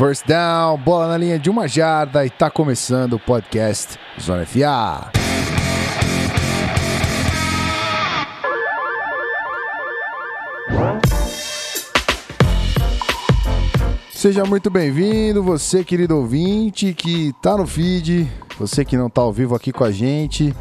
First 0.00 0.26
down, 0.26 0.78
bola 0.78 1.08
na 1.08 1.18
linha 1.18 1.38
de 1.38 1.50
uma 1.50 1.68
jarda 1.68 2.24
e 2.24 2.30
tá 2.30 2.50
começando 2.50 3.12
o 3.12 3.18
podcast 3.18 3.98
Zona 4.18 4.46
FA. 4.46 5.12
Seja 14.10 14.42
muito 14.46 14.70
bem-vindo, 14.70 15.42
você 15.42 15.84
querido 15.84 16.16
ouvinte 16.16 16.94
que 16.94 17.34
tá 17.42 17.58
no 17.58 17.66
feed, 17.66 18.26
você 18.58 18.86
que 18.86 18.96
não 18.96 19.10
tá 19.10 19.20
ao 19.20 19.30
vivo 19.30 19.54
aqui 19.54 19.70
com 19.70 19.84
a 19.84 19.90
gente. 19.92 20.54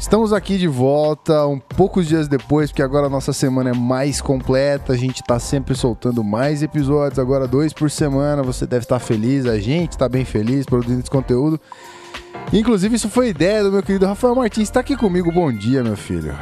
Estamos 0.00 0.32
aqui 0.32 0.56
de 0.56 0.66
volta, 0.66 1.46
um 1.46 1.58
poucos 1.58 2.08
dias 2.08 2.26
depois, 2.26 2.70
porque 2.70 2.82
agora 2.82 3.06
a 3.06 3.10
nossa 3.10 3.34
semana 3.34 3.68
é 3.68 3.74
mais 3.74 4.18
completa. 4.18 4.94
A 4.94 4.96
gente 4.96 5.20
está 5.20 5.38
sempre 5.38 5.74
soltando 5.74 6.24
mais 6.24 6.62
episódios, 6.62 7.18
agora 7.18 7.46
dois 7.46 7.74
por 7.74 7.90
semana. 7.90 8.42
Você 8.42 8.66
deve 8.66 8.84
estar 8.84 8.98
feliz, 8.98 9.44
a 9.44 9.58
gente 9.58 9.92
está 9.92 10.08
bem 10.08 10.24
feliz 10.24 10.64
produzindo 10.64 11.00
esse 11.00 11.10
conteúdo. 11.10 11.60
Inclusive, 12.50 12.96
isso 12.96 13.10
foi 13.10 13.28
ideia 13.28 13.62
do 13.62 13.70
meu 13.70 13.82
querido 13.82 14.06
Rafael 14.06 14.34
Martins. 14.34 14.68
Está 14.68 14.80
aqui 14.80 14.96
comigo. 14.96 15.30
Bom 15.30 15.52
dia, 15.52 15.84
meu 15.84 15.98
filho. 15.98 16.34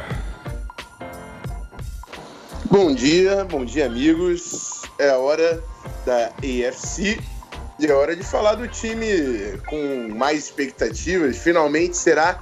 Bom 2.71 2.93
dia, 2.93 3.43
bom 3.43 3.65
dia, 3.65 3.87
amigos. 3.87 4.83
É 4.97 5.09
a 5.09 5.17
hora 5.17 5.61
da 6.05 6.27
AFC 6.27 7.19
e 7.77 7.85
é 7.85 7.93
hora 7.93 8.15
de 8.15 8.23
falar 8.23 8.55
do 8.55 8.69
time 8.69 9.05
com 9.67 10.15
mais 10.15 10.45
expectativas. 10.45 11.37
Finalmente 11.37 11.97
será 11.97 12.39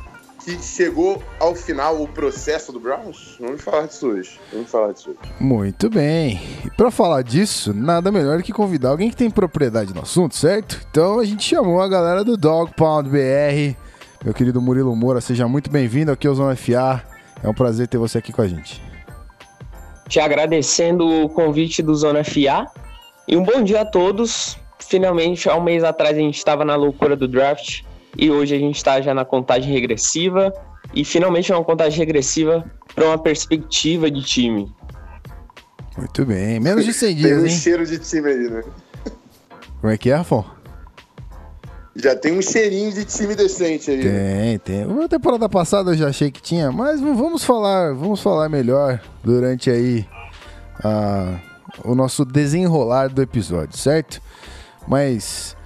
que 0.56 0.64
chegou 0.64 1.22
ao 1.42 1.54
final 1.54 2.02
o 2.02 2.08
processo 2.08 2.72
do 2.72 2.80
Browns? 2.80 3.36
Vamos 3.38 3.62
falar 3.62 3.86
disso 3.86 4.08
hoje. 4.08 4.40
Vamos 4.54 4.72
falar 4.72 4.94
disso 4.94 5.10
hoje. 5.10 5.34
Muito 5.42 5.90
bem. 5.90 6.40
E 6.66 6.70
para 6.72 6.90
falar 6.90 7.22
disso, 7.22 7.74
nada 7.74 8.10
melhor 8.14 8.42
que 8.42 8.54
convidar 8.54 8.90
alguém 8.90 9.10
que 9.10 9.16
tem 9.16 9.30
propriedade 9.30 9.94
no 9.94 10.02
assunto, 10.02 10.36
certo? 10.36 10.80
Então 10.90 11.20
a 11.20 11.26
gente 11.26 11.44
chamou 11.44 11.82
a 11.82 11.88
galera 11.90 12.24
do 12.24 12.38
Dog 12.38 12.72
Pound 12.78 13.10
BR. 13.10 13.76
Meu 14.24 14.34
querido 14.34 14.62
Murilo 14.62 14.96
Moura, 14.96 15.20
seja 15.20 15.48
muito 15.50 15.70
bem-vindo 15.70 16.14
aqui 16.14 16.26
ao 16.26 16.36
Zona 16.36 16.56
FA. 16.56 17.04
É 17.44 17.50
um 17.50 17.54
prazer 17.54 17.90
ter 17.90 17.98
você 17.98 18.18
aqui 18.18 18.32
com 18.32 18.42
a 18.42 18.48
gente. 18.48 18.82
Te 20.08 20.22
agradecendo 20.22 21.26
o 21.26 21.30
convite 21.30 21.84
do 21.84 21.94
Zona 21.94 22.24
FA. 22.24 22.72
E 23.28 23.36
um 23.36 23.44
bom 23.44 23.62
dia 23.62 23.82
a 23.82 23.86
todos. 23.86 24.58
Finalmente, 24.80 25.50
há 25.50 25.56
um 25.58 25.64
mês 25.64 25.84
atrás 25.84 26.16
a 26.16 26.22
gente 26.22 26.38
estava 26.38 26.64
na 26.64 26.78
loucura 26.78 27.18
do 27.18 27.28
draft 27.28 27.82
e 28.18 28.32
hoje 28.32 28.56
a 28.56 28.60
gente 28.60 28.76
está 28.78 29.00
já 29.02 29.14
na 29.14 29.24
contagem 29.24 29.72
regressiva 29.72 30.52
e 30.94 31.04
finalmente 31.06 31.52
é 31.52 31.56
uma 31.56 31.64
contagem 31.64 32.00
regressiva 32.00 32.64
para 32.96 33.06
uma 33.06 33.18
perspectiva 33.18 34.10
de 34.10 34.22
time. 34.24 34.74
Muito 35.98 36.26
bem, 36.26 36.60
menos 36.60 36.86
de 36.86 36.94
100 36.94 37.16
dias, 37.16 37.30
Tem 37.32 37.40
um 37.42 37.46
hein? 37.46 37.50
cheiro 37.52 37.86
de 37.86 37.98
time 38.00 38.30
aí, 38.30 38.50
né? 38.50 38.64
Como 39.82 39.92
é 39.94 39.98
que 39.98 40.10
é, 40.12 40.16
Rafão? 40.16 40.46
Já 41.96 42.16
tem 42.16 42.38
um 42.38 42.42
cheirinho 42.44 42.94
de 42.94 43.06
time 43.06 43.36
decente 43.36 43.90
aí. 43.90 44.04
né? 44.06 44.60
Tem, 44.60 44.60
tem. 44.60 44.86
Na 44.86 45.08
temporada 45.08 45.50
passada 45.50 45.92
eu 45.92 45.96
já 45.98 46.08
achei 46.10 46.30
que 46.30 46.40
tinha, 46.42 46.72
mas 46.72 47.02
vamos 47.02 47.44
falar, 47.44 47.94
vamos 47.96 48.22
falar 48.22 48.48
melhor 48.50 49.02
durante 49.24 49.72
aí 49.72 50.06
a- 50.84 51.40
o 51.84 51.96
nosso 51.96 52.24
desenrolar 52.24 53.10
do 53.10 53.20
episódio, 53.22 53.76
certo? 53.76 54.22
Mas 54.88 55.57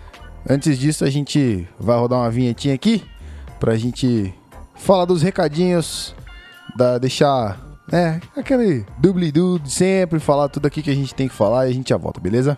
antes 0.49 0.77
disso 0.77 1.03
a 1.05 1.09
gente 1.09 1.67
vai 1.79 1.97
rodar 1.97 2.19
uma 2.19 2.29
vinhetinha 2.29 2.73
aqui 2.73 3.03
pra 3.59 3.75
gente 3.77 4.33
falar 4.75 5.05
dos 5.05 5.21
recadinhos, 5.21 6.15
da, 6.75 6.97
deixar, 6.97 7.59
né, 7.91 8.19
aquele 8.35 8.85
dubli-du 8.97 9.59
de 9.59 9.71
sempre, 9.71 10.19
falar 10.19 10.49
tudo 10.49 10.65
aqui 10.65 10.81
que 10.81 10.89
a 10.89 10.95
gente 10.95 11.13
tem 11.13 11.27
que 11.27 11.35
falar 11.35 11.67
e 11.67 11.71
a 11.71 11.73
gente 11.73 11.89
já 11.89 11.97
volta, 11.97 12.19
beleza? 12.19 12.57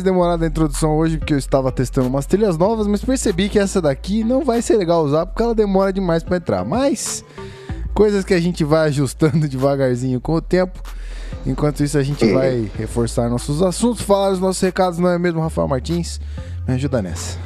Mais 0.00 0.02
demorada 0.02 0.44
a 0.44 0.48
introdução 0.48 0.96
hoje, 0.96 1.18
porque 1.18 1.34
eu 1.34 1.38
estava 1.38 1.70
testando 1.70 2.08
umas 2.08 2.24
trilhas 2.24 2.56
novas, 2.56 2.86
mas 2.86 3.04
percebi 3.04 3.48
que 3.48 3.58
essa 3.58 3.80
daqui 3.80 4.24
não 4.24 4.44
vai 4.44 4.62
ser 4.62 4.76
legal 4.76 5.04
usar 5.04 5.26
porque 5.26 5.42
ela 5.42 5.54
demora 5.54 5.92
demais 5.92 6.22
para 6.22 6.38
entrar. 6.38 6.64
Mas 6.64 7.24
coisas 7.94 8.24
que 8.24 8.32
a 8.32 8.40
gente 8.40 8.64
vai 8.64 8.88
ajustando 8.88 9.46
devagarzinho 9.48 10.20
com 10.20 10.34
o 10.34 10.40
tempo. 10.40 10.82
Enquanto 11.46 11.82
isso, 11.82 11.96
a 11.96 12.02
gente 12.02 12.26
vai 12.32 12.70
reforçar 12.76 13.28
nossos 13.28 13.62
assuntos, 13.62 14.02
falar 14.02 14.30
os 14.30 14.40
nossos 14.40 14.60
recados, 14.60 14.98
não 14.98 15.08
é 15.08 15.18
mesmo, 15.18 15.40
Rafael 15.40 15.68
Martins? 15.68 16.20
Me 16.66 16.74
ajuda 16.74 17.00
nessa. 17.00 17.38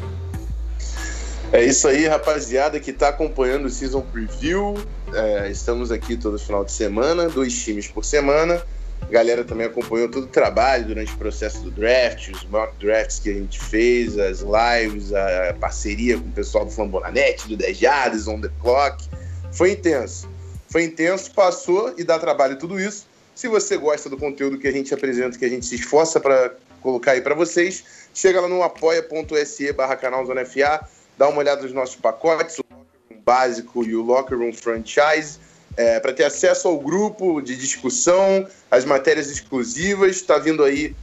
É 1.53 1.65
isso 1.65 1.87
aí, 1.87 2.07
rapaziada, 2.07 2.81
que 2.81 2.93
tá 2.93 3.09
acompanhando 3.09 3.67
o 3.67 3.71
Season 3.71 4.01
Preview. 4.01 4.75
É, 5.13 5.51
estamos 5.51 5.93
aqui 5.93 6.17
todo 6.17 6.39
final 6.39 6.65
de 6.65 6.73
semana, 6.73 7.29
dois 7.29 7.53
times 7.53 7.87
por 7.87 8.05
semana. 8.05 8.61
A 9.03 9.07
galera 9.11 9.45
também 9.45 9.67
acompanhou 9.67 10.09
todo 10.09 10.25
o 10.25 10.29
trabalho 10.29 10.87
durante 10.87 11.13
o 11.13 11.17
processo 11.17 11.61
do 11.63 11.71
draft, 11.71 12.31
os 12.31 12.45
mock 12.45 12.75
drafts 12.79 13.19
que 13.19 13.31
a 13.31 13.35
gente 13.35 13.61
fez, 13.61 14.19
as 14.19 14.41
lives, 14.41 15.13
a 15.13 15.55
parceria 15.61 16.19
com 16.19 16.27
o 16.27 16.33
pessoal 16.33 16.65
do 16.65 16.71
Fambonanet, 16.71 17.47
do 17.47 17.57
10 17.57 17.77
Jardas, 17.77 18.27
On 18.27 18.41
The 18.41 18.51
Clock. 18.61 19.05
Foi 19.53 19.73
intenso. 19.73 20.29
Foi 20.69 20.85
intenso, 20.85 21.31
passou 21.33 21.95
e 21.97 22.03
dá 22.03 22.19
trabalho 22.19 22.59
tudo 22.59 22.81
isso. 22.81 23.07
Se 23.35 23.47
você 23.49 23.77
gosta 23.77 24.09
do 24.09 24.17
conteúdo 24.17 24.59
que 24.59 24.67
a 24.67 24.73
gente 24.73 24.95
apresenta, 24.95 25.39
que 25.39 25.45
a 25.45 25.49
gente 25.49 25.67
se 25.67 25.75
esforça 25.75 26.19
para 26.19 26.55
colocar 26.81 27.13
aí 27.13 27.21
para 27.21 27.35
vocês, 27.35 27.85
chega 28.15 28.41
lá 28.41 28.49
no 28.49 28.63
apoia.se 28.63 29.73
barra 29.73 29.97
canal 29.97 30.25
Zona 30.25 30.45
FA, 30.45 30.87
dá 31.19 31.29
uma 31.29 31.39
olhada 31.39 31.63
nos 31.63 31.73
nossos 31.73 31.97
pacotes, 31.97 32.59
o 32.59 32.65
Locker 32.71 32.87
Room 33.11 33.23
básico 33.25 33.85
e 33.85 33.95
o 33.95 34.03
Locker 34.03 34.39
Room 34.39 34.53
Franchise, 34.53 35.39
é, 35.77 36.01
para 36.01 36.13
ter 36.13 36.25
acesso 36.25 36.69
ao 36.69 36.79
grupo 36.79 37.41
de 37.41 37.57
discussão, 37.57 38.47
as 38.71 38.85
matérias 38.85 39.31
exclusivas. 39.31 40.17
Está 40.17 40.39
vindo 40.39 40.63
aí 40.63 40.95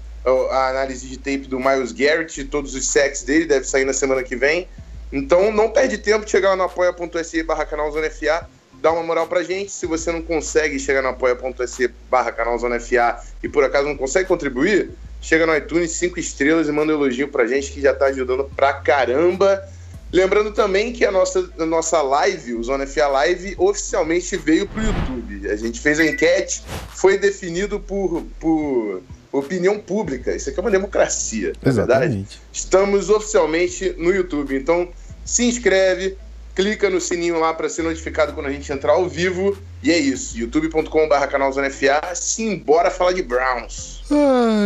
a 0.51 0.69
análise 0.69 1.07
de 1.07 1.18
tape 1.18 1.47
do 1.47 1.59
Miles 1.59 1.91
Garrett, 1.91 2.44
todos 2.45 2.75
os 2.75 2.88
sacks 2.88 3.23
dele, 3.23 3.45
deve 3.45 3.65
sair 3.65 3.85
na 3.85 3.94
semana 3.94 4.23
que 4.23 4.35
vem. 4.35 4.68
Então 5.12 5.51
não 5.51 5.69
perde 5.69 5.97
tempo 5.97 6.25
de 6.25 6.31
chegar 6.31 6.50
lá 6.50 6.56
no 6.56 6.63
apoia.se 6.63 7.44
barra 7.44 7.65
canal 7.65 7.91
Zona 7.91 8.09
FA, 8.09 8.47
dá 8.81 8.91
uma 8.91 9.03
moral 9.03 9.27
pra 9.27 9.44
gente. 9.44 9.71
Se 9.71 9.85
você 9.85 10.12
não 10.12 10.21
consegue 10.21 10.79
chegar 10.79 11.01
no 11.01 11.09
apoia.se 11.09 11.88
barra 12.09 12.31
canal 12.31 12.57
Zona 12.57 12.79
FA 12.79 13.19
e 13.44 13.50
por 13.50 13.63
acaso 13.63 13.88
não 13.88 13.97
consegue 13.97 14.27
contribuir, 14.27 14.91
chega 15.21 15.45
no 15.45 15.56
iTunes, 15.56 15.91
cinco 15.91 16.19
estrelas 16.19 16.68
e 16.68 16.71
manda 16.71 16.94
um 16.94 16.95
elogio 16.95 17.27
pra 17.27 17.45
gente 17.45 17.71
que 17.71 17.81
já 17.81 17.94
tá 17.94 18.06
ajudando 18.06 18.50
pra 18.56 18.73
caramba. 18.73 19.62
Lembrando 20.11 20.51
também 20.51 20.91
que 20.91 21.05
a 21.05 21.11
nossa, 21.11 21.49
a 21.57 21.65
nossa 21.65 22.01
live, 22.01 22.55
o 22.55 22.63
Zona 22.63 22.85
FA 22.85 23.07
Live, 23.07 23.55
oficialmente 23.57 24.35
veio 24.35 24.67
pro 24.67 24.83
YouTube. 24.83 25.49
A 25.49 25.55
gente 25.55 25.79
fez 25.79 25.99
a 25.99 26.05
enquete, 26.05 26.63
foi 26.89 27.17
definido 27.17 27.79
por, 27.79 28.23
por 28.39 29.01
opinião 29.31 29.79
pública. 29.79 30.35
Isso 30.35 30.49
aqui 30.49 30.59
é 30.59 30.61
uma 30.61 30.71
democracia, 30.71 31.53
verdade. 31.61 31.91
Exatamente. 31.91 32.41
Estamos 32.51 33.09
oficialmente 33.09 33.95
no 33.97 34.11
YouTube. 34.11 34.55
Então, 34.55 34.89
se 35.23 35.45
inscreve, 35.45 36.17
clica 36.53 36.89
no 36.89 36.99
sininho 36.99 37.39
lá 37.39 37.53
para 37.53 37.69
ser 37.69 37.83
notificado 37.83 38.33
quando 38.33 38.47
a 38.47 38.51
gente 38.51 38.71
entrar 38.71 38.93
ao 38.93 39.07
vivo. 39.07 39.57
E 39.81 39.91
é 39.91 39.97
isso. 39.97 40.37
youtube.com.br 40.37 41.27
canal 41.29 41.51
Zona 41.53 41.69
FA. 41.69 42.13
Simbora 42.13 42.91
falar 42.91 43.13
de 43.13 43.21
Browns. 43.21 44.03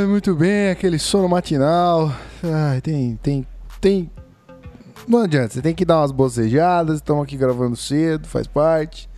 Muito 0.08 0.34
bem, 0.34 0.72
aquele 0.72 0.98
sono 0.98 1.30
matinal. 1.30 2.12
Tem, 2.82 3.20
tem, 3.22 3.48
tem. 3.80 4.10
Não 5.08 5.24
adianta, 5.24 5.54
você 5.54 5.62
tem 5.62 5.76
que 5.76 5.86
dar 5.86 6.00
umas 6.00 6.12
bocejadas. 6.12 6.98
Estamos 6.98 7.24
aqui 7.24 7.38
gravando 7.38 7.76
cedo, 7.76 8.28
faz 8.28 8.48
parte. 8.48 9.10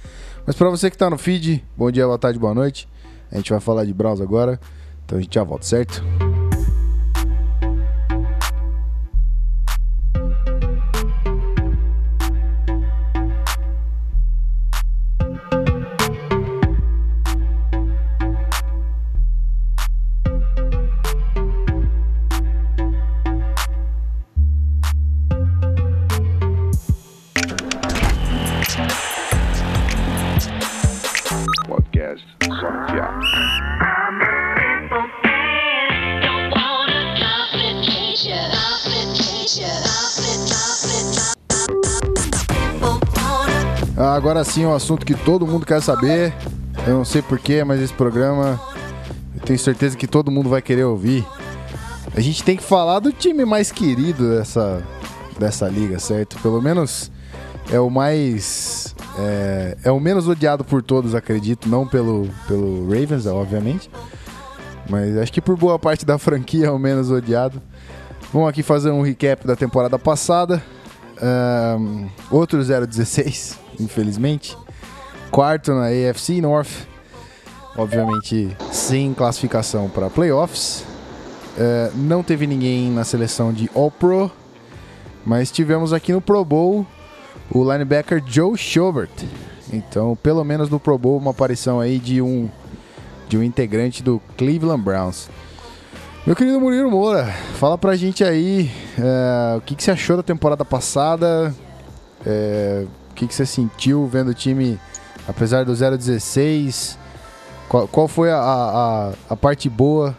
Mas 0.45 0.56
para 0.56 0.69
você 0.69 0.89
que 0.89 0.97
tá 0.97 1.09
no 1.09 1.18
feed, 1.18 1.63
bom 1.75 1.91
dia, 1.91 2.06
boa 2.06 2.18
tarde, 2.18 2.39
boa 2.39 2.53
noite. 2.53 2.88
A 3.31 3.38
gente 3.38 3.51
vai 3.51 3.59
falar 3.59 3.85
de 3.85 3.94
Browns 3.94 4.21
agora. 4.21 4.59
Então 5.06 5.18
a 5.18 5.21
gente 5.21 5.33
já 5.33 5.44
volta, 5.44 5.65
certo? 5.65 6.03
Agora 44.38 44.51
sim, 44.51 44.68
um 44.68 44.74
assunto 44.75 45.04
que 45.04 45.16
todo 45.16 45.48
mundo 45.48 45.66
quer 45.66 45.81
saber. 45.81 46.31
Eu 46.86 46.94
não 46.94 47.04
sei 47.04 47.24
porquê, 47.24 47.63
mas 47.63 47.81
esse 47.81 47.92
programa 47.92 48.62
eu 49.34 49.42
tenho 49.42 49.57
certeza 49.57 49.98
que 49.98 50.06
todo 50.06 50.30
mundo 50.30 50.48
vai 50.48 50.62
querer 50.62 50.84
ouvir. 50.84 51.25
A 52.16 52.22
gente 52.22 52.44
tem 52.44 52.56
que 52.56 52.62
falar 52.62 53.00
do 53.00 53.12
time 53.12 53.44
mais 53.45 53.72
querido 53.72 54.36
dessa, 54.38 54.84
dessa 55.39 55.68
liga, 55.68 55.98
certo? 55.98 56.38
Pelo 56.39 56.62
menos 56.62 57.12
é 57.72 57.80
o 57.80 57.89
mais. 57.89 58.95
É, 59.18 59.75
é 59.86 59.92
o 59.92 60.00
menos 60.00 60.28
odiado 60.28 60.63
por 60.63 60.84
todos, 60.84 61.16
acredito. 61.16 61.68
Não 61.68 61.88
pelo, 61.88 62.30
pelo 62.48 62.84
Ravens, 62.84 63.25
obviamente. 63.25 63.89
Mas 64.88 65.18
acho 65.18 65.34
que 65.34 65.42
por 65.42 65.57
boa 65.57 65.80
parte 65.80 66.06
da 66.06 66.19
franquia 66.19 66.68
é 66.68 66.72
o 66.72 66.78
menos 66.78 67.10
odiado. 67.10 67.60
Vamos 68.31 68.50
aqui 68.50 68.62
fazer 68.62 68.92
um 68.92 69.01
recap 69.01 69.48
da 69.48 69.56
temporada 69.56 69.98
passada. 69.98 70.62
Ahn, 71.22 72.08
outro 72.31 72.60
0-16, 72.60 73.58
infelizmente. 73.80 74.58
Quarto 75.31 75.74
na 75.74 75.88
AFC 75.88 76.42
North. 76.42 76.88
Obviamente 77.75 78.56
sem 78.72 79.14
classificação 79.14 79.88
para 79.88 80.10
playoffs. 80.10 80.84
É, 81.58 81.92
não 81.96 82.24
teve 82.24 82.48
ninguém 82.48 82.92
na 82.92 83.04
seleção 83.04 83.54
de 83.54 83.69
All-Pro. 83.75 84.31
Mas 85.25 85.52
tivemos 85.52 85.92
aqui 85.94 86.14
no 86.14 86.22
Pro 86.22 86.44
Bowl 86.46 86.86
o 87.52 87.63
linebacker 87.72 88.24
Joe 88.25 88.58
Schobert. 88.58 89.12
Então, 89.72 90.18
pelo 90.24 90.44
menos 90.44 90.70
no 90.70 90.80
Pro 90.80 90.98
Bowl, 90.98 91.18
uma 91.18 91.31
aparição 91.31 91.80
aí 91.80 92.00
de 92.00 92.22
um, 92.22 92.50
de 93.28 93.38
um 93.38 93.44
integrante 93.44 94.02
do 94.02 94.22
Cleveland 94.38 94.81
Browns. 94.81 95.30
Meu 96.27 96.35
querido 96.35 96.59
Murilo 96.59 96.91
Moura, 96.91 97.27
fala 97.56 97.77
pra 97.77 97.95
gente 97.95 98.21
aí 98.21 98.69
é, 99.00 99.56
o 99.56 99.62
que, 99.62 99.74
que 99.74 99.81
você 99.81 99.91
achou 99.91 100.18
da 100.18 100.21
temporada 100.21 100.65
passada, 100.65 101.56
é, 102.25 102.85
o 103.09 103.13
que, 103.13 103.25
que 103.25 103.33
você 103.33 103.45
sentiu 103.45 104.06
vendo 104.07 104.31
o 104.31 104.33
time, 104.33 104.77
apesar 105.25 105.63
do 105.63 105.71
0-16, 105.71 106.97
qual, 107.69 107.88
qual 107.88 108.09
foi 108.09 108.29
a, 108.29 108.39
a, 108.39 109.13
a 109.29 109.38
parte 109.38 109.69
boa 109.69 110.13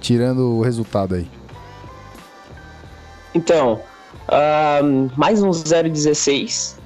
tirando 0.00 0.52
o 0.52 0.62
resultado 0.62 1.16
aí? 1.16 1.28
Então, 3.34 3.80
ahn, 4.28 5.08
mais 5.16 5.42
um 5.42 5.50
0-16, 5.50 6.76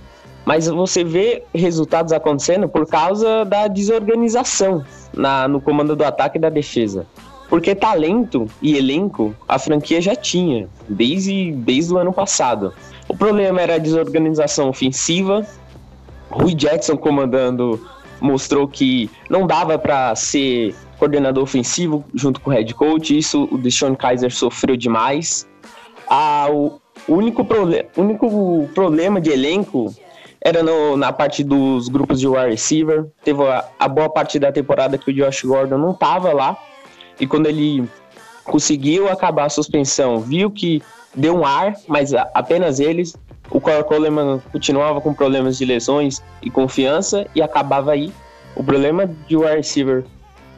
mas 0.47 0.67
você 0.69 1.05
vê 1.05 1.45
resultados 1.55 2.15
acontecendo 2.15 2.67
por 2.67 2.87
causa 2.87 3.45
da 3.45 3.69
desorganização 3.69 4.83
na, 5.13 5.47
no 5.47 5.61
comando 5.61 5.95
do 5.95 6.03
ataque 6.03 6.39
e 6.39 6.41
da 6.41 6.49
defesa. 6.49 7.05
Porque 7.49 7.75
talento 7.75 8.47
e 8.61 8.77
elenco 8.77 9.35
a 9.49 9.59
franquia 9.59 10.01
já 10.01 10.15
tinha, 10.15 10.69
desde, 10.89 11.53
desde 11.53 11.95
o 11.95 11.99
ano 11.99 12.13
passado. 12.13 12.75
O 13.09 13.17
problema 13.17 13.61
era 13.61 13.77
a 13.77 13.79
desorganização 13.79 14.69
ofensiva. 14.69 15.47
Rui 16.31 16.55
Jackson 16.55 16.97
comandando 16.97 17.81
mostrou 18.21 18.69
que 18.69 19.11
não 19.31 19.47
dava 19.47 19.79
para 19.79 20.15
ser 20.15 20.75
coordenador 20.99 21.43
ofensivo 21.43 22.05
junto 22.15 22.39
com 22.41 22.51
o 22.51 22.53
head 22.53 22.75
coach. 22.75 23.17
Isso 23.17 23.49
o 23.51 23.57
Deshaun 23.57 23.95
Kaiser 23.95 24.31
sofreu 24.31 24.77
demais. 24.77 25.49
Ah, 26.07 26.49
o 26.51 26.79
único, 27.09 27.45
prole 27.47 27.87
único 27.97 28.69
problema 28.75 29.21
de 29.23 29.31
elenco 29.31 29.95
era 30.41 30.63
no- 30.63 30.97
na 30.99 31.13
parte 31.13 31.43
dos 31.43 31.89
grupos 31.89 32.21
de 32.21 32.29
wide 32.29 32.51
receiver. 32.51 33.07
Teve 33.25 33.43
a, 33.45 33.65
a 33.79 33.89
boa 33.89 34.11
parte 34.11 34.39
da 34.39 34.53
temporada 34.53 34.99
que 34.99 35.11
o 35.11 35.15
Josh 35.15 35.45
Gordon 35.45 35.79
não 35.79 35.93
estava 35.93 36.33
lá. 36.33 36.59
E 37.21 37.27
quando 37.27 37.47
ele 37.47 37.89
conseguiu 38.45 39.09
acabar 39.09 39.45
a 39.45 39.49
suspensão, 39.49 40.21
viu 40.21 40.51
que 40.51 40.83
deu 41.15 41.37
um 41.37 41.45
ar, 41.45 41.75
mas 41.87 42.15
apenas 42.15 42.81
eles. 42.81 43.17
O 43.51 43.61
Corey 43.61 43.83
Coleman 43.85 44.41
continuava 44.53 45.01
com 45.01 45.15
problemas 45.15 45.57
de 45.57 45.65
lesões 45.65 46.23
e 46.43 46.51
confiança 46.51 47.27
e 47.35 47.43
acabava 47.43 47.93
aí. 47.93 48.13
O 48.55 48.63
problema 48.63 49.07
de 49.27 49.37
wide 49.37 49.57
receiver 49.57 50.05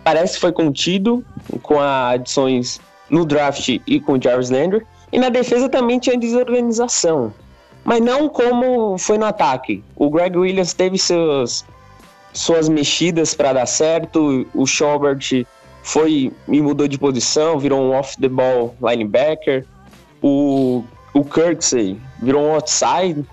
parece 0.03 0.35
que 0.35 0.41
foi 0.41 0.53
contido 0.53 1.25
com 1.63 1.79
as 1.79 2.15
adições 2.15 2.81
no 3.09 3.25
draft 3.25 3.81
e 3.87 4.01
com 4.01 4.15
o 4.15 4.23
Jarvis 4.23 4.51
Landry. 4.51 4.87
E 5.13 5.19
na 5.19 5.29
defesa 5.29 5.69
também 5.69 5.99
tinha 5.99 6.17
desorganização. 6.17 7.33
Mas 7.85 8.01
não 8.01 8.29
como 8.29 8.97
foi 8.99 9.19
no 9.19 9.27
ataque. 9.27 9.83
O 9.97 10.11
Greg 10.11 10.37
Williams 10.37 10.73
teve 10.73 10.99
seus, 10.99 11.65
suas 12.33 12.69
mexidas 12.69 13.35
para 13.35 13.53
dar 13.53 13.67
certo. 13.67 14.47
O 14.55 14.67
Schobert 14.67 15.45
foi 15.83 16.33
e 16.49 16.61
mudou 16.61 16.87
de 16.87 16.99
posição, 16.99 17.59
virou 17.59 17.81
um 17.81 17.93
off-the-ball 17.93 18.75
linebacker. 18.83 19.67
O, 20.23 20.85
o 21.15 21.25
Kirksey 21.25 21.99
virou 22.21 22.43
um 22.43 22.55
outside, 22.55 23.25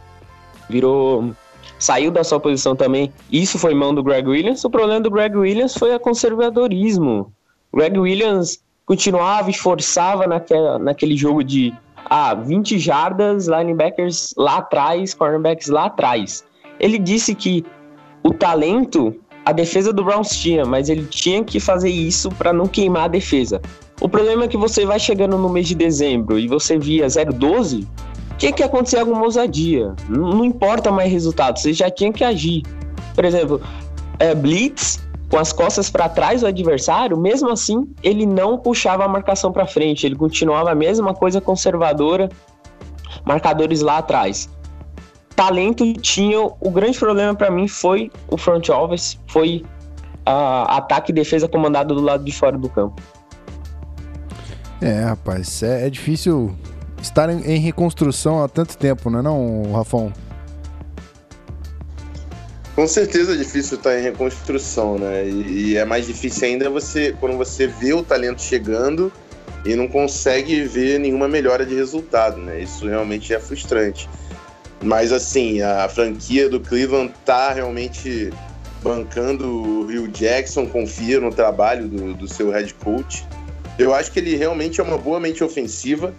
virou 0.69 1.33
saiu 1.79 2.11
da 2.11 2.23
sua 2.23 2.39
posição 2.39 2.75
também. 2.75 3.13
Isso 3.31 3.57
foi 3.59 3.73
mão 3.73 3.93
do 3.93 4.03
Greg 4.03 4.27
Williams. 4.27 4.63
O 4.63 4.69
problema 4.69 5.01
do 5.01 5.11
Greg 5.11 5.35
Williams 5.35 5.75
foi 5.75 5.93
o 5.93 5.99
conservadorismo. 5.99 7.31
Greg 7.73 7.97
Williams 7.99 8.59
continuava 8.85 9.49
e 9.49 9.53
forçava 9.53 10.25
naquela, 10.25 10.79
naquele 10.79 11.15
jogo 11.15 11.43
de 11.43 11.73
ah, 12.09 12.33
20 12.33 12.79
jardas, 12.79 13.47
linebackers 13.47 14.33
lá 14.37 14.57
atrás, 14.57 15.13
cornerbacks 15.13 15.67
lá 15.67 15.85
atrás. 15.85 16.43
Ele 16.79 16.97
disse 16.97 17.35
que 17.35 17.65
o 18.23 18.33
talento 18.33 19.15
a 19.47 19.53
defesa 19.53 19.93
do 19.93 20.03
Browns 20.03 20.27
tinha, 20.31 20.65
mas 20.65 20.89
ele 20.89 21.05
tinha 21.05 21.41
que 21.41 21.57
fazer 21.57 21.89
isso 21.89 22.27
para 22.31 22.51
não 22.51 22.67
queimar 22.67 23.05
a 23.05 23.07
defesa. 23.07 23.61
O 24.01 24.09
problema 24.09 24.43
é 24.43 24.47
que 24.49 24.57
você 24.57 24.85
vai 24.85 24.99
chegando 24.99 25.37
no 25.37 25.47
mês 25.47 25.69
de 25.69 25.73
dezembro 25.73 26.37
e 26.37 26.49
você 26.49 26.77
via 26.77 27.07
0-12, 27.07 27.87
tinha 28.37 28.51
que 28.51 28.61
acontecer 28.61 28.99
alguma 28.99 29.23
ousadia. 29.23 29.95
Não, 30.09 30.31
não 30.31 30.43
importa 30.43 30.91
mais 30.91 31.09
resultado, 31.09 31.59
você 31.59 31.71
já 31.71 31.89
tinha 31.89 32.11
que 32.11 32.25
agir. 32.25 32.63
Por 33.15 33.23
exemplo, 33.23 33.61
é, 34.19 34.35
Blitz 34.35 34.99
com 35.29 35.37
as 35.37 35.53
costas 35.53 35.89
para 35.89 36.09
trás 36.09 36.41
do 36.41 36.47
adversário, 36.47 37.15
mesmo 37.15 37.49
assim, 37.49 37.87
ele 38.03 38.25
não 38.25 38.57
puxava 38.57 39.05
a 39.05 39.07
marcação 39.07 39.53
para 39.53 39.65
frente, 39.65 40.05
ele 40.05 40.15
continuava 40.15 40.71
a 40.71 40.75
mesma 40.75 41.13
coisa 41.13 41.39
conservadora, 41.39 42.27
marcadores 43.23 43.79
lá 43.79 43.99
atrás. 43.99 44.49
Talento 45.37 45.93
tinha, 45.93 46.39
o 46.41 46.71
grande 46.71 46.97
problema 46.97 47.35
para 47.35 47.51
mim 47.51 47.67
foi 47.67 48.11
o 48.27 48.37
front 48.39 48.69
office, 48.69 49.19
foi 49.27 49.63
a 50.25 50.77
ataque 50.77 51.11
e 51.11 51.15
defesa 51.15 51.47
comandado 51.47 51.93
do 51.93 52.01
lado 52.01 52.23
de 52.23 52.31
fora 52.31 52.57
do 52.57 52.67
campo. 52.67 52.99
É, 54.81 55.01
rapaz, 55.01 55.61
é, 55.61 55.85
é 55.85 55.89
difícil 55.91 56.55
estar 56.99 57.29
em, 57.29 57.39
em 57.43 57.59
reconstrução 57.59 58.43
há 58.43 58.47
tanto 58.47 58.75
tempo, 58.79 59.11
não 59.11 59.19
é 59.19 59.21
não, 59.21 59.73
Rafão? 59.73 60.11
Com 62.73 62.87
certeza 62.87 63.33
é 63.33 63.37
difícil 63.37 63.77
estar 63.77 63.95
em 63.95 64.01
reconstrução, 64.01 64.97
né? 64.97 65.23
E, 65.29 65.73
e 65.73 65.77
é 65.77 65.85
mais 65.85 66.07
difícil 66.07 66.47
ainda 66.47 66.67
você 66.67 67.15
quando 67.19 67.37
você 67.37 67.67
vê 67.67 67.93
o 67.93 68.01
talento 68.01 68.41
chegando 68.41 69.13
e 69.63 69.75
não 69.75 69.87
consegue 69.87 70.63
ver 70.63 70.99
nenhuma 70.99 71.27
melhora 71.27 71.63
de 71.63 71.75
resultado, 71.75 72.37
né? 72.37 72.59
Isso 72.59 72.87
realmente 72.87 73.35
é 73.35 73.39
frustrante. 73.39 74.09
Mas 74.81 75.11
assim, 75.11 75.61
a 75.61 75.89
franquia 75.89 76.49
do 76.49 76.59
Cleveland 76.59 77.13
tá 77.25 77.51
realmente 77.51 78.31
bancando 78.81 79.47
o 79.47 79.85
Rio 79.85 80.07
Jackson, 80.07 80.67
confia 80.67 81.19
no 81.19 81.33
trabalho 81.33 81.87
do, 81.87 82.13
do 82.13 82.27
seu 82.27 82.51
head 82.51 82.73
coach. 82.75 83.25
Eu 83.77 83.93
acho 83.93 84.11
que 84.11 84.19
ele 84.19 84.35
realmente 84.35 84.79
é 84.79 84.83
uma 84.83 84.97
boa 84.97 85.19
mente 85.19 85.43
ofensiva. 85.43 86.13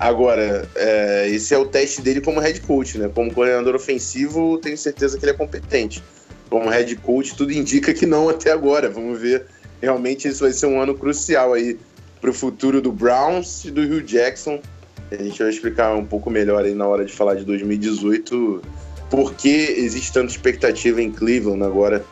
Agora, 0.00 0.68
é, 0.74 1.28
esse 1.28 1.54
é 1.54 1.58
o 1.58 1.66
teste 1.66 2.02
dele 2.02 2.20
como 2.20 2.40
head 2.40 2.60
coach, 2.62 2.98
né? 2.98 3.10
Como 3.14 3.32
coordenador 3.32 3.74
ofensivo, 3.74 4.58
tenho 4.58 4.76
certeza 4.76 5.16
que 5.16 5.24
ele 5.24 5.32
é 5.32 5.34
competente. 5.34 6.02
Como 6.50 6.68
head 6.68 6.96
coach, 6.96 7.36
tudo 7.36 7.52
indica 7.52 7.94
que 7.94 8.04
não 8.04 8.28
até 8.28 8.50
agora. 8.50 8.90
Vamos 8.90 9.20
ver. 9.20 9.46
Realmente, 9.80 10.26
esse 10.26 10.40
vai 10.40 10.52
ser 10.52 10.66
um 10.66 10.80
ano 10.80 10.94
crucial 10.94 11.52
aí 11.52 11.78
para 12.20 12.30
o 12.30 12.32
futuro 12.32 12.80
do 12.80 12.90
Browns 12.90 13.64
e 13.64 13.70
do 13.70 13.82
Hugh 13.82 14.02
Jackson. 14.02 14.60
A 15.10 15.22
gente 15.22 15.38
vai 15.38 15.50
explicar 15.50 15.94
um 15.94 16.04
pouco 16.04 16.30
melhor 16.30 16.64
aí 16.64 16.74
na 16.74 16.86
hora 16.86 17.04
de 17.04 17.12
falar 17.12 17.34
de 17.34 17.44
2018 17.44 18.62
por 19.08 19.34
que 19.34 19.48
existe 19.48 20.12
tanta 20.12 20.32
expectativa 20.32 21.00
em 21.00 21.10
Cleveland 21.10 21.62
agora, 21.62 22.04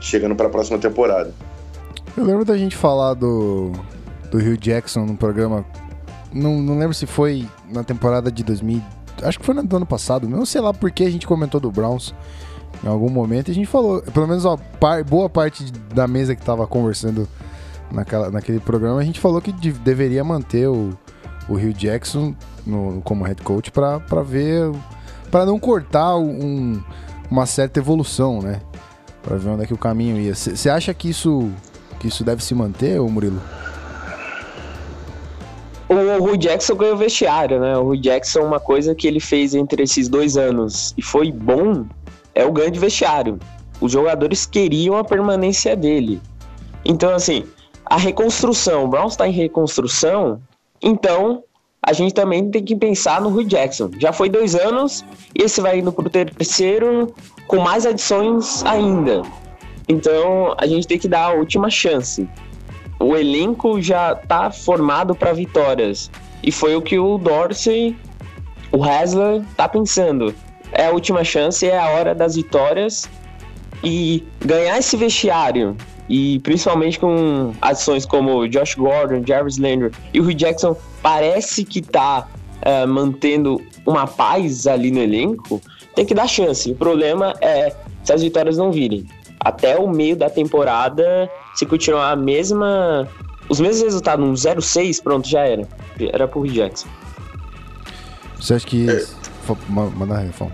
chegando 0.00 0.34
para 0.34 0.46
a 0.46 0.50
próxima 0.50 0.78
temporada. 0.78 1.32
Eu 2.16 2.24
lembro 2.24 2.44
da 2.44 2.56
gente 2.56 2.76
falar 2.76 3.14
do, 3.14 3.72
do 4.30 4.38
Hugh 4.38 4.56
Jackson 4.56 5.04
no 5.04 5.16
programa. 5.16 5.64
Não, 6.32 6.60
não 6.60 6.78
lembro 6.78 6.94
se 6.94 7.06
foi 7.06 7.46
na 7.72 7.84
temporada 7.84 8.32
de 8.32 8.42
2000. 8.42 8.82
Acho 9.22 9.38
que 9.38 9.46
foi 9.46 9.54
no 9.54 9.60
ano 9.60 9.86
passado. 9.86 10.28
Não 10.28 10.44
sei 10.44 10.60
lá 10.60 10.74
porque 10.74 11.04
a 11.04 11.10
gente 11.10 11.26
comentou 11.26 11.60
do 11.60 11.70
Browns 11.70 12.12
em 12.82 12.88
algum 12.88 13.10
momento. 13.10 13.50
A 13.50 13.54
gente 13.54 13.66
falou, 13.66 14.02
pelo 14.02 14.26
menos 14.26 14.44
a 14.44 14.56
par, 14.56 15.04
boa 15.04 15.28
parte 15.28 15.70
da 15.94 16.08
mesa 16.08 16.34
que 16.34 16.42
tava 16.42 16.66
conversando 16.66 17.28
naquela, 17.92 18.30
naquele 18.30 18.60
programa, 18.60 19.00
a 19.00 19.04
gente 19.04 19.20
falou 19.20 19.40
que 19.40 19.52
de, 19.52 19.72
deveria 19.72 20.22
manter 20.24 20.68
o, 20.68 20.96
o 21.50 21.54
Hugh 21.54 21.74
Jackson 21.74 22.34
no, 22.64 23.02
como 23.02 23.24
head 23.24 23.42
coach 23.42 23.70
para 23.72 24.22
ver. 24.22 24.70
para 25.30 25.44
não 25.44 25.58
cortar 25.58 26.16
um, 26.16 26.80
uma 27.28 27.44
certa 27.44 27.80
evolução, 27.80 28.40
né? 28.40 28.60
Pra 29.22 29.36
ver 29.36 29.50
onde 29.50 29.64
é 29.64 29.66
que 29.66 29.74
o 29.74 29.78
caminho 29.78 30.16
ia. 30.18 30.34
Você 30.34 30.70
acha 30.70 30.94
que 30.94 31.10
isso, 31.10 31.50
que 31.98 32.08
isso 32.08 32.24
deve 32.24 32.42
se 32.42 32.54
manter, 32.54 33.00
ô 33.00 33.08
Murilo? 33.08 33.42
O 35.88 36.24
Rui 36.24 36.38
Jackson 36.38 36.76
ganhou 36.76 36.96
vestiário, 36.96 37.58
né? 37.58 37.76
O 37.76 37.82
Rui 37.82 37.98
Jackson, 37.98 38.42
uma 38.42 38.60
coisa 38.60 38.94
que 38.94 39.08
ele 39.08 39.18
fez 39.18 39.54
entre 39.54 39.82
esses 39.82 40.08
dois 40.08 40.36
anos 40.36 40.94
e 40.96 41.02
foi 41.02 41.32
bom 41.32 41.84
é 42.32 42.46
o 42.46 42.52
ganho 42.52 42.70
de 42.70 42.78
vestiário. 42.78 43.40
Os 43.80 43.90
jogadores 43.90 44.46
queriam 44.46 44.96
a 44.96 45.02
permanência 45.02 45.74
dele. 45.74 46.22
Então, 46.84 47.12
assim, 47.12 47.44
a 47.84 47.96
reconstrução, 47.96 48.84
o 48.84 48.88
Browns 48.88 49.14
está 49.14 49.26
em 49.26 49.32
reconstrução, 49.32 50.40
então 50.82 51.42
a 51.82 51.92
gente 51.92 52.12
também 52.12 52.50
tem 52.50 52.62
que 52.62 52.76
pensar 52.76 53.20
no 53.20 53.30
Rui 53.30 53.44
Jackson. 53.44 53.90
Já 53.98 54.12
foi 54.12 54.28
dois 54.28 54.54
anos 54.54 55.04
e 55.34 55.42
esse 55.42 55.60
vai 55.60 55.78
indo 55.78 55.90
para 55.90 56.06
o 56.06 56.10
terceiro 56.10 57.14
com 57.46 57.58
mais 57.58 57.86
adições 57.86 58.62
ainda. 58.64 59.22
Então 59.88 60.54
a 60.58 60.66
gente 60.66 60.86
tem 60.86 60.98
que 60.98 61.08
dar 61.08 61.26
a 61.26 61.32
última 61.32 61.70
chance. 61.70 62.28
O 62.98 63.16
elenco 63.16 63.80
já 63.80 64.12
está 64.12 64.50
formado 64.50 65.14
para 65.14 65.32
vitórias 65.32 66.10
e 66.42 66.52
foi 66.52 66.76
o 66.76 66.82
que 66.82 66.98
o 66.98 67.16
Dorsey, 67.16 67.96
o 68.70 68.84
Hasler, 68.84 69.42
tá 69.56 69.66
pensando 69.66 70.34
é 70.72 70.86
a 70.86 70.90
última 70.90 71.24
chance, 71.24 71.66
é 71.66 71.76
a 71.76 71.90
hora 71.90 72.14
das 72.14 72.36
vitórias 72.36 73.08
e 73.82 74.24
ganhar 74.44 74.78
esse 74.78 74.96
vestiário 74.96 75.76
e 76.10 76.40
principalmente 76.40 76.98
com 76.98 77.52
adições 77.62 78.04
como 78.04 78.48
Josh 78.48 78.74
Gordon, 78.74 79.22
Jarvis 79.24 79.58
Landry 79.58 79.92
e 80.12 80.20
o 80.20 80.24
Hugh 80.24 80.34
Jackson 80.34 80.76
parece 81.00 81.64
que 81.64 81.80
tá 81.80 82.26
uh, 82.66 82.88
mantendo 82.88 83.62
uma 83.86 84.08
paz 84.08 84.66
ali 84.66 84.90
no 84.90 84.98
elenco, 84.98 85.62
tem 85.94 86.04
que 86.04 86.12
dar 86.12 86.26
chance. 86.26 86.72
O 86.72 86.74
problema 86.74 87.32
é 87.40 87.74
se 88.02 88.12
as 88.12 88.22
vitórias 88.22 88.58
não 88.58 88.72
virem. 88.72 89.06
Até 89.38 89.78
o 89.78 89.88
meio 89.88 90.16
da 90.16 90.28
temporada, 90.28 91.30
se 91.54 91.64
continuar 91.64 92.10
a 92.10 92.16
mesma 92.16 93.08
os 93.48 93.58
mesmos 93.58 93.82
resultados, 93.82 94.24
um 94.24 94.32
0-6, 94.32 95.02
pronto, 95.02 95.28
já 95.28 95.40
era. 95.40 95.66
Era 96.12 96.26
pro 96.26 96.40
Hugh 96.40 96.52
Jackson. 96.52 96.88
Você 98.36 98.54
acha 98.54 98.66
que 98.66 98.90
é. 98.90 99.04
Manda 99.68 100.18
aí, 100.18 100.30
Fão. 100.32 100.50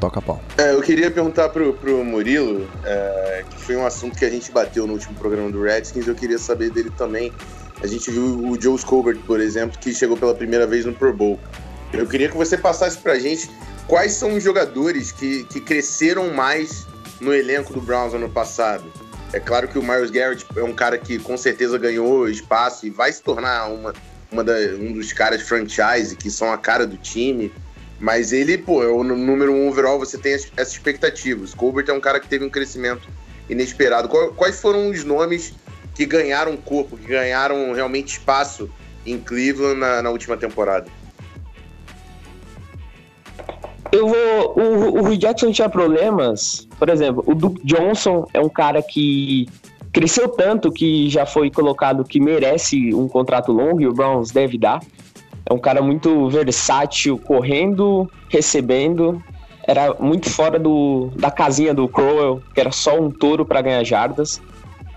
Toca 0.00 0.22
pau. 0.22 0.42
É, 0.56 0.72
eu 0.72 0.80
queria 0.80 1.10
perguntar 1.10 1.50
pro, 1.50 1.74
pro 1.74 2.02
Murilo, 2.02 2.66
é, 2.84 3.44
que 3.50 3.60
foi 3.60 3.76
um 3.76 3.84
assunto 3.84 4.18
que 4.18 4.24
a 4.24 4.30
gente 4.30 4.50
bateu 4.50 4.86
no 4.86 4.94
último 4.94 5.14
programa 5.14 5.50
do 5.50 5.62
Redskins, 5.62 6.08
eu 6.08 6.14
queria 6.14 6.38
saber 6.38 6.70
dele 6.70 6.90
também. 6.96 7.30
A 7.82 7.86
gente 7.86 8.10
viu 8.10 8.24
o 8.24 8.60
Joe 8.60 8.78
Scobert, 8.78 9.18
por 9.26 9.40
exemplo, 9.40 9.78
que 9.78 9.94
chegou 9.94 10.16
pela 10.16 10.34
primeira 10.34 10.66
vez 10.66 10.86
no 10.86 10.94
Pro 10.94 11.12
Bowl. 11.12 11.38
Eu 11.92 12.06
queria 12.06 12.28
que 12.28 12.36
você 12.36 12.56
passasse 12.56 12.96
pra 12.98 13.18
gente 13.18 13.50
quais 13.86 14.12
são 14.12 14.34
os 14.34 14.42
jogadores 14.42 15.12
que, 15.12 15.44
que 15.44 15.60
cresceram 15.60 16.32
mais 16.32 16.86
no 17.20 17.34
elenco 17.34 17.72
do 17.72 17.80
Browns 17.80 18.14
ano 18.14 18.28
passado. 18.28 18.84
É 19.32 19.38
claro 19.38 19.68
que 19.68 19.78
o 19.78 19.82
Miles 19.82 20.10
Garrett 20.10 20.46
é 20.56 20.62
um 20.62 20.72
cara 20.72 20.98
que 20.98 21.18
com 21.18 21.36
certeza 21.36 21.78
ganhou 21.78 22.28
espaço 22.28 22.86
e 22.86 22.90
vai 22.90 23.12
se 23.12 23.22
tornar 23.22 23.66
uma, 23.66 23.92
uma 24.30 24.42
da, 24.42 24.54
um 24.78 24.92
dos 24.92 25.12
caras 25.12 25.42
franchise 25.42 26.16
que 26.16 26.30
são 26.30 26.52
a 26.52 26.58
cara 26.58 26.86
do 26.86 26.96
time. 26.96 27.52
Mas 28.00 28.32
ele, 28.32 28.56
pô, 28.56 28.82
é 28.82 28.88
o 28.88 29.04
número 29.04 29.52
um 29.52 29.68
overall, 29.68 29.98
você 29.98 30.16
tem 30.16 30.32
essas 30.32 30.72
expectativas. 30.72 31.52
Colbert 31.52 31.84
é 31.88 31.92
um 31.92 32.00
cara 32.00 32.18
que 32.18 32.26
teve 32.26 32.44
um 32.44 32.50
crescimento 32.50 33.06
inesperado. 33.48 34.08
Quais 34.08 34.58
foram 34.58 34.88
os 34.88 35.04
nomes 35.04 35.52
que 35.94 36.06
ganharam 36.06 36.56
corpo, 36.56 36.96
que 36.96 37.06
ganharam 37.06 37.72
realmente 37.74 38.12
espaço 38.12 38.70
em 39.04 39.18
Cleveland 39.18 39.78
na, 39.78 40.02
na 40.02 40.10
última 40.10 40.36
temporada? 40.36 40.86
Eu 43.92 44.08
vou. 44.08 44.54
O, 44.56 45.08
o 45.08 45.16
Jackson 45.16 45.52
tinha 45.52 45.68
problemas. 45.68 46.66
Por 46.78 46.88
exemplo, 46.88 47.22
o 47.26 47.34
Duke 47.34 47.60
Johnson 47.64 48.26
é 48.32 48.40
um 48.40 48.48
cara 48.48 48.82
que 48.82 49.46
cresceu 49.92 50.28
tanto 50.28 50.70
que 50.70 51.10
já 51.10 51.26
foi 51.26 51.50
colocado 51.50 52.04
que 52.04 52.20
merece 52.20 52.94
um 52.94 53.08
contrato 53.08 53.52
longo 53.52 53.80
e 53.80 53.86
o 53.86 53.92
Browns 53.92 54.30
deve 54.30 54.56
dar. 54.56 54.80
É 55.50 55.52
um 55.52 55.58
cara 55.58 55.82
muito 55.82 56.28
versátil, 56.28 57.18
correndo, 57.18 58.08
recebendo. 58.28 59.20
Era 59.66 59.94
muito 59.98 60.30
fora 60.30 60.60
do, 60.60 61.10
da 61.16 61.28
casinha 61.28 61.74
do 61.74 61.88
Crowell, 61.88 62.40
que 62.54 62.60
era 62.60 62.70
só 62.70 62.96
um 62.96 63.10
touro 63.10 63.44
para 63.44 63.60
ganhar 63.60 63.82
jardas. 63.82 64.40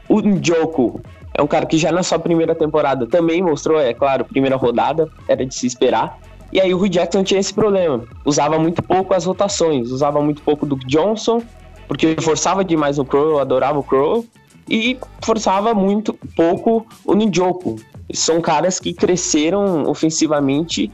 O 0.08 0.22
Njoku 0.22 1.02
é 1.34 1.42
um 1.42 1.48
cara 1.48 1.66
que 1.66 1.76
já 1.76 1.92
na 1.92 2.04
sua 2.04 2.20
primeira 2.20 2.54
temporada 2.54 3.08
também 3.08 3.42
mostrou, 3.42 3.80
é 3.80 3.96
claro, 3.96 4.26
primeira 4.26 4.56
rodada, 4.56 5.10
era 5.28 5.44
de 5.44 5.56
se 5.56 5.66
esperar. 5.66 6.20
E 6.52 6.62
aí 6.62 6.72
o 6.72 6.78
Rui 6.78 6.90
Jackson 6.90 7.24
tinha 7.24 7.40
esse 7.40 7.52
problema. 7.52 8.04
Usava 8.24 8.60
muito 8.60 8.84
pouco 8.84 9.16
as 9.16 9.26
rotações, 9.26 9.90
usava 9.90 10.22
muito 10.22 10.44
pouco 10.44 10.68
do 10.68 10.76
Johnson, 10.76 11.42
porque 11.88 12.16
forçava 12.22 12.64
demais 12.64 13.00
o 13.00 13.06
Crow, 13.06 13.40
adorava 13.40 13.80
o 13.80 13.84
Crow, 13.84 14.24
e 14.70 15.00
forçava 15.24 15.74
muito 15.74 16.14
pouco 16.36 16.86
o 17.04 17.16
Njoku. 17.16 17.78
São 18.14 18.40
caras 18.42 18.80
que 18.80 18.94
cresceram 18.94 19.84
ofensivamente 19.90 20.92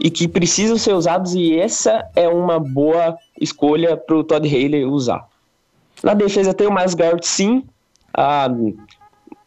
e 0.00 0.10
que 0.10 0.26
precisam 0.26 0.76
ser 0.76 0.92
usados, 0.92 1.34
e 1.34 1.56
essa 1.58 2.04
é 2.16 2.28
uma 2.28 2.58
boa 2.58 3.16
escolha 3.40 3.96
para 3.96 4.16
o 4.16 4.24
Todd 4.24 4.46
Haley 4.46 4.84
usar. 4.84 5.28
Na 6.02 6.14
defesa 6.14 6.52
tem 6.52 6.66
o 6.66 6.74
Miles 6.74 6.94
Garrett, 6.94 7.26
sim. 7.26 7.64
Ah, 8.12 8.48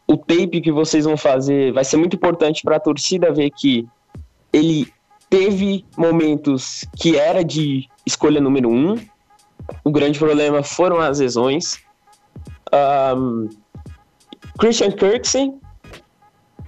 o 0.06 0.16
tape 0.16 0.60
que 0.60 0.72
vocês 0.72 1.04
vão 1.04 1.16
fazer 1.16 1.72
vai 1.72 1.84
ser 1.84 1.98
muito 1.98 2.16
importante 2.16 2.62
para 2.62 2.76
a 2.76 2.80
torcida 2.80 3.32
ver 3.32 3.50
que 3.50 3.86
ele 4.52 4.90
teve 5.28 5.84
momentos 5.96 6.84
que 6.96 7.16
era 7.16 7.44
de 7.44 7.86
escolha 8.06 8.40
número 8.40 8.70
um. 8.70 8.96
O 9.84 9.90
grande 9.90 10.18
problema 10.18 10.62
foram 10.62 10.98
as 10.98 11.20
lesões. 11.20 11.78
Um, 12.72 13.48
Christian 14.58 14.90
Kirksey, 14.92 15.52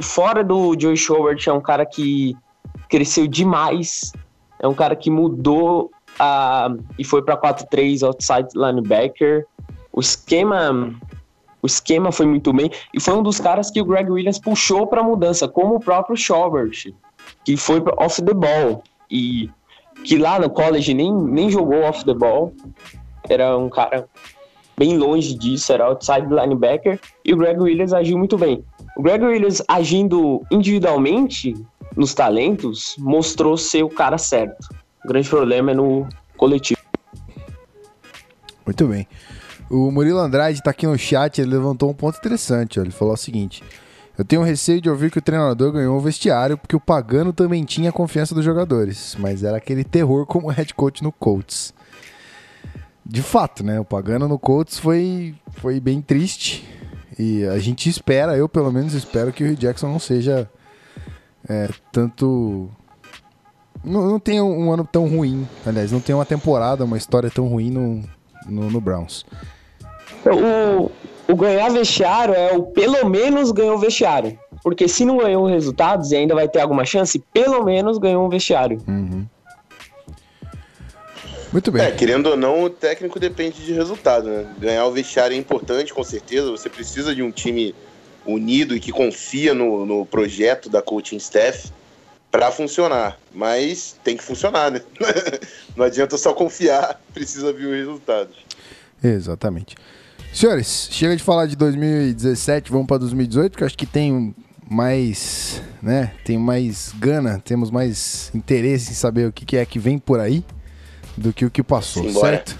fora 0.01 0.43
do 0.43 0.79
Joey 0.79 0.97
Schobert, 0.97 1.47
é 1.47 1.53
um 1.53 1.61
cara 1.61 1.85
que 1.85 2.37
cresceu 2.89 3.27
demais. 3.27 4.13
É 4.59 4.69
um 4.69 4.75
cara 4.75 4.95
que 4.95 5.11
mudou 5.11 5.91
uh, 6.21 6.83
e 6.99 7.05
foi 7.05 7.23
para 7.23 7.37
4-3 7.37 8.07
outside 8.07 8.49
linebacker. 8.55 9.47
O 9.93 10.01
esquema 10.01 10.95
o 11.63 11.67
esquema 11.67 12.11
foi 12.11 12.27
muito 12.27 12.53
bem 12.53 12.71
e 12.95 13.01
foi 13.01 13.15
um 13.15 13.23
dos 13.23 13.39
caras 13.39 13.71
que 13.71 13.81
o 13.83 13.85
Greg 13.85 14.11
Williams 14.11 14.39
puxou 14.39 14.87
para 14.87 15.03
mudança, 15.03 15.47
como 15.47 15.75
o 15.75 15.81
próprio 15.81 16.17
Schobert, 16.17 16.93
que 17.45 17.57
foi 17.57 17.83
off 17.99 18.23
the 18.23 18.33
ball 18.33 18.83
e 19.11 19.51
que 20.05 20.17
lá 20.17 20.39
no 20.39 20.49
college 20.49 20.95
nem, 20.95 21.13
nem 21.13 21.51
jogou 21.51 21.83
off 21.83 22.05
the 22.05 22.15
ball. 22.15 22.55
Era 23.29 23.57
um 23.59 23.69
cara 23.69 24.09
bem 24.77 24.97
longe 24.97 25.35
disso, 25.35 25.71
era 25.73 25.85
outside 25.85 26.27
linebacker, 26.27 26.99
e 27.23 27.35
o 27.35 27.37
Greg 27.37 27.61
Williams 27.61 27.93
agiu 27.93 28.17
muito 28.17 28.39
bem. 28.39 28.65
O 29.01 29.03
Greg 29.03 29.25
Williams 29.25 29.63
agindo 29.67 30.43
individualmente 30.51 31.57
nos 31.97 32.13
talentos 32.13 32.97
mostrou 32.99 33.57
ser 33.57 33.83
o 33.83 33.89
cara 33.89 34.19
certo. 34.19 34.69
O 35.03 35.09
grande 35.09 35.27
problema 35.27 35.71
é 35.71 35.75
no 35.75 36.07
coletivo. 36.37 36.79
Muito 38.67 38.87
bem. 38.87 39.09
O 39.71 39.91
Murilo 39.91 40.19
Andrade 40.19 40.59
está 40.59 40.71
aqui 40.71 40.87
no 40.87 40.99
chat, 40.99 41.41
ele 41.41 41.51
levantou 41.51 41.89
um 41.89 41.95
ponto 41.95 42.19
interessante. 42.19 42.79
Ó. 42.79 42.83
Ele 42.83 42.91
falou 42.91 43.15
o 43.15 43.17
seguinte: 43.17 43.65
Eu 44.19 44.25
tenho 44.27 44.43
receio 44.43 44.83
de 44.83 44.91
ouvir 44.91 45.11
que 45.11 45.19
o 45.19 45.23
treinador 45.23 45.73
ganhou 45.73 45.97
o 45.97 46.01
vestiário 46.01 46.59
porque 46.59 46.77
o 46.77 46.81
Pagano 46.81 47.33
também 47.33 47.65
tinha 47.65 47.91
confiança 47.91 48.35
dos 48.35 48.45
jogadores, 48.45 49.17
mas 49.19 49.43
era 49.43 49.57
aquele 49.57 49.83
terror 49.83 50.27
como 50.27 50.49
head 50.49 50.75
coach 50.75 51.03
no 51.03 51.11
Colts 51.11 51.73
de 53.11 53.23
fato, 53.23 53.65
né? 53.65 53.81
O 53.81 53.85
Pagano 53.85 54.29
no 54.29 54.39
Colts 54.39 54.79
foi, 54.79 55.35
foi 55.53 55.81
bem 55.81 56.01
triste. 56.01 56.65
E 57.19 57.45
a 57.45 57.59
gente 57.59 57.89
espera, 57.89 58.37
eu 58.37 58.49
pelo 58.49 58.73
menos 58.73 58.95
espero 58.95 59.33
que 59.33 59.43
o 59.45 59.47
Hugh 59.47 59.57
Jackson 59.57 59.89
não 59.89 59.99
seja 59.99 60.49
é, 61.49 61.69
tanto. 61.93 62.71
Não, 63.85 64.07
não 64.07 64.21
tenha 64.21 64.45
um 64.45 64.73
ano 64.73 64.89
tão 64.91 65.09
ruim. 65.09 65.47
Aliás, 65.67 65.91
não 65.91 66.01
tenha 66.01 66.17
uma 66.17 66.27
temporada, 66.27 66.85
uma 66.85 66.97
história 66.97 67.31
tão 67.31 67.49
ruim 67.49 67.71
no, 67.71 68.03
no, 68.47 68.71
no 68.71 68.81
Browns. 68.81 69.25
O, 70.25 70.91
o 71.33 71.37
ganhar 71.37 71.71
vestiário 71.71 72.35
é 72.35 72.53
o 72.53 72.63
pelo 72.65 73.09
menos 73.09 73.51
ganhou 73.51 73.79
vestiário. 73.79 74.39
Porque 74.63 74.87
se 74.87 75.05
não 75.05 75.17
ganhou 75.17 75.47
resultados 75.47 76.13
e 76.13 76.17
ainda 76.17 76.35
vai 76.35 76.47
ter 76.47 76.61
alguma 76.61 76.85
chance, 76.85 77.19
pelo 77.33 77.65
menos 77.65 77.99
ganhou 77.99 78.27
um 78.27 78.29
vestiário. 78.29 78.79
Uhum. 78.87 79.27
Muito 81.53 81.73
bem. 81.73 81.83
É, 81.83 81.91
querendo 81.91 82.27
ou 82.27 82.37
não, 82.37 82.63
o 82.63 82.71
técnico 82.71 83.19
depende 83.19 83.65
de 83.65 83.73
resultado, 83.73 84.29
né? 84.29 84.47
Ganhar 84.59 84.87
o 84.87 84.93
vestiário 84.93 85.35
é 85.35 85.39
importante, 85.39 85.93
com 85.93 86.05
certeza. 86.05 86.51
Você 86.51 86.69
precisa 86.69 87.15
de 87.15 87.23
um 87.23 87.31
time 87.31 87.75
unido 88.25 88.77
e 88.77 88.81
que 88.81 88.93
confia 88.93 89.53
no, 89.53 89.85
no 89.85 90.07
projeto 90.07 90.69
da 90.69 90.81
coaching 90.81 91.17
staff 91.17 91.73
para 92.31 92.53
funcionar. 92.53 93.19
Mas 93.35 93.97
tem 94.05 94.17
que 94.17 94.23
funcionar, 94.23 94.71
né? 94.71 94.81
não 95.77 95.85
adianta 95.85 96.17
só 96.17 96.33
confiar, 96.33 97.01
precisa 97.13 97.53
vir 97.53 97.67
os 97.67 97.77
resultados. 97.77 98.37
Exatamente. 99.03 99.75
Senhores, 100.33 100.89
chega 100.93 101.17
de 101.17 101.23
falar 101.23 101.47
de 101.47 101.57
2017, 101.57 102.71
vamos 102.71 102.87
para 102.87 102.99
2018, 102.99 103.57
que 103.57 103.65
eu 103.65 103.67
acho 103.67 103.77
que 103.77 103.87
tem 103.87 104.33
mais, 104.71 105.61
né? 105.83 106.13
Tem 106.25 106.39
mais 106.39 106.93
gana, 106.97 107.43
temos 107.45 107.73
mais 107.73 108.31
interesse 108.33 108.93
em 108.93 108.95
saber 108.95 109.27
o 109.27 109.33
que 109.33 109.57
é 109.57 109.67
que 109.67 109.81
vem 109.81 109.99
por 109.99 110.21
aí 110.21 110.45
do 111.21 111.33
que 111.35 111.45
o 111.45 111.51
que 111.51 111.63
passou, 111.63 112.03
Simbora. 112.05 112.37
certo? 112.37 112.59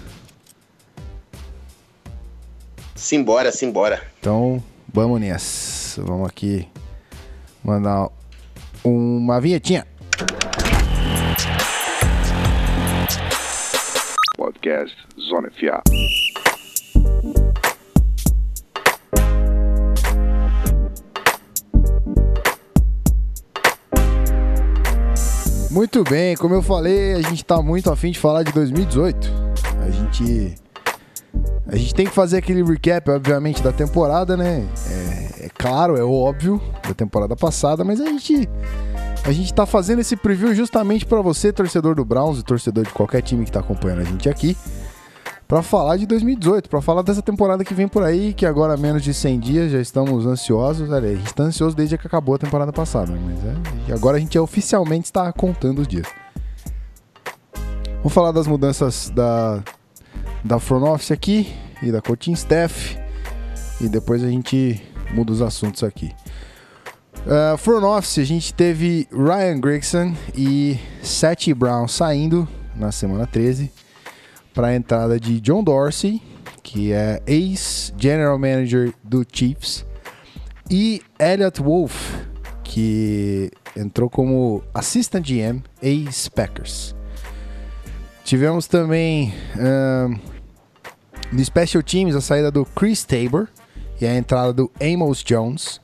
Simbora, 2.95 3.51
simbora. 3.51 4.03
Então, 4.19 4.63
vamos 4.93 5.19
nessa. 5.19 6.03
Vamos 6.03 6.29
aqui 6.29 6.67
mandar 7.63 8.09
uma 8.83 9.41
vinhetinha. 9.41 9.87
Podcast 14.37 14.95
Zona 15.19 15.49
FA. 15.51 15.81
Muito 25.71 26.03
bem, 26.03 26.35
como 26.35 26.53
eu 26.53 26.61
falei, 26.61 27.13
a 27.13 27.21
gente 27.21 27.45
tá 27.45 27.61
muito 27.61 27.89
afim 27.89 28.11
de 28.11 28.19
falar 28.19 28.43
de 28.43 28.51
2018. 28.51 29.31
A 29.81 29.89
gente. 29.89 30.55
A 31.65 31.77
gente 31.77 31.95
tem 31.95 32.05
que 32.05 32.11
fazer 32.11 32.39
aquele 32.39 32.61
recap, 32.61 33.09
obviamente, 33.09 33.63
da 33.63 33.71
temporada, 33.71 34.35
né? 34.35 34.67
É, 34.89 35.45
é 35.45 35.49
claro, 35.49 35.95
é 35.95 36.03
óbvio, 36.03 36.61
da 36.85 36.93
temporada 36.93 37.37
passada, 37.37 37.85
mas 37.85 38.01
a 38.01 38.05
gente. 38.05 38.49
A 39.23 39.31
gente 39.31 39.53
tá 39.53 39.65
fazendo 39.65 39.99
esse 39.99 40.17
preview 40.17 40.53
justamente 40.53 41.05
para 41.05 41.21
você, 41.21 41.53
torcedor 41.53 41.95
do 41.95 42.03
Browns 42.03 42.39
e 42.39 42.43
torcedor 42.43 42.83
de 42.83 42.91
qualquer 42.91 43.21
time 43.21 43.45
que 43.45 43.51
tá 43.51 43.61
acompanhando 43.61 44.01
a 44.01 44.03
gente 44.03 44.27
aqui, 44.27 44.57
para 45.51 45.61
falar 45.61 45.97
de 45.97 46.05
2018, 46.05 46.69
para 46.69 46.81
falar 46.81 47.01
dessa 47.01 47.21
temporada 47.21 47.65
que 47.65 47.73
vem 47.73 47.85
por 47.85 48.03
aí, 48.03 48.33
que 48.33 48.45
agora 48.45 48.75
há 48.75 48.77
menos 48.77 49.03
de 49.03 49.13
100 49.13 49.39
dias 49.41 49.71
já 49.73 49.81
estamos 49.81 50.25
ansiosos. 50.25 50.89
Olha, 50.89 51.09
a 51.09 51.13
gente 51.13 51.33
tá 51.33 51.43
ansioso 51.43 51.75
desde 51.75 51.97
que 51.97 52.07
acabou 52.07 52.35
a 52.35 52.37
temporada 52.37 52.71
passada, 52.71 53.11
mas 53.11 53.37
é, 53.89 53.93
agora 53.93 54.15
a 54.15 54.19
gente 54.21 54.39
oficialmente 54.39 55.07
está 55.07 55.29
contando 55.33 55.79
os 55.79 55.89
dias. 55.89 56.07
Vamos 57.97 58.13
falar 58.13 58.31
das 58.31 58.47
mudanças 58.47 59.11
da, 59.13 59.61
da 60.41 60.57
front 60.57 60.83
office 60.83 61.11
aqui 61.11 61.53
e 61.83 61.91
da 61.91 62.01
coaching 62.01 62.31
staff 62.31 62.97
e 63.81 63.89
depois 63.89 64.23
a 64.23 64.29
gente 64.29 64.81
muda 65.13 65.33
os 65.33 65.41
assuntos 65.41 65.83
aqui. 65.83 66.13
Uh, 67.25 67.57
front 67.57 67.83
office, 67.83 68.19
a 68.19 68.23
gente 68.23 68.53
teve 68.53 69.05
Ryan 69.11 69.59
Grigson 69.59 70.13
e 70.33 70.79
Seth 71.03 71.53
Brown 71.53 71.89
saindo 71.89 72.47
na 72.73 72.89
semana 72.89 73.27
13 73.27 73.69
para 74.53 74.67
a 74.67 74.75
entrada 74.75 75.19
de 75.19 75.39
John 75.39 75.63
Dorsey, 75.63 76.21
que 76.63 76.91
é 76.91 77.21
ex-general 77.25 78.37
manager 78.37 78.93
do 79.03 79.25
Chiefs, 79.31 79.85
e 80.69 81.01
Elliot 81.19 81.61
Wolf, 81.61 82.15
que 82.63 83.51
entrou 83.75 84.09
como 84.09 84.63
assistant 84.73 85.25
GM 85.25 85.61
ex-Packers. 85.81 86.95
Tivemos 88.23 88.67
também 88.67 89.33
um, 89.57 90.17
no 91.31 91.43
Special 91.43 91.83
Teams 91.83 92.15
a 92.15 92.21
saída 92.21 92.51
do 92.51 92.65
Chris 92.65 93.03
Tabor 93.03 93.47
e 93.99 94.05
a 94.05 94.15
entrada 94.15 94.53
do 94.53 94.71
Amos 94.81 95.23
Jones. 95.23 95.81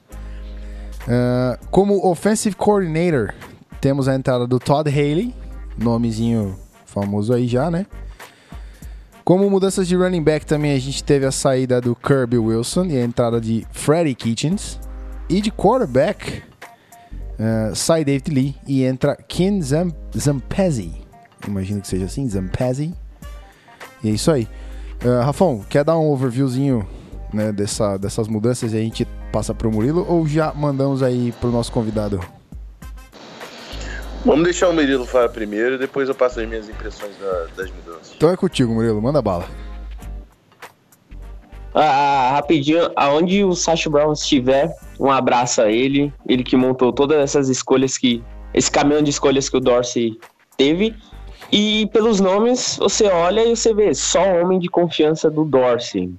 Uh, 1.04 1.58
como 1.72 2.06
Offensive 2.06 2.56
Coordinator, 2.56 3.34
temos 3.80 4.08
a 4.08 4.16
entrada 4.16 4.46
do 4.46 4.60
Todd 4.60 4.90
Haley, 4.90 5.34
nomezinho 5.78 6.58
famoso 6.86 7.34
aí 7.34 7.48
já, 7.48 7.70
né? 7.72 7.86
Como 9.28 9.50
mudanças 9.50 9.86
de 9.90 9.94
running 9.94 10.24
back 10.24 10.46
também 10.46 10.72
a 10.72 10.80
gente 10.80 11.04
teve 11.04 11.26
a 11.26 11.34
saída 11.34 11.82
do 11.82 11.94
Kirby 11.94 12.38
Wilson 12.38 12.86
e 12.86 12.98
a 12.98 13.04
entrada 13.04 13.42
de 13.42 13.68
Freddie 13.74 14.16
Kitchens. 14.16 14.80
E 15.28 15.42
de 15.42 15.52
quarterback 15.52 16.44
uh, 17.38 17.76
sai 17.76 18.06
David 18.06 18.32
Lee 18.34 18.56
e 18.66 18.86
entra 18.86 19.18
Ken 19.18 19.62
Zam 19.62 19.92
Zampezi. 20.18 20.94
Imagino 21.46 21.82
que 21.82 21.90
seja 21.90 22.06
assim, 22.06 22.30
Zampezi. 22.30 22.94
E 24.02 24.08
é 24.08 24.12
isso 24.14 24.32
aí. 24.32 24.48
Uh, 25.04 25.22
Rafão, 25.26 25.62
quer 25.68 25.84
dar 25.84 26.00
um 26.00 26.10
overviewzinho 26.10 26.88
né, 27.34 27.52
dessa, 27.52 27.98
dessas 27.98 28.30
mudanças 28.30 28.72
e 28.72 28.78
a 28.78 28.80
gente 28.80 29.06
passa 29.34 29.54
pro 29.54 29.70
Murilo 29.70 30.06
ou 30.08 30.26
já 30.26 30.54
mandamos 30.54 31.04
aí 31.04 31.34
pro 31.42 31.52
nosso 31.52 31.70
convidado? 31.74 32.22
Vamos 34.28 34.44
deixar 34.44 34.68
o 34.68 34.74
Murilo 34.74 35.06
falar 35.06 35.30
primeiro 35.30 35.76
e 35.76 35.78
depois 35.78 36.10
eu 36.10 36.14
passo 36.14 36.42
as 36.42 36.48
minhas 36.48 36.68
impressões 36.68 37.16
da- 37.18 37.48
das 37.56 37.72
mudanças. 37.72 38.14
Então 38.14 38.30
é 38.30 38.36
contigo, 38.36 38.74
Murilo, 38.74 39.02
manda 39.02 39.22
bala. 39.22 39.46
Ah, 41.74 42.32
rapidinho, 42.34 42.92
aonde 42.96 43.46
o 43.46 43.54
Sacha 43.56 43.90
Brown 43.90 44.12
estiver, 44.12 44.70
um 45.00 45.10
abraço 45.10 45.62
a 45.62 45.72
ele. 45.72 46.12
Ele 46.28 46.44
que 46.44 46.58
montou 46.58 46.92
todas 46.92 47.18
essas 47.20 47.48
escolhas 47.48 47.98
que. 47.98 48.22
Esse 48.54 48.70
caminhão 48.70 49.02
de 49.02 49.12
escolhas 49.12 49.48
que 49.48 49.56
o 49.56 49.62
Dorsey 49.62 50.20
teve. 50.58 50.94
E 51.50 51.88
pelos 51.94 52.20
nomes, 52.20 52.78
você 52.78 53.06
olha 53.08 53.46
e 53.46 53.56
você 53.56 53.74
vê 53.74 53.94
só 53.94 54.22
homem 54.42 54.60
de 54.60 54.68
confiança 54.68 55.30
do 55.30 55.46
Dorsey. 55.46 56.14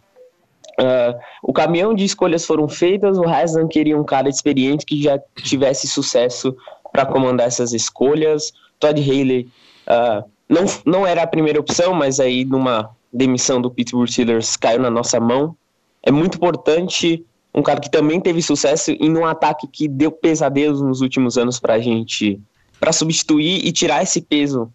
Ah, 0.81 1.15
o 1.43 1.53
caminhão 1.53 1.93
de 1.93 2.05
escolhas 2.05 2.47
foram 2.47 2.69
feitas, 2.69 3.19
o 3.19 3.25
Haslam 3.29 3.67
queria 3.69 3.99
um 3.99 4.05
cara 4.05 4.29
experiente 4.29 4.87
que 4.87 5.03
já 5.03 5.19
tivesse 5.43 5.89
sucesso 5.89 6.57
para 6.93 7.07
comandar 7.07 7.47
essas 7.47 7.73
escolhas. 7.73 8.53
Todd 8.79 9.01
Haley 9.01 9.49
ah, 9.87 10.25
não, 10.49 10.65
não 10.85 11.07
era 11.07 11.23
a 11.23 11.27
primeira 11.27 11.61
opção, 11.61 11.95
mas 11.95 12.21
aí 12.21 12.45
numa 12.45 12.91
demissão 13.13 13.61
do 13.61 13.71
Pittsburgh 13.71 14.09
Steelers 14.09 14.57
caiu 14.57 14.81
na 14.81 14.91
nossa 14.91 15.19
mão. 15.19 15.57
É 16.03 16.11
muito 16.11 16.37
importante 16.37 17.25
um 17.55 17.63
cara 17.63 17.81
que 17.81 17.91
também 17.91 18.21
teve 18.21 18.43
sucesso 18.43 18.91
em 18.93 19.17
um 19.17 19.25
ataque 19.25 19.67
que 19.67 19.89
deu 19.89 20.13
pesadelos 20.13 20.81
nos 20.81 21.01
últimos 21.01 21.37
anos 21.37 21.59
para 21.59 21.75
a 21.75 21.81
gente, 21.81 22.41
para 22.79 22.93
substituir 22.93 23.67
e 23.67 23.73
tirar 23.73 24.03
esse 24.03 24.21
peso 24.21 24.73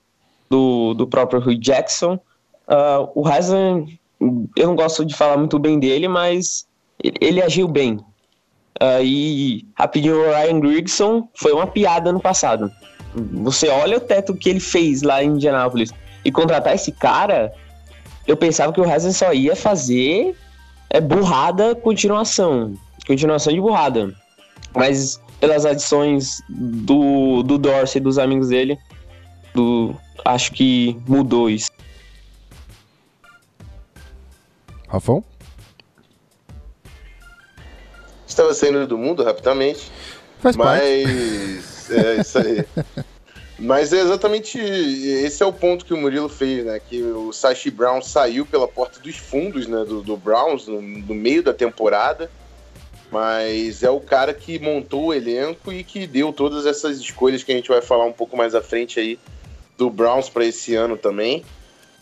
do, 0.49 0.93
do 0.93 1.07
próprio 1.07 1.39
Hugh 1.39 1.59
Jackson. 1.59 2.19
Ah, 2.67 3.07
o 3.15 3.27
Haslam, 3.27 3.87
eu 4.19 4.67
não 4.67 4.75
gosto 4.75 5.05
de 5.05 5.15
falar 5.15 5.37
muito 5.37 5.57
bem 5.59 5.79
dele, 5.79 6.07
mas 6.07 6.67
ele, 7.01 7.17
ele 7.21 7.41
agiu 7.41 7.67
bem. 7.67 7.99
E 9.01 9.65
rapidinho, 9.75 10.15
o 10.15 10.31
Ryan 10.31 10.59
Grigson 10.59 11.27
foi 11.35 11.53
uma 11.53 11.67
piada 11.67 12.11
no 12.11 12.19
passado. 12.19 12.71
Você 13.15 13.67
olha 13.69 13.97
o 13.97 14.01
teto 14.01 14.33
que 14.33 14.49
ele 14.49 14.59
fez 14.59 15.03
lá 15.03 15.23
em 15.23 15.29
Indianápolis 15.29 15.91
e 16.25 16.31
contratar 16.31 16.73
esse 16.73 16.91
cara, 16.91 17.53
eu 18.25 18.35
pensava 18.35 18.71
que 18.73 18.79
o 18.79 18.83
Haslam 18.83 19.11
só 19.11 19.33
ia 19.33 19.55
fazer 19.55 20.35
é, 20.89 20.99
burrada 20.99 21.75
continuação. 21.75 22.73
Continuação 23.05 23.53
de 23.53 23.59
burrada. 23.59 24.13
Mas 24.73 25.21
pelas 25.39 25.65
adições 25.65 26.41
do, 26.49 27.43
do 27.43 27.57
Dorsey 27.57 27.99
e 27.99 28.03
dos 28.03 28.17
amigos 28.17 28.49
dele, 28.49 28.79
do, 29.53 29.93
acho 30.23 30.53
que 30.53 30.97
mudou 31.07 31.49
isso. 31.49 31.69
Rafão? 34.87 35.23
Estava 38.33 38.53
saindo 38.53 38.87
do 38.87 38.97
mundo 38.97 39.23
rapidamente, 39.23 39.91
Faz 40.41 40.57
parte. 40.57 40.81
mas 41.05 41.91
é 41.91 42.15
isso 42.19 42.37
aí. 42.39 42.65
Mas 43.59 43.93
é 43.93 43.99
exatamente 44.01 44.57
esse 44.59 45.41
é 45.43 45.45
o 45.45 45.53
ponto 45.53 45.85
que 45.85 45.93
o 45.93 45.97
Murilo 45.97 46.27
fez, 46.27 46.65
né? 46.65 46.81
Que 46.89 47.01
o 47.03 47.31
Sashi 47.31 47.69
Brown 47.69 48.01
saiu 48.01 48.45
pela 48.45 48.67
porta 48.67 48.99
dos 48.99 49.15
fundos, 49.15 49.67
né? 49.67 49.85
Do, 49.87 50.01
do 50.01 50.17
Browns 50.17 50.67
no, 50.67 50.81
no 50.81 51.13
meio 51.13 51.43
da 51.43 51.53
temporada, 51.53 52.29
mas 53.11 53.83
é 53.83 53.89
o 53.91 53.99
cara 54.01 54.33
que 54.33 54.57
montou 54.57 55.05
o 55.05 55.13
elenco 55.13 55.71
e 55.71 55.83
que 55.83 56.07
deu 56.07 56.33
todas 56.33 56.65
essas 56.65 56.97
escolhas 56.97 57.43
que 57.43 57.51
a 57.51 57.55
gente 57.55 57.69
vai 57.69 57.81
falar 57.81 58.05
um 58.05 58.11
pouco 58.11 58.35
mais 58.35 58.55
à 58.55 58.61
frente 58.61 58.99
aí 58.99 59.19
do 59.77 59.89
Browns 59.89 60.27
para 60.29 60.43
esse 60.45 60.73
ano 60.75 60.97
também. 60.97 61.45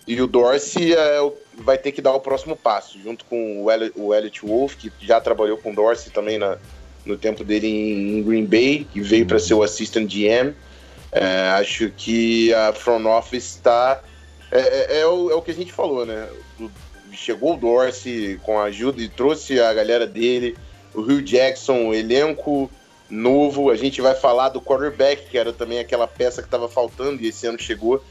E 0.08 0.20
o 0.22 0.28
Dorsey 0.28 0.94
é 0.94 1.22
o- 1.22 1.36
vai 1.62 1.78
ter 1.78 1.92
que 1.92 2.02
dar 2.02 2.14
o 2.14 2.20
próximo 2.20 2.56
passo, 2.56 3.00
junto 3.00 3.24
com 3.26 3.64
o 3.64 3.72
Elliot, 3.72 3.94
o 3.96 4.14
Elliot 4.14 4.46
Wolf, 4.46 4.76
que 4.76 4.92
já 5.02 5.22
trabalhou 5.22 5.58
com 5.58 5.72
o 5.72 5.76
Dorsey 5.76 6.12
também 6.12 6.38
na, 6.38 6.58
no 7.06 7.18
tempo 7.18 7.44
dele 7.44 7.68
em, 7.68 8.24
Green 8.24 8.46
Bay, 8.46 8.88
que 8.92 9.02
veio 9.02 9.26
para 9.26 9.40
ser 9.40 9.54
o 9.54 9.64
assistant 9.64 10.12
GM. 10.12 10.54
É, 11.12 11.50
acho 11.60 11.90
que 11.92 12.54
a 12.54 12.74
front 12.74 13.06
office 13.06 13.56
está. 13.56 14.02
É, 14.52 14.60
é- 14.60 15.00
é 15.02 15.08
o, 15.08 15.30
é 15.30 15.36
o 15.36 15.42
que 15.42 15.52
a 15.52 15.54
gente 15.54 15.72
falou, 15.72 16.06
né? 16.06 16.28
Chegou 17.12 17.54
o 17.54 17.58
Dorsey 17.58 18.40
com 18.44 18.58
a 18.58 18.64
ajuda 18.64 19.02
e 19.02 19.10
trouxe 19.10 19.60
a 19.60 19.74
galera 19.74 20.08
dele, 20.08 20.58
o 20.94 21.02
Hugh 21.02 21.22
Jackson, 21.22 21.88
o 21.90 21.94
elenco 21.94 22.72
novo. 23.10 23.70
A 23.70 23.76
gente 23.76 24.00
vai 24.02 24.16
falar 24.16 24.50
do 24.50 24.62
quarterback, 24.62 25.30
que 25.30 25.38
era 25.38 25.52
também 25.52 25.80
aquela 25.80 26.08
peça 26.08 26.42
que 26.42 26.48
estava 26.48 26.70
faltando 26.70 27.22
e 27.22 27.28
esse 27.28 27.46
ano 27.46 27.60
chegou. 27.60 28.02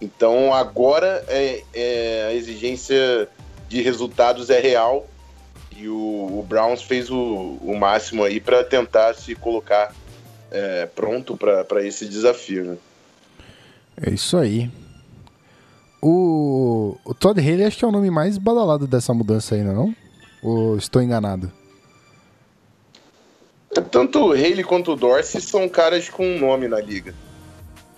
Então 0.00 0.52
agora 0.52 1.24
é, 1.28 1.62
é, 1.72 2.26
a 2.28 2.34
exigência 2.34 3.28
de 3.68 3.80
resultados 3.82 4.50
é 4.50 4.60
real 4.60 5.06
e 5.76 5.88
o, 5.88 5.94
o 5.94 6.46
Browns 6.46 6.82
fez 6.82 7.10
o, 7.10 7.58
o 7.60 7.76
máximo 7.78 8.24
aí 8.24 8.40
para 8.40 8.62
tentar 8.64 9.14
se 9.14 9.34
colocar 9.34 9.94
é, 10.50 10.86
pronto 10.86 11.36
para 11.36 11.84
esse 11.84 12.06
desafio. 12.06 12.64
Né? 12.64 12.76
É 14.02 14.10
isso 14.10 14.36
aí. 14.36 14.70
O, 16.00 16.96
o 17.04 17.14
Todd 17.14 17.40
Haley 17.40 17.64
acho 17.64 17.78
que 17.78 17.84
é 17.84 17.88
o 17.88 17.92
nome 17.92 18.10
mais 18.10 18.38
badalado 18.38 18.86
dessa 18.86 19.12
mudança 19.12 19.54
ainda, 19.54 19.72
não? 19.72 19.94
Ou 20.42 20.76
estou 20.76 21.02
enganado? 21.02 21.50
Tanto 23.90 24.28
o 24.28 24.32
Haley 24.32 24.62
quanto 24.62 24.92
o 24.92 24.96
Dorsey 24.96 25.40
são 25.40 25.68
caras 25.68 26.08
com 26.08 26.38
nome 26.38 26.68
na 26.68 26.80
liga. 26.80 27.14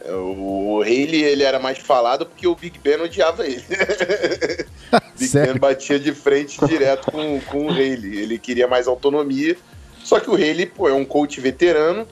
O 0.06 0.80
Haley 0.80 1.24
ele 1.24 1.42
era 1.42 1.58
mais 1.58 1.78
falado 1.78 2.24
porque 2.24 2.46
o 2.46 2.54
Big 2.54 2.78
Ben 2.78 3.00
odiava 3.00 3.44
ele. 3.46 3.64
Big 5.18 5.32
Ben 5.32 5.58
batia 5.58 5.98
de 5.98 6.12
frente 6.14 6.64
direto 6.66 7.10
com, 7.10 7.40
com 7.40 7.66
o 7.66 7.70
Haley. 7.70 8.18
Ele 8.18 8.38
queria 8.38 8.68
mais 8.68 8.86
autonomia. 8.86 9.56
Só 10.04 10.20
que 10.20 10.30
o 10.30 10.34
Haley 10.34 10.66
pô, 10.66 10.88
é 10.88 10.92
um 10.92 11.04
coach 11.04 11.40
veterano. 11.40 12.06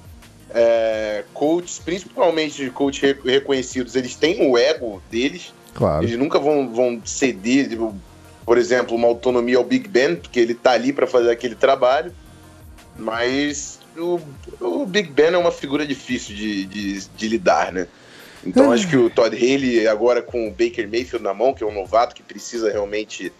É, 0.50 1.24
coaches, 1.32 1.78
principalmente 1.78 2.70
coaches 2.70 3.16
reconhecidos, 3.24 3.94
eles 3.94 4.14
têm 4.16 4.50
o 4.50 4.58
ego 4.58 5.02
deles. 5.10 5.52
Claro. 5.74 6.04
Eles 6.04 6.18
nunca 6.18 6.38
vão, 6.38 6.72
vão 6.72 7.00
ceder, 7.04 7.68
tipo, 7.68 7.94
por 8.44 8.58
exemplo, 8.58 8.96
uma 8.96 9.06
autonomia 9.06 9.58
ao 9.58 9.64
Big 9.64 9.88
Ben, 9.88 10.16
porque 10.16 10.40
ele 10.40 10.54
tá 10.54 10.72
ali 10.72 10.92
para 10.92 11.06
fazer 11.06 11.30
aquele 11.30 11.54
trabalho. 11.54 12.12
Mas 12.98 13.75
o, 13.98 14.20
o, 14.60 14.86
Big 14.86 15.10
Ben 15.10 15.26
é 15.34 15.38
uma 15.38 15.52
figura 15.52 15.86
difícil 15.86 16.34
de, 16.34 16.64
de, 16.66 17.08
de 17.08 17.28
lidar, 17.28 17.72
né? 17.72 17.86
Então 18.44 18.70
acho 18.70 18.88
que 18.88 18.96
o 18.96 19.10
Todd 19.10 19.34
Haley, 19.34 19.88
agora 19.88 20.22
com 20.22 20.46
o 20.46 20.50
Baker 20.50 20.88
Mayfield 20.88 21.22
na 21.24 21.34
mão, 21.34 21.52
que 21.52 21.64
é 21.64 21.66
um 21.66 21.74
novato 21.74 22.14
que 22.14 22.22
precisa 22.22 22.70
realmente 22.70 23.32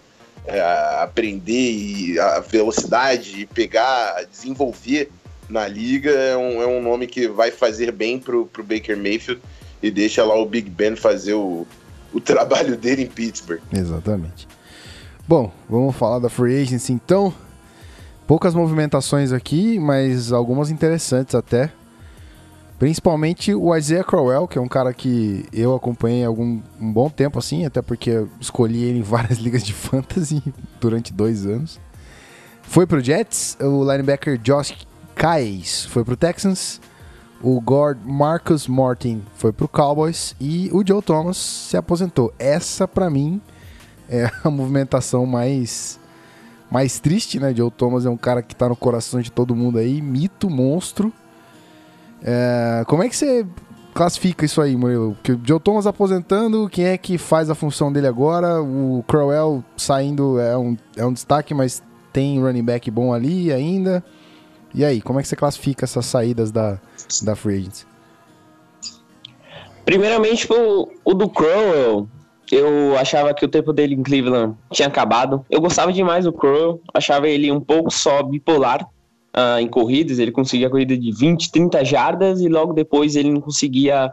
é, 0.45 0.61
aprender 1.01 1.53
e 1.73 2.19
a 2.19 2.41
velocidade 2.41 3.43
e 3.43 3.47
pegar, 3.47 4.25
desenvolver 4.25 5.11
na 5.49 5.69
liga, 5.69 6.11
é 6.11 6.37
um, 6.37 6.63
é 6.63 6.67
um 6.67 6.83
nome 6.83 7.07
que 7.07 7.29
vai 7.29 7.53
fazer 7.53 7.93
bem 7.93 8.19
pro, 8.19 8.47
pro 8.47 8.65
Baker 8.65 8.97
Mayfield 8.97 9.41
e 9.83 9.91
deixa 9.91 10.25
lá 10.25 10.35
o 10.35 10.45
Big 10.45 10.69
Ben 10.69 10.97
fazer 10.97 11.35
o, 11.35 11.67
o 12.13 12.21
trabalho 12.21 12.77
dele 12.77 13.03
em 13.03 13.07
Pittsburgh. 13.07 13.61
Exatamente. 13.73 14.49
Bom, 15.29 15.53
vamos 15.69 15.95
falar 15.97 16.19
da 16.19 16.29
Free 16.29 16.63
Agency 16.63 16.93
então. 16.93 17.33
Poucas 18.27 18.55
movimentações 18.55 19.33
aqui, 19.33 19.79
mas 19.79 20.33
algumas 20.33 20.71
interessantes 20.71 21.35
até. 21.35 21.71
Principalmente 22.79 23.55
o 23.55 23.75
Isaiah 23.75 24.05
Crowell, 24.05 24.47
que 24.47 24.59
é 24.59 24.61
um 24.61 24.69
cara 24.69 24.93
que 24.93 25.47
eu 25.53 25.75
acompanhei 25.75 26.25
algum 26.25 26.61
um 26.79 26.93
bom 26.93 27.09
tempo 27.09 27.39
assim, 27.39 27.65
até 27.65 27.81
porque 27.81 28.11
eu 28.11 28.29
escolhi 28.41 28.83
ele 28.83 28.99
em 28.99 29.03
várias 29.03 29.39
ligas 29.41 29.63
de 29.63 29.73
fantasy 29.73 30.43
durante 30.81 31.13
dois 31.13 31.47
anos. 31.47 31.81
Foi 32.63 32.87
pro 32.87 33.01
Jets, 33.01 33.57
o 33.61 33.91
linebacker 33.91 34.37
Josh 34.39 34.75
Kais 35.15 35.87
foi 35.87 36.05
pro 36.05 36.17
Texans, 36.17 36.81
o 37.41 37.61
guard 37.61 37.99
Marcus 38.05 38.67
Martin 38.67 39.23
foi 39.37 39.53
pro 39.53 39.69
Cowboys 39.69 40.35
e 40.41 40.69
o 40.73 40.87
Joe 40.87 41.01
Thomas 41.01 41.37
se 41.37 41.77
aposentou. 41.77 42.35
Essa 42.39 42.89
para 42.89 43.09
mim 43.09 43.41
é 44.09 44.31
a 44.45 44.51
movimentação 44.51 45.25
mais 45.25 45.99
mais 46.71 46.99
triste, 46.99 47.39
né? 47.39 47.55
Joe 47.55 47.71
Thomas 47.71 48.07
é 48.07 48.11
um 48.11 48.17
cara 48.17 48.43
que 48.43 48.55
tá 48.55 48.69
no 48.69 48.77
coração 48.77 49.21
de 49.21 49.31
todo 49.31 49.55
mundo 49.55 49.79
aí, 49.79 50.01
mito, 50.01 50.51
monstro. 50.51 51.13
É, 52.23 52.85
como 52.87 53.03
é 53.03 53.09
que 53.09 53.17
você 53.17 53.47
classifica 53.95 54.45
isso 54.45 54.61
aí, 54.61 54.77
Murilo? 54.77 55.15
Porque 55.15 55.33
o 55.33 55.41
Joe 55.43 55.61
Thomas 55.61 55.87
aposentando, 55.87 56.69
quem 56.69 56.87
é 56.87 56.99
que 56.99 57.19
faz 57.19 57.49
a 57.49 57.55
função 57.55 57.93
dele 57.93 58.07
agora? 58.07 58.61
O 58.61 59.05
Crowell 59.07 59.65
saindo 59.77 60.39
é 60.39 60.57
um, 60.57 60.77
é 60.97 61.07
um 61.07 61.13
destaque, 61.13 61.55
mas 61.55 61.83
tem 62.13 62.41
running 62.41 62.65
back 62.65 62.91
bom 62.91 63.13
ali 63.13 63.53
ainda. 63.53 64.03
E 64.75 64.85
aí, 64.85 65.01
como 65.01 65.19
é 65.19 65.23
que 65.23 65.29
você 65.29 65.37
classifica 65.37 65.85
essas 65.85 66.05
saídas 66.05 66.51
da, 66.51 66.79
da 67.23 67.35
Free 67.35 67.59
Agents? 67.59 67.87
Primeiramente, 69.85 70.53
o, 70.53 70.89
o 71.05 71.15
do 71.15 71.31
Crowell, 71.31 72.09
eu 72.53 72.97
achava 72.97 73.35
que 73.35 73.45
o 73.45 73.49
tempo 73.49 73.73
dele 73.73 73.95
em 73.95 74.03
Cleveland 74.03 74.57
tinha 74.71 74.89
acabado. 74.89 75.45
Eu 75.51 75.61
gostava 75.61 75.93
demais 75.93 76.25
do 76.25 76.33
Crow, 76.33 76.81
achava 76.95 77.29
ele 77.29 77.51
um 77.51 77.61
pouco 77.61 77.91
só 77.91 78.23
bipolar 78.23 78.89
uh, 79.37 79.59
em 79.59 79.69
corridas. 79.69 80.19
Ele 80.19 80.31
conseguia 80.31 80.71
corrida 80.71 80.97
de 80.97 81.13
20, 81.13 81.51
30 81.51 81.85
jardas 81.85 82.41
e 82.41 82.49
logo 82.49 82.73
depois 82.73 83.17
ele 83.17 83.31
não 83.31 83.41
conseguia 83.41 84.13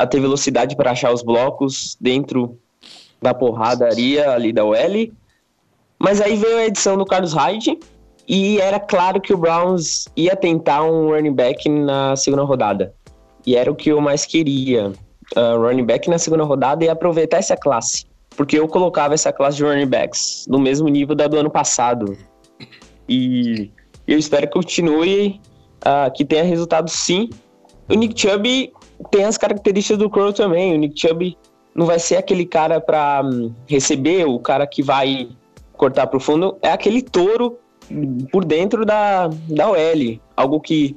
uh, 0.00 0.06
ter 0.06 0.20
velocidade 0.20 0.76
para 0.76 0.92
achar 0.92 1.12
os 1.12 1.22
blocos 1.22 1.96
dentro 2.00 2.58
da 3.20 3.34
porradaria 3.34 4.30
ali 4.30 4.52
da 4.52 4.64
OL. 4.64 5.12
Mas 5.98 6.20
aí 6.20 6.36
veio 6.36 6.58
a 6.58 6.66
edição 6.66 6.96
do 6.96 7.04
Carlos 7.04 7.32
Hyde 7.32 7.78
e 8.26 8.58
era 8.60 8.80
claro 8.80 9.20
que 9.20 9.32
o 9.32 9.38
Browns 9.38 10.06
ia 10.16 10.34
tentar 10.34 10.82
um 10.84 11.08
running 11.08 11.32
back 11.32 11.68
na 11.68 12.16
segunda 12.16 12.42
rodada. 12.42 12.94
E 13.46 13.56
era 13.56 13.70
o 13.70 13.74
que 13.74 13.90
eu 13.90 14.00
mais 14.00 14.24
queria 14.24 14.92
uh, 15.36 15.60
running 15.60 15.84
back 15.84 16.08
na 16.08 16.18
segunda 16.18 16.44
rodada 16.44 16.84
e 16.84 16.88
aproveitar 16.88 17.38
essa 17.38 17.56
classe. 17.56 18.06
Porque 18.36 18.58
eu 18.58 18.66
colocava 18.66 19.14
essa 19.14 19.32
classe 19.32 19.56
de 19.56 19.64
running 19.64 19.86
backs 19.86 20.46
no 20.48 20.58
mesmo 20.58 20.88
nível 20.88 21.14
da 21.14 21.28
do 21.28 21.38
ano 21.38 21.50
passado. 21.50 22.16
E 23.08 23.70
eu 24.06 24.18
espero 24.18 24.46
que 24.46 24.52
continue, 24.52 25.40
uh, 25.84 26.12
que 26.12 26.24
tenha 26.24 26.42
resultado 26.42 26.90
sim. 26.90 27.30
O 27.88 27.94
Nick 27.94 28.20
Chubb 28.20 28.72
tem 29.10 29.24
as 29.24 29.36
características 29.36 29.98
do 29.98 30.10
Crow 30.10 30.32
também. 30.32 30.74
O 30.74 30.78
Nick 30.78 30.98
Chubb 31.00 31.36
não 31.74 31.86
vai 31.86 31.98
ser 31.98 32.16
aquele 32.16 32.46
cara 32.46 32.80
para 32.80 33.22
um, 33.24 33.52
receber, 33.66 34.26
o 34.26 34.38
cara 34.38 34.66
que 34.66 34.82
vai 34.82 35.28
cortar 35.76 36.06
para 36.06 36.16
o 36.16 36.20
fundo. 36.20 36.56
É 36.62 36.70
aquele 36.70 37.02
touro 37.02 37.58
por 38.32 38.44
dentro 38.44 38.84
da, 38.84 39.28
da 39.48 39.70
OL. 39.70 40.20
Algo 40.36 40.60
que 40.60 40.96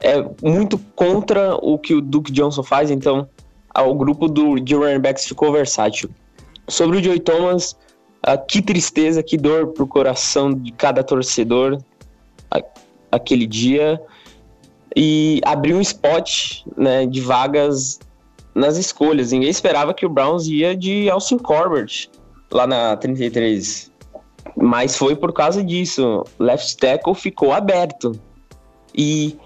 é 0.00 0.24
muito 0.42 0.78
contra 0.94 1.56
o 1.56 1.78
que 1.78 1.94
o 1.94 2.00
Duke 2.00 2.32
Johnson 2.32 2.62
faz. 2.62 2.90
Então, 2.90 3.28
o 3.76 3.94
grupo 3.94 4.28
do, 4.28 4.58
de 4.58 4.74
running 4.74 5.00
backs 5.00 5.26
ficou 5.26 5.52
versátil. 5.52 6.10
Sobre 6.68 6.98
o 6.98 7.02
Joey 7.02 7.20
Thomas, 7.20 7.72
uh, 8.26 8.38
que 8.46 8.60
tristeza, 8.60 9.22
que 9.22 9.36
dor 9.36 9.68
pro 9.68 9.86
coração 9.86 10.52
de 10.52 10.72
cada 10.72 11.02
torcedor 11.02 11.78
a, 12.50 12.60
aquele 13.10 13.46
dia. 13.46 14.00
E 14.96 15.40
abriu 15.44 15.76
um 15.76 15.80
spot 15.80 16.62
né, 16.76 17.06
de 17.06 17.20
vagas 17.20 18.00
nas 18.54 18.76
escolhas. 18.76 19.32
Ninguém 19.32 19.50
esperava 19.50 19.94
que 19.94 20.04
o 20.04 20.08
Browns 20.08 20.46
ia 20.48 20.76
de 20.76 21.08
Alcin 21.08 21.38
Corbett 21.38 22.10
lá 22.50 22.66
na 22.66 22.96
33. 22.96 23.90
Mas 24.56 24.96
foi 24.96 25.14
por 25.14 25.32
causa 25.32 25.62
disso. 25.62 26.24
Left 26.38 26.76
tackle 26.78 27.14
ficou 27.14 27.52
aberto. 27.52 28.18
E 28.94 29.38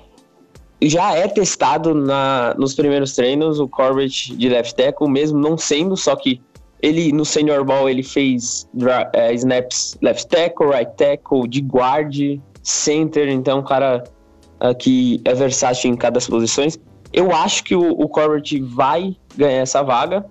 já 0.88 1.14
é 1.14 1.28
testado 1.28 1.94
na, 1.94 2.54
nos 2.58 2.74
primeiros 2.74 3.14
treinos 3.14 3.60
o 3.60 3.68
Corbett 3.68 4.34
de 4.34 4.48
left 4.48 4.74
tackle, 4.74 5.08
mesmo 5.08 5.38
não 5.38 5.56
sendo, 5.56 5.96
só 5.96 6.16
que 6.16 6.40
ele 6.80 7.12
no 7.12 7.24
senior 7.24 7.64
ball 7.64 7.88
ele 7.88 8.02
fez 8.02 8.68
é, 9.12 9.32
snaps 9.34 9.96
left 10.02 10.26
tackle, 10.26 10.70
right 10.70 10.90
tackle, 10.96 11.46
de 11.46 11.60
guard, 11.60 12.40
center, 12.62 13.28
então 13.28 13.60
um 13.60 13.62
cara 13.62 14.02
uh, 14.60 14.74
que 14.74 15.20
é 15.24 15.34
versátil 15.34 15.90
em 15.90 15.96
cada 15.96 16.14
das 16.14 16.26
posições. 16.26 16.78
Eu 17.12 17.30
acho 17.32 17.62
que 17.64 17.76
o, 17.76 17.90
o 17.90 18.08
Corbett 18.08 18.60
vai 18.60 19.16
ganhar 19.36 19.60
essa 19.60 19.82
vaga. 19.82 20.24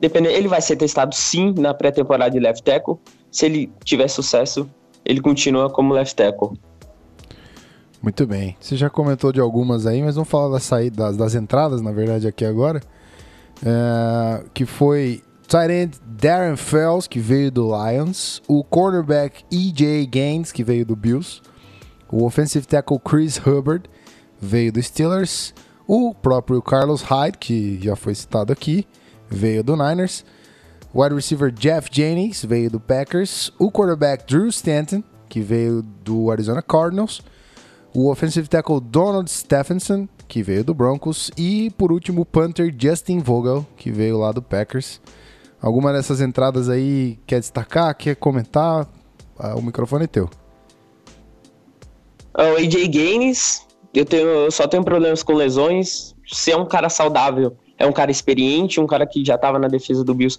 Dependendo, 0.00 0.34
ele 0.34 0.46
vai 0.46 0.60
ser 0.60 0.76
testado 0.76 1.14
sim 1.14 1.52
na 1.58 1.74
pré-temporada 1.74 2.30
de 2.30 2.38
left 2.38 2.62
tackle. 2.62 2.96
Se 3.30 3.46
ele 3.46 3.72
tiver 3.84 4.08
sucesso, 4.08 4.70
ele 5.04 5.20
continua 5.20 5.68
como 5.68 5.92
left 5.92 6.14
tackle. 6.14 6.52
Muito 8.00 8.26
bem. 8.26 8.56
Você 8.60 8.76
já 8.76 8.88
comentou 8.88 9.32
de 9.32 9.40
algumas 9.40 9.86
aí, 9.86 10.02
mas 10.02 10.14
vamos 10.14 10.30
falar 10.30 10.52
das 10.52 10.62
saídas, 10.62 11.16
das 11.16 11.34
entradas, 11.34 11.80
na 11.80 11.90
verdade, 11.90 12.28
aqui 12.28 12.44
agora. 12.44 12.80
É, 13.64 14.44
que 14.54 14.64
foi 14.64 15.22
tight 15.48 15.98
Darren 16.06 16.56
Fells, 16.56 17.08
que 17.08 17.18
veio 17.18 17.50
do 17.50 17.70
Lions. 17.70 18.40
O 18.46 18.62
cornerback 18.62 19.44
E.J. 19.50 20.06
Gaines, 20.06 20.52
que 20.52 20.62
veio 20.62 20.86
do 20.86 20.94
Bills. 20.94 21.42
O 22.10 22.24
offensive 22.24 22.66
tackle 22.66 23.00
Chris 23.00 23.36
Hubbard, 23.36 23.90
veio 24.40 24.72
do 24.72 24.82
Steelers. 24.82 25.52
O 25.86 26.14
próprio 26.14 26.62
Carlos 26.62 27.02
Hyde, 27.02 27.38
que 27.38 27.80
já 27.82 27.96
foi 27.96 28.14
citado 28.14 28.52
aqui, 28.52 28.86
veio 29.28 29.64
do 29.64 29.76
Niners. 29.76 30.24
Wide 30.94 31.14
receiver 31.14 31.50
Jeff 31.50 31.88
Jennings, 31.90 32.44
veio 32.44 32.70
do 32.70 32.78
Packers. 32.78 33.52
O 33.58 33.72
quarterback 33.72 34.24
Drew 34.26 34.46
Stanton, 34.48 35.02
que 35.28 35.40
veio 35.40 35.82
do 35.82 36.30
Arizona 36.30 36.62
Cardinals 36.62 37.22
o 37.98 38.12
offensive 38.12 38.48
tackle 38.48 38.80
Donald 38.80 39.28
Stephenson, 39.28 40.06
que 40.28 40.40
veio 40.40 40.62
do 40.62 40.72
Broncos, 40.72 41.32
e 41.36 41.68
por 41.76 41.90
último 41.90 42.20
o 42.20 42.24
punter 42.24 42.72
Justin 42.78 43.18
Vogel, 43.18 43.66
que 43.76 43.90
veio 43.90 44.16
lá 44.18 44.30
do 44.30 44.40
Packers. 44.40 45.00
Alguma 45.60 45.92
dessas 45.92 46.20
entradas 46.20 46.68
aí 46.68 47.18
quer 47.26 47.40
destacar, 47.40 47.92
quer 47.96 48.14
comentar? 48.14 48.86
Ah, 49.36 49.56
o 49.56 49.62
microfone 49.62 50.04
é 50.04 50.06
teu. 50.06 50.30
O 52.36 52.56
AJ 52.56 52.86
Gaines, 52.86 53.66
eu, 53.92 54.04
tenho, 54.04 54.28
eu 54.28 54.50
só 54.52 54.68
tenho 54.68 54.84
problemas 54.84 55.24
com 55.24 55.32
lesões. 55.32 56.14
Se 56.32 56.52
é 56.52 56.56
um 56.56 56.66
cara 56.66 56.88
saudável, 56.88 57.56
é 57.76 57.84
um 57.84 57.92
cara 57.92 58.12
experiente, 58.12 58.78
um 58.78 58.86
cara 58.86 59.08
que 59.08 59.24
já 59.24 59.34
estava 59.34 59.58
na 59.58 59.66
defesa 59.66 60.04
do 60.04 60.14
Bills. 60.14 60.38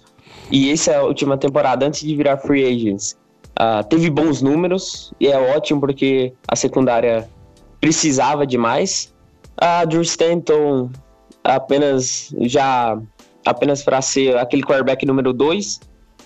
E 0.50 0.70
essa 0.70 0.92
é 0.92 0.96
a 0.96 1.02
última 1.02 1.36
temporada, 1.36 1.84
antes 1.86 2.00
de 2.00 2.16
virar 2.16 2.38
free 2.38 2.64
agents. 2.64 3.18
Uh, 3.50 3.86
teve 3.86 4.08
bons 4.08 4.40
números, 4.40 5.12
e 5.20 5.26
é 5.26 5.54
ótimo 5.54 5.78
porque 5.78 6.32
a 6.48 6.56
secundária 6.56 7.28
precisava 7.80 8.46
demais. 8.46 9.12
A 9.56 9.84
Drew 9.84 10.02
Stanton 10.02 10.90
apenas 11.42 12.34
já 12.40 12.98
apenas 13.44 13.82
para 13.82 14.02
ser 14.02 14.36
aquele 14.36 14.62
quarterback 14.62 15.04
número 15.06 15.32
2, 15.32 15.80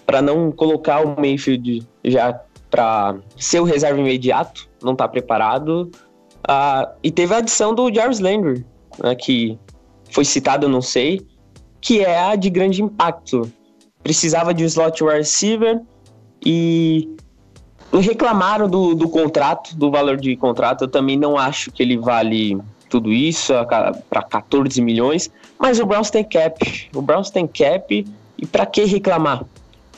para 0.04 0.20
não 0.20 0.50
colocar 0.50 1.00
o 1.04 1.18
Mayfield 1.20 1.86
já 2.04 2.40
para 2.70 3.16
ser 3.36 3.60
o 3.60 3.64
reserva 3.64 4.00
imediato, 4.00 4.68
não 4.82 4.92
está 4.92 5.06
preparado. 5.06 5.90
Uh, 6.48 6.92
e 7.02 7.10
teve 7.10 7.32
a 7.34 7.38
adição 7.38 7.74
do 7.74 7.92
Jarvis 7.92 8.18
Landry, 8.18 8.66
né, 9.02 9.14
que 9.14 9.58
foi 10.10 10.24
citado, 10.24 10.68
não 10.68 10.82
sei, 10.82 11.24
que 11.80 12.00
é 12.00 12.18
a 12.18 12.34
de 12.34 12.50
grande 12.50 12.82
impacto. 12.82 13.50
Precisava 14.02 14.52
de 14.52 14.64
um 14.64 14.66
slot 14.66 15.02
receiver 15.04 15.80
e 16.44 17.08
reclamaram 18.00 18.68
do, 18.68 18.94
do 18.94 19.08
contrato, 19.08 19.76
do 19.76 19.90
valor 19.90 20.16
de 20.16 20.36
contrato. 20.36 20.84
Eu 20.84 20.88
também 20.88 21.16
não 21.16 21.36
acho 21.36 21.70
que 21.70 21.82
ele 21.82 21.96
vale 21.96 22.58
tudo 22.88 23.12
isso 23.12 23.52
para 24.08 24.22
14 24.22 24.80
milhões, 24.80 25.30
mas 25.58 25.80
o 25.80 25.86
Browns 25.86 26.10
tem 26.10 26.24
cap. 26.24 26.88
O 26.94 27.02
Browns 27.02 27.30
tem 27.30 27.46
cap 27.46 28.06
e 28.38 28.46
para 28.46 28.66
que 28.66 28.84
reclamar? 28.84 29.44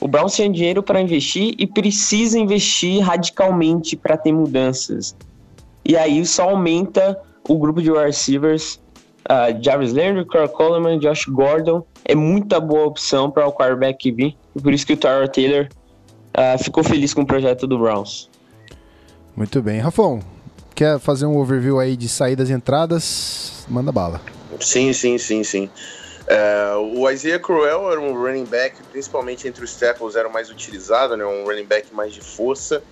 O 0.01 0.09
Browns 0.09 0.37
tem 0.37 0.51
dinheiro 0.53 0.83
para 0.83 1.01
investir 1.01 1.55
e 1.59 1.67
precisa 1.67 2.39
investir 2.39 3.03
radicalmente 3.03 3.97
para 3.97 4.17
ter 4.17 4.33
mudanças. 4.33 5.17
E 5.85 5.97
aí 5.97 6.25
só 6.25 6.51
aumenta 6.51 7.19
o 7.49 7.57
grupo 7.57 7.81
de 7.81 7.91
receivers. 7.91 8.81
Uh, 9.29 9.61
Jarvis 9.61 9.93
Landry, 9.93 10.25
Carl 10.27 10.49
Coleman, 10.49 10.99
Josh 10.99 11.25
Gordon 11.27 11.85
é 12.05 12.15
muita 12.15 12.61
boa 12.61 12.87
opção 12.87 13.31
para 13.31 13.47
o 13.47 13.53
quarterback 13.53 14.11
vir. 14.13 14.37
Por 14.63 14.73
isso 14.73 14.87
que 14.87 14.93
o 14.93 14.97
Tyler 14.97 15.29
Taylor 15.29 15.69
uh, 16.37 16.62
ficou 16.62 16.85
feliz 16.85 17.14
com 17.14 17.22
o 17.22 17.27
projeto 17.27 17.66
do 17.66 17.79
Browns. 17.79 18.29
Muito 19.35 19.61
bem, 19.62 19.81
Rafão. 19.81 20.20
Quer 20.75 20.99
fazer 20.99 21.27
um 21.27 21.37
overview 21.38 21.81
aí 21.81 21.96
de 21.96 22.09
saídas 22.09 22.51
e 22.51 22.53
entradas? 22.53 23.64
Manda 23.68 23.90
bala. 23.90 24.20
Sim, 24.61 24.92
sim, 24.92 25.18
sim, 25.18 25.42
sim. 25.42 25.70
É, 26.27 26.75
o 26.75 27.09
Isaiah 27.09 27.38
Crowell 27.38 27.90
era 27.90 28.01
um 28.01 28.12
running 28.12 28.44
back, 28.44 28.77
principalmente 28.90 29.46
entre 29.46 29.64
os 29.64 29.75
tackles, 29.75 30.16
era 30.16 30.29
o 30.29 30.33
mais 30.33 30.51
utilizado, 30.51 31.16
né? 31.16 31.25
Um 31.25 31.44
running 31.44 31.64
back 31.64 31.94
mais 31.94 32.12
de 32.12 32.20
força. 32.20 32.83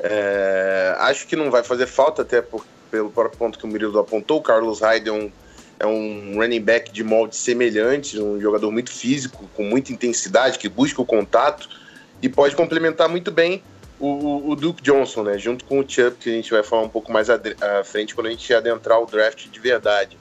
É, 0.00 0.94
acho 0.98 1.26
que 1.26 1.36
não 1.36 1.50
vai 1.50 1.62
fazer 1.62 1.86
falta, 1.86 2.22
até 2.22 2.40
por, 2.40 2.64
pelo 2.90 3.10
próprio 3.10 3.38
ponto 3.38 3.58
que 3.58 3.64
o 3.64 3.68
Murilo 3.68 3.98
apontou. 3.98 4.38
O 4.38 4.42
Carlos 4.42 4.80
Hyde 4.80 5.08
é 5.08 5.12
um, 5.12 5.30
é 5.78 5.86
um 5.86 6.34
running 6.36 6.62
back 6.62 6.90
de 6.90 7.04
molde 7.04 7.36
semelhante, 7.36 8.18
um 8.18 8.40
jogador 8.40 8.70
muito 8.72 8.90
físico, 8.90 9.48
com 9.54 9.64
muita 9.64 9.92
intensidade, 9.92 10.58
que 10.58 10.68
busca 10.68 11.02
o 11.02 11.06
contato 11.06 11.68
e 12.22 12.28
pode 12.28 12.56
complementar 12.56 13.08
muito 13.08 13.30
bem 13.30 13.62
o, 14.00 14.50
o, 14.50 14.56
Duke 14.56 14.82
Johnson, 14.82 15.24
né? 15.24 15.38
Junto 15.38 15.64
com 15.64 15.80
o 15.80 15.88
Chubb, 15.88 16.16
que 16.18 16.30
a 16.30 16.32
gente 16.32 16.50
vai 16.50 16.62
falar 16.62 16.82
um 16.82 16.88
pouco 16.88 17.12
mais 17.12 17.28
à 17.28 17.38
frente 17.84 18.14
quando 18.14 18.28
a 18.28 18.30
gente 18.30 18.52
adentrar 18.54 19.00
o 19.00 19.06
draft 19.06 19.48
de 19.48 19.60
verdade. 19.60 20.16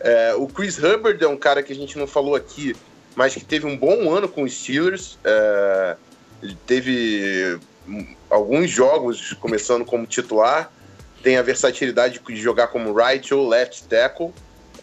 É, 0.00 0.34
o 0.34 0.46
Chris 0.46 0.78
Hubbard 0.78 1.22
é 1.22 1.28
um 1.28 1.36
cara 1.36 1.62
que 1.62 1.72
a 1.72 1.76
gente 1.76 1.96
não 1.96 2.06
falou 2.06 2.34
aqui, 2.34 2.74
mas 3.14 3.34
que 3.34 3.44
teve 3.44 3.66
um 3.66 3.76
bom 3.76 4.12
ano 4.12 4.28
com 4.28 4.42
os 4.42 4.52
Steelers. 4.52 5.16
É, 5.24 5.96
teve 6.66 7.58
alguns 8.28 8.70
jogos 8.70 9.32
começando 9.34 9.84
como 9.84 10.06
titular. 10.06 10.72
Tem 11.22 11.36
a 11.36 11.42
versatilidade 11.42 12.18
de 12.18 12.36
jogar 12.36 12.66
como 12.66 12.92
right 12.92 13.32
ou 13.32 13.48
left 13.48 13.84
tackle. 13.84 14.32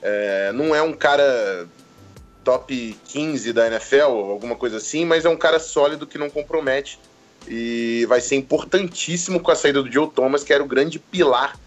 É, 0.01 0.51
não 0.53 0.73
é 0.73 0.81
um 0.81 0.93
cara 0.93 1.67
top 2.43 2.97
15 3.05 3.53
da 3.53 3.67
NFL, 3.67 4.31
alguma 4.31 4.55
coisa 4.55 4.77
assim, 4.77 5.05
mas 5.05 5.25
é 5.25 5.29
um 5.29 5.37
cara 5.37 5.59
sólido 5.59 6.07
que 6.07 6.17
não 6.17 6.29
compromete 6.29 6.99
e 7.47 8.05
vai 8.07 8.21
ser 8.21 8.35
importantíssimo 8.35 9.39
com 9.39 9.51
a 9.51 9.55
saída 9.55 9.81
do 9.81 9.91
Joe 9.91 10.09
Thomas, 10.09 10.43
que 10.43 10.53
era 10.53 10.63
o 10.63 10.67
grande 10.67 10.99
pilar 10.99 11.57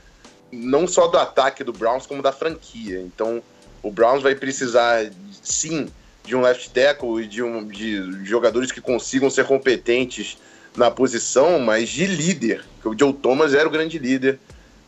não 0.53 0.87
só 0.87 1.09
do 1.09 1.19
ataque 1.19 1.65
do 1.65 1.73
Browns, 1.73 2.07
como 2.07 2.23
da 2.23 2.33
franquia. 2.33 3.01
Então, 3.01 3.43
o 3.83 3.91
Browns 3.91 4.23
vai 4.23 4.35
precisar, 4.35 5.11
sim, 5.43 5.89
de 6.25 6.35
um 6.35 6.41
left 6.41 6.71
tackle 6.71 7.23
e 7.23 7.27
de, 7.27 7.43
um, 7.43 7.67
de 7.67 8.25
jogadores 8.25 8.71
que 8.73 8.81
consigam 8.81 9.29
ser 9.29 9.45
competentes 9.45 10.39
na 10.77 10.91
posição, 10.91 11.59
mas 11.59 11.89
de 11.89 12.07
líder. 12.07 12.65
Porque 12.81 12.89
o 12.89 12.99
Joe 12.99 13.13
Thomas 13.13 13.53
era 13.53 13.69
o 13.69 13.71
grande 13.71 13.99
líder 13.99 14.39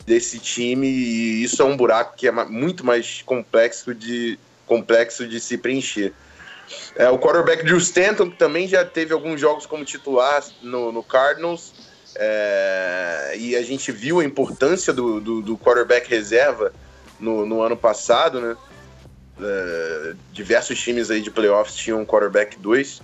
desse 0.05 0.39
time 0.39 0.87
e 0.87 1.43
isso 1.43 1.61
é 1.61 1.65
um 1.65 1.75
buraco 1.75 2.15
que 2.15 2.27
é 2.27 2.31
muito 2.31 2.85
mais 2.85 3.21
complexo 3.23 3.93
de, 3.93 4.39
complexo 4.67 5.27
de 5.27 5.39
se 5.39 5.57
preencher. 5.57 6.13
É, 6.95 7.09
o 7.09 7.17
quarterback 7.17 7.63
Drew 7.63 7.77
Stanton 7.77 8.29
também 8.29 8.67
já 8.67 8.83
teve 8.83 9.13
alguns 9.13 9.39
jogos 9.39 9.65
como 9.65 9.85
titular 9.85 10.43
no, 10.61 10.91
no 10.91 11.01
Cardinals. 11.01 11.73
É, 12.15 13.35
e 13.37 13.55
a 13.55 13.61
gente 13.61 13.91
viu 13.91 14.19
a 14.19 14.25
importância 14.25 14.91
do, 14.91 15.19
do, 15.19 15.41
do 15.41 15.57
quarterback 15.57 16.09
reserva 16.09 16.73
no, 17.19 17.45
no, 17.45 17.61
ano 17.61 17.77
passado, 17.77 18.41
né? 18.41 18.57
É, 19.39 20.13
diversos 20.33 20.79
times 20.79 21.11
aí 21.11 21.21
de 21.21 21.29
playoffs 21.29 21.75
tinham 21.75 22.03
quarterback 22.05 22.57
2. 22.57 23.01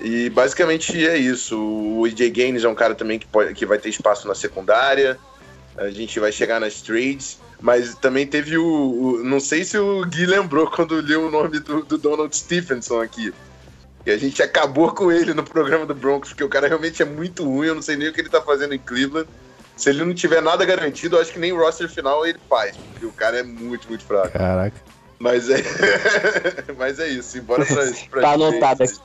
E 0.00 0.30
basicamente 0.30 1.06
é 1.06 1.16
isso. 1.16 1.58
O 1.58 2.06
EJ 2.06 2.30
Gaines 2.30 2.64
é 2.64 2.68
um 2.68 2.74
cara 2.74 2.94
também 2.94 3.18
que, 3.18 3.26
pode, 3.26 3.54
que 3.54 3.66
vai 3.66 3.78
ter 3.78 3.90
espaço 3.90 4.26
na 4.26 4.34
secundária. 4.34 5.18
A 5.76 5.90
gente 5.90 6.18
vai 6.18 6.32
chegar 6.32 6.58
nas 6.58 6.80
trades. 6.80 7.38
Mas 7.62 7.94
também 7.94 8.26
teve 8.26 8.58
o, 8.58 8.64
o, 8.64 9.24
Não 9.24 9.38
sei 9.38 9.64
se 9.64 9.78
o 9.78 10.04
Gui 10.04 10.26
lembrou 10.26 10.68
quando 10.68 10.96
leu 10.96 11.28
o 11.28 11.30
nome 11.30 11.60
do, 11.60 11.82
do 11.84 11.96
Donald 11.96 12.36
Stephenson 12.36 13.00
aqui. 13.00 13.32
E 14.04 14.10
a 14.10 14.18
gente 14.18 14.42
acabou 14.42 14.92
com 14.92 15.12
ele 15.12 15.32
no 15.32 15.44
programa 15.44 15.86
do 15.86 15.94
Broncos, 15.94 16.30
porque 16.30 16.42
o 16.42 16.48
cara 16.48 16.66
realmente 16.66 17.00
é 17.00 17.04
muito 17.04 17.44
ruim. 17.44 17.68
Eu 17.68 17.76
não 17.76 17.82
sei 17.82 17.96
nem 17.96 18.08
o 18.08 18.12
que 18.12 18.20
ele 18.20 18.28
tá 18.28 18.42
fazendo 18.42 18.74
em 18.74 18.78
Cleveland. 18.78 19.28
Se 19.76 19.90
ele 19.90 20.04
não 20.04 20.12
tiver 20.12 20.42
nada 20.42 20.64
garantido, 20.64 21.16
eu 21.16 21.20
acho 21.22 21.32
que 21.32 21.38
nem 21.38 21.52
o 21.52 21.58
roster 21.58 21.88
final 21.88 22.26
ele 22.26 22.38
faz, 22.50 22.76
porque 22.76 23.06
o 23.06 23.12
cara 23.12 23.38
é 23.38 23.42
muito, 23.42 23.88
muito 23.88 24.04
fraco. 24.04 24.32
Caraca. 24.32 24.76
Mas 25.20 25.48
é, 25.48 25.62
Mas 26.76 26.98
é 26.98 27.08
isso, 27.08 27.38
embora 27.38 27.64
pra, 27.64 27.84
pra 28.10 28.22
Tá 28.22 28.32
anotado 28.32 28.82
aqui. 28.82 28.98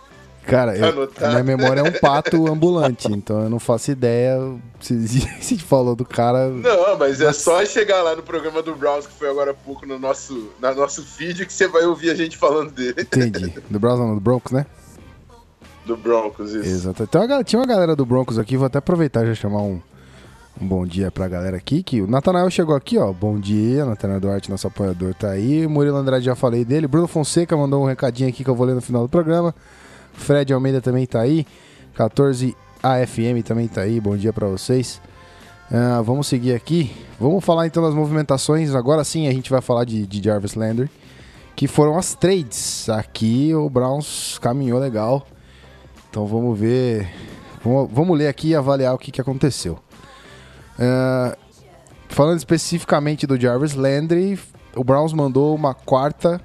Cara, 0.47 0.77
eu, 0.77 1.11
minha 1.29 1.43
memória 1.43 1.81
é 1.81 1.83
um 1.83 1.91
pato 1.91 2.47
ambulante, 2.47 3.11
então 3.11 3.43
eu 3.43 3.49
não 3.49 3.59
faço 3.59 3.91
ideia 3.91 4.39
se, 4.79 4.95
se 5.43 5.57
falou 5.57 5.93
do 5.93 6.05
cara. 6.05 6.47
Não, 6.47 6.97
mas 6.97 7.19
é 7.19 7.33
só 7.33 7.63
chegar 7.65 8.01
lá 8.01 8.15
no 8.15 8.23
programa 8.23 8.63
do 8.63 8.73
Browns, 8.73 9.05
que 9.05 9.13
foi 9.13 9.29
agora 9.29 9.51
há 9.51 9.53
pouco 9.53 9.85
no 9.85 9.99
nosso, 9.99 10.49
no 10.61 10.73
nosso 10.73 11.03
feed, 11.03 11.45
que 11.45 11.51
você 11.51 11.67
vai 11.67 11.85
ouvir 11.85 12.11
a 12.11 12.15
gente 12.15 12.37
falando 12.37 12.71
dele. 12.71 12.95
Entendi. 12.97 13.53
Do 13.69 13.77
Browns 13.77 13.99
não, 13.99 14.15
do 14.15 14.21
Broncos, 14.21 14.53
né? 14.53 14.65
Do 15.85 15.97
Broncos, 15.97 16.53
isso. 16.53 16.65
Exato. 16.65 17.03
Então, 17.03 17.43
tinha 17.43 17.59
uma 17.59 17.67
galera 17.67 17.93
do 17.93 18.05
Broncos 18.05 18.39
aqui, 18.39 18.55
vou 18.55 18.67
até 18.67 18.77
aproveitar 18.77 19.25
e 19.25 19.27
já 19.27 19.35
chamar 19.35 19.63
um, 19.63 19.81
um 20.61 20.65
bom 20.65 20.85
dia 20.85 21.11
pra 21.11 21.27
galera 21.27 21.57
aqui, 21.57 21.83
que 21.83 22.01
o 22.01 22.07
Natanael 22.07 22.49
chegou 22.49 22.75
aqui, 22.75 22.97
ó. 22.97 23.11
Bom 23.11 23.37
dia, 23.37 23.85
Natanael 23.85 24.21
Duarte, 24.21 24.49
nosso 24.49 24.67
apoiador, 24.67 25.13
tá 25.13 25.31
aí. 25.31 25.65
O 25.65 25.69
Murilo 25.69 25.97
Andrade 25.97 26.23
já 26.23 26.35
falei 26.35 26.63
dele. 26.63 26.87
Bruno 26.87 27.07
Fonseca 27.07 27.55
mandou 27.57 27.83
um 27.83 27.85
recadinho 27.85 28.29
aqui 28.29 28.45
que 28.45 28.49
eu 28.49 28.55
vou 28.55 28.65
ler 28.65 28.75
no 28.75 28.81
final 28.81 29.03
do 29.03 29.09
programa. 29.09 29.53
Fred 30.17 30.51
Almeida 30.51 30.81
também 30.81 31.05
tá 31.05 31.21
aí. 31.21 31.47
14 31.95 32.55
AFM 32.83 33.41
também 33.45 33.67
tá 33.67 33.81
aí. 33.81 33.99
Bom 33.99 34.17
dia 34.17 34.33
para 34.33 34.47
vocês. 34.47 35.01
Uh, 35.71 36.03
vamos 36.03 36.27
seguir 36.27 36.53
aqui. 36.53 36.91
Vamos 37.19 37.43
falar 37.43 37.67
então 37.67 37.81
das 37.81 37.93
movimentações. 37.93 38.75
Agora 38.75 39.03
sim 39.03 39.27
a 39.27 39.31
gente 39.31 39.49
vai 39.49 39.61
falar 39.61 39.85
de, 39.85 40.05
de 40.05 40.23
Jarvis 40.23 40.55
Landry, 40.55 40.89
que 41.55 41.67
foram 41.67 41.97
as 41.97 42.13
trades. 42.13 42.89
Aqui 42.89 43.53
o 43.53 43.69
Browns 43.69 44.37
caminhou 44.39 44.79
legal. 44.79 45.25
Então 46.09 46.25
vamos 46.25 46.59
ver. 46.59 47.09
Vamos, 47.63 47.89
vamos 47.91 48.17
ler 48.17 48.27
aqui 48.27 48.49
e 48.49 48.55
avaliar 48.55 48.93
o 48.93 48.97
que, 48.97 49.11
que 49.11 49.21
aconteceu. 49.21 49.79
Uh, 50.77 51.37
falando 52.09 52.37
especificamente 52.37 53.25
do 53.25 53.39
Jarvis 53.39 53.73
Landry, 53.73 54.39
o 54.75 54.83
Browns 54.83 55.13
mandou 55.13 55.55
uma 55.55 55.73
quarta 55.73 56.41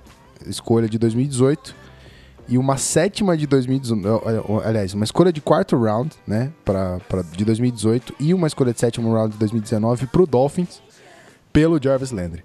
escolha 0.47 0.89
de 0.89 0.99
2018 0.99 1.82
e 2.53 2.59
uma 2.59 2.77
sétima 2.77 3.35
de 3.35 3.47
2018, 3.47 4.23
aliás, 4.63 4.93
uma 4.93 5.05
escolha 5.05 5.33
de 5.33 5.41
quarto 5.41 5.75
round, 5.75 6.15
né, 6.27 6.53
pra, 6.63 6.99
pra, 7.09 7.23
de 7.23 7.47
2018 7.47 8.15
e 8.21 8.35
uma 8.35 8.47
escolha 8.47 8.75
de 8.75 8.79
sétimo 8.79 9.11
round 9.11 9.33
de 9.33 9.39
2019 9.39 10.07
pro 10.09 10.27
Dolphins 10.27 10.83
pelo 11.51 11.83
Jarvis 11.83 12.11
Landry. 12.11 12.45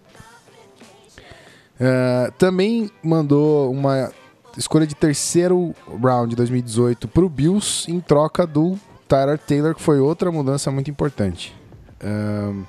Uh, 1.76 2.32
também 2.38 2.90
mandou 3.04 3.70
uma 3.70 4.10
escolha 4.58 4.88
de 4.88 4.96
terceiro 4.96 5.76
round 6.02 6.30
de 6.30 6.38
2018 6.38 7.10
pro 7.10 7.28
Bills 7.28 7.92
em 7.92 8.00
troca 8.00 8.48
do 8.48 8.80
Tyler 9.10 9.38
Taylor, 9.38 9.76
que 9.76 9.82
foi 9.82 10.00
outra 10.00 10.32
mudança 10.32 10.72
muito 10.72 10.90
importante. 10.90 11.54
Uh, 12.02 12.66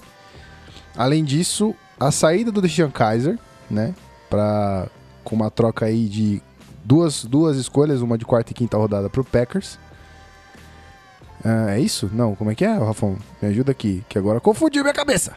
além 0.96 1.22
disso, 1.22 1.72
a 2.00 2.10
saída 2.10 2.50
do 2.50 2.60
Deshaun 2.60 2.90
Kaiser, 2.90 3.38
né, 3.70 3.94
pra, 4.28 4.88
com 5.22 5.36
uma 5.36 5.52
troca 5.52 5.86
aí 5.86 6.08
de 6.08 6.42
duas, 6.88 7.22
duas 7.24 7.56
escolhas, 7.58 8.00
uma 8.00 8.16
de 8.16 8.24
quarta 8.24 8.50
e 8.52 8.54
quinta 8.54 8.78
rodada 8.78 9.10
pro 9.10 9.22
Packers. 9.22 9.78
Ah, 11.44 11.76
é 11.76 11.80
isso? 11.80 12.10
Não, 12.12 12.34
como 12.34 12.50
é 12.50 12.54
que 12.54 12.64
é, 12.64 12.72
Rafão? 12.72 13.18
Me 13.40 13.48
ajuda 13.48 13.70
aqui, 13.72 14.02
que 14.08 14.18
agora 14.18 14.40
confundiu 14.40 14.82
minha 14.82 14.94
cabeça. 14.94 15.36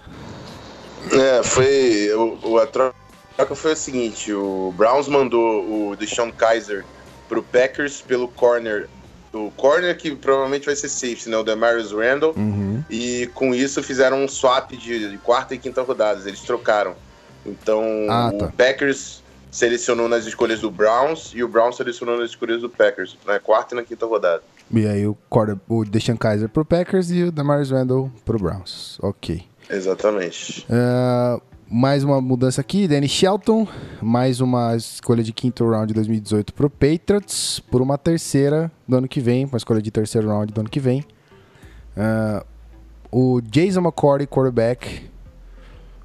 É, 1.11 1.43
foi. 1.43 2.09
O, 2.43 2.57
a 2.57 2.65
troca 2.65 2.95
foi 3.53 3.73
o 3.73 3.75
seguinte: 3.75 4.31
o 4.33 4.73
Browns 4.77 5.07
mandou 5.07 5.89
o 5.89 5.95
Deshaun 5.95 6.31
Kaiser 6.31 6.85
pro 7.27 7.43
Packers 7.43 8.01
pelo 8.01 8.27
corner. 8.29 8.87
O 9.33 9.51
corner 9.51 9.95
que 9.97 10.13
provavelmente 10.15 10.65
vai 10.65 10.75
ser 10.75 10.89
safety, 10.89 11.29
né? 11.29 11.37
O 11.37 11.43
Demarius 11.43 11.91
Randall. 11.91 12.33
Uhum. 12.35 12.83
E 12.89 13.29
com 13.33 13.53
isso 13.53 13.81
fizeram 13.83 14.23
um 14.23 14.27
swap 14.27 14.71
de, 14.71 15.09
de 15.09 15.17
quarta 15.17 15.53
e 15.55 15.57
quinta 15.57 15.81
rodadas. 15.81 16.25
Eles 16.25 16.41
trocaram. 16.41 16.95
Então 17.45 17.83
Ah, 18.09 18.31
tá. 18.37 18.45
o 18.45 18.51
Packers 18.51 19.20
selecionou 19.51 20.07
nas 20.07 20.25
escolhas 20.25 20.61
do 20.61 20.71
Browns 20.71 21.33
e 21.35 21.43
o 21.43 21.47
Browns 21.47 21.75
selecionou 21.75 22.17
nas 22.17 22.29
escolhas 22.29 22.61
do 22.61 22.69
Packers, 22.69 23.17
na 23.27 23.37
quarta 23.37 23.75
e 23.75 23.77
na 23.77 23.83
quinta 23.83 24.05
rodada. 24.05 24.41
E 24.73 24.87
aí 24.87 25.05
o, 25.05 25.15
quarter, 25.29 25.57
o 25.67 25.83
Deshaun 25.83 26.15
Kaiser 26.15 26.47
pro 26.47 26.63
Packers 26.63 27.11
e 27.11 27.23
o 27.23 27.31
Damaris 27.31 27.69
Randall 27.69 28.09
pro 28.23 28.39
Browns. 28.39 28.97
Ok. 29.01 29.43
Exatamente. 29.69 30.65
Ah, 30.69 31.39
mais 31.69 32.03
uma 32.03 32.21
mudança 32.21 32.61
aqui, 32.61 32.87
Danny 32.87 33.09
Shelton, 33.09 33.67
mais 34.01 34.39
uma 34.39 34.75
escolha 34.75 35.21
de 35.21 35.33
quinto 35.33 35.69
round 35.69 35.87
de 35.87 35.93
2018 35.95 36.53
pro 36.53 36.69
Patriots, 36.69 37.59
por 37.59 37.81
uma 37.81 37.97
terceira 37.97 38.71
do 38.87 38.97
ano 38.97 39.07
que 39.07 39.19
vem, 39.19 39.45
uma 39.45 39.57
escolha 39.57 39.81
de 39.81 39.91
terceiro 39.91 40.29
round 40.29 40.53
do 40.53 40.61
ano 40.61 40.69
que 40.69 40.79
vem. 40.79 41.03
Ah, 41.97 42.45
o 43.11 43.41
Jason 43.41 43.81
McCourty, 43.81 44.25
quarterback, 44.25 45.09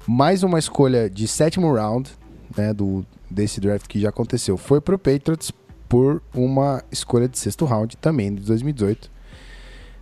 mais 0.05 0.43
uma 0.43 0.59
escolha 0.59 1.09
de 1.09 1.25
sétimo 1.25 1.73
round, 1.73 2.09
né, 2.55 2.73
do, 2.73 3.05
desse 3.29 3.59
draft 3.59 3.87
que 3.87 3.99
já 3.99 4.09
aconteceu, 4.09 4.57
foi 4.57 4.79
pro 4.81 4.97
Patriots 4.97 5.51
por 5.89 6.21
uma 6.33 6.83
escolha 6.91 7.27
de 7.27 7.37
sexto 7.37 7.65
round 7.65 7.95
também 7.97 8.33
de 8.33 8.41
2018. 8.41 9.09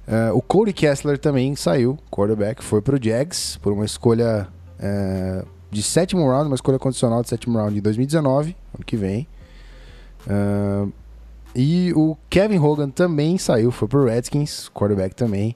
Ah, 0.07 0.31
o 0.33 0.41
Cody 0.41 0.73
Kessler 0.73 1.17
também 1.17 1.55
saiu, 1.55 1.97
quarterback, 2.11 2.63
foi 2.63 2.81
pro 2.81 3.01
Jags 3.01 3.57
por 3.57 3.73
uma 3.73 3.85
escolha 3.85 4.47
eh, 4.79 5.43
de 5.71 5.81
sétimo 5.83 6.27
round, 6.29 6.47
uma 6.47 6.55
escolha 6.55 6.77
condicional 6.79 7.21
de 7.23 7.29
sétimo 7.29 7.57
round 7.57 7.73
de 7.73 7.81
2019, 7.81 8.55
ano 8.73 8.85
que 8.85 8.95
vem. 8.95 9.27
Ah, 10.27 10.87
e 11.55 11.93
o 11.95 12.17
Kevin 12.29 12.59
Hogan 12.59 12.89
também 12.89 13.37
saiu, 13.37 13.71
foi 13.71 13.87
pro 13.87 14.05
Redskins, 14.05 14.69
quarterback 14.69 15.15
também. 15.15 15.55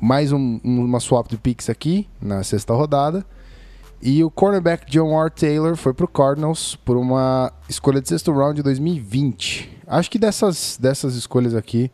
Mais 0.00 0.32
um- 0.32 0.60
uma 0.62 1.00
swap 1.00 1.28
de 1.30 1.38
picks 1.38 1.70
aqui 1.70 2.06
na 2.20 2.42
sexta 2.42 2.74
rodada. 2.74 3.24
E 4.00 4.22
o 4.22 4.30
cornerback 4.30 4.88
John 4.90 5.20
R. 5.20 5.30
Taylor 5.30 5.76
foi 5.76 5.92
pro 5.92 6.06
Cardinals 6.06 6.76
por 6.76 6.96
uma 6.96 7.52
escolha 7.68 8.00
de 8.00 8.08
sexto 8.08 8.32
round 8.32 8.56
de 8.56 8.62
2020. 8.62 9.78
Acho 9.86 10.10
que 10.10 10.18
dessas, 10.18 10.78
dessas 10.80 11.16
escolhas 11.16 11.54
aqui, 11.54 11.90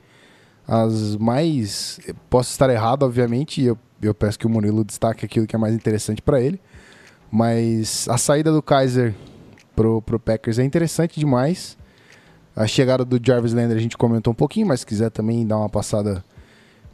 as 0.69 1.17
mais. 1.17 1.99
Posso 2.29 2.51
estar 2.51 2.69
errado, 2.69 3.05
obviamente, 3.05 3.62
e 3.62 3.67
eu, 3.67 3.79
eu 4.03 4.14
peço 4.14 4.38
que 4.38 4.47
o 4.47 4.51
Murilo 4.51 4.85
destaque 4.85 5.25
aquilo 5.25 5.47
que 5.47 5.57
é 5.57 5.59
mais 5.59 5.75
interessante 5.75 6.21
para 6.21 6.40
ele. 6.40 6.61
Mas 7.31 8.07
a 8.09 8.19
saída 8.19 8.53
do 8.53 8.62
Kaiser 8.62 9.14
pro, 9.75 10.03
pro 10.03 10.21
Packers 10.21 10.59
é 10.59 10.64
interessante 10.64 11.19
demais. 11.19 11.77
A 12.55 12.67
chegada 12.67 13.05
do 13.05 13.19
Jarvis 13.21 13.53
Landry 13.53 13.79
a 13.79 13.83
gente 13.83 13.97
comentou 13.97 14.33
um 14.33 14.37
pouquinho, 14.37 14.67
mas 14.67 14.81
se 14.81 14.87
quiser 14.87 15.11
também 15.11 15.47
dar 15.47 15.57
uma 15.57 15.69
passada 15.69 16.25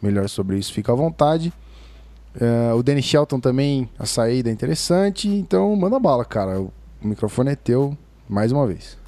melhor 0.01 0.29
sobre 0.29 0.57
isso, 0.57 0.73
fica 0.73 0.93
à 0.93 0.95
vontade. 0.95 1.53
Eh, 2.39 2.73
o 2.75 2.83
Danny 2.83 3.03
Shelton 3.03 3.41
também, 3.41 3.89
a 3.99 4.07
saída 4.07 4.51
é 4.51 4.53
interessante. 4.53 5.29
Então, 5.29 5.75
manda 5.77 5.99
bala, 5.99 6.25
cara. 6.25 6.61
O 6.61 6.71
microfone 7.03 7.51
é 7.53 7.57
teu 7.57 7.97
mais 8.29 8.53
uma 8.53 8.67
vez. 8.67 8.99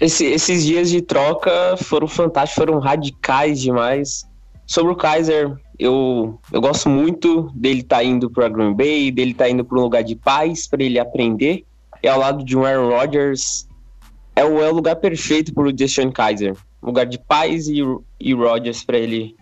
Esse- 0.00 0.26
esses 0.26 0.64
dias 0.64 0.90
de 0.90 1.00
troca 1.00 1.76
foram 1.78 2.08
fantásticos, 2.08 2.64
foram 2.64 2.78
radicais 2.80 3.60
demais. 3.60 4.24
Sobre 4.66 4.92
o 4.92 4.96
Kaiser, 4.96 5.54
eu, 5.78 6.38
eu 6.52 6.60
gosto 6.60 6.88
muito 6.88 7.50
dele 7.54 7.80
estar 7.80 8.02
indo 8.02 8.28
para 8.30 8.48
Green 8.48 8.74
Bay, 8.74 9.10
dele 9.10 9.30
estar 9.32 9.48
indo 9.48 9.64
para 9.64 9.78
um 9.78 9.82
lugar 9.82 10.02
de 10.02 10.16
paz 10.16 10.66
para 10.66 10.82
ele 10.82 10.98
aprender. 10.98 11.64
É 12.02 12.08
ao 12.08 12.18
lado 12.18 12.44
de 12.44 12.56
um 12.56 12.64
Aaron 12.64 12.88
Rodgers. 12.90 13.68
É 14.36 14.44
o, 14.44 14.60
é 14.60 14.68
o 14.70 14.74
lugar 14.74 14.96
perfeito 14.96 15.54
para 15.54 15.68
o 15.68 15.72
Deshaun 15.72 16.10
Kaiser. 16.10 16.56
Lugar 16.82 17.06
de 17.06 17.18
paz 17.18 17.68
e, 17.68 17.80
e 18.20 18.34
Rodgers 18.34 18.82
para 18.84 18.98
ele 18.98 19.36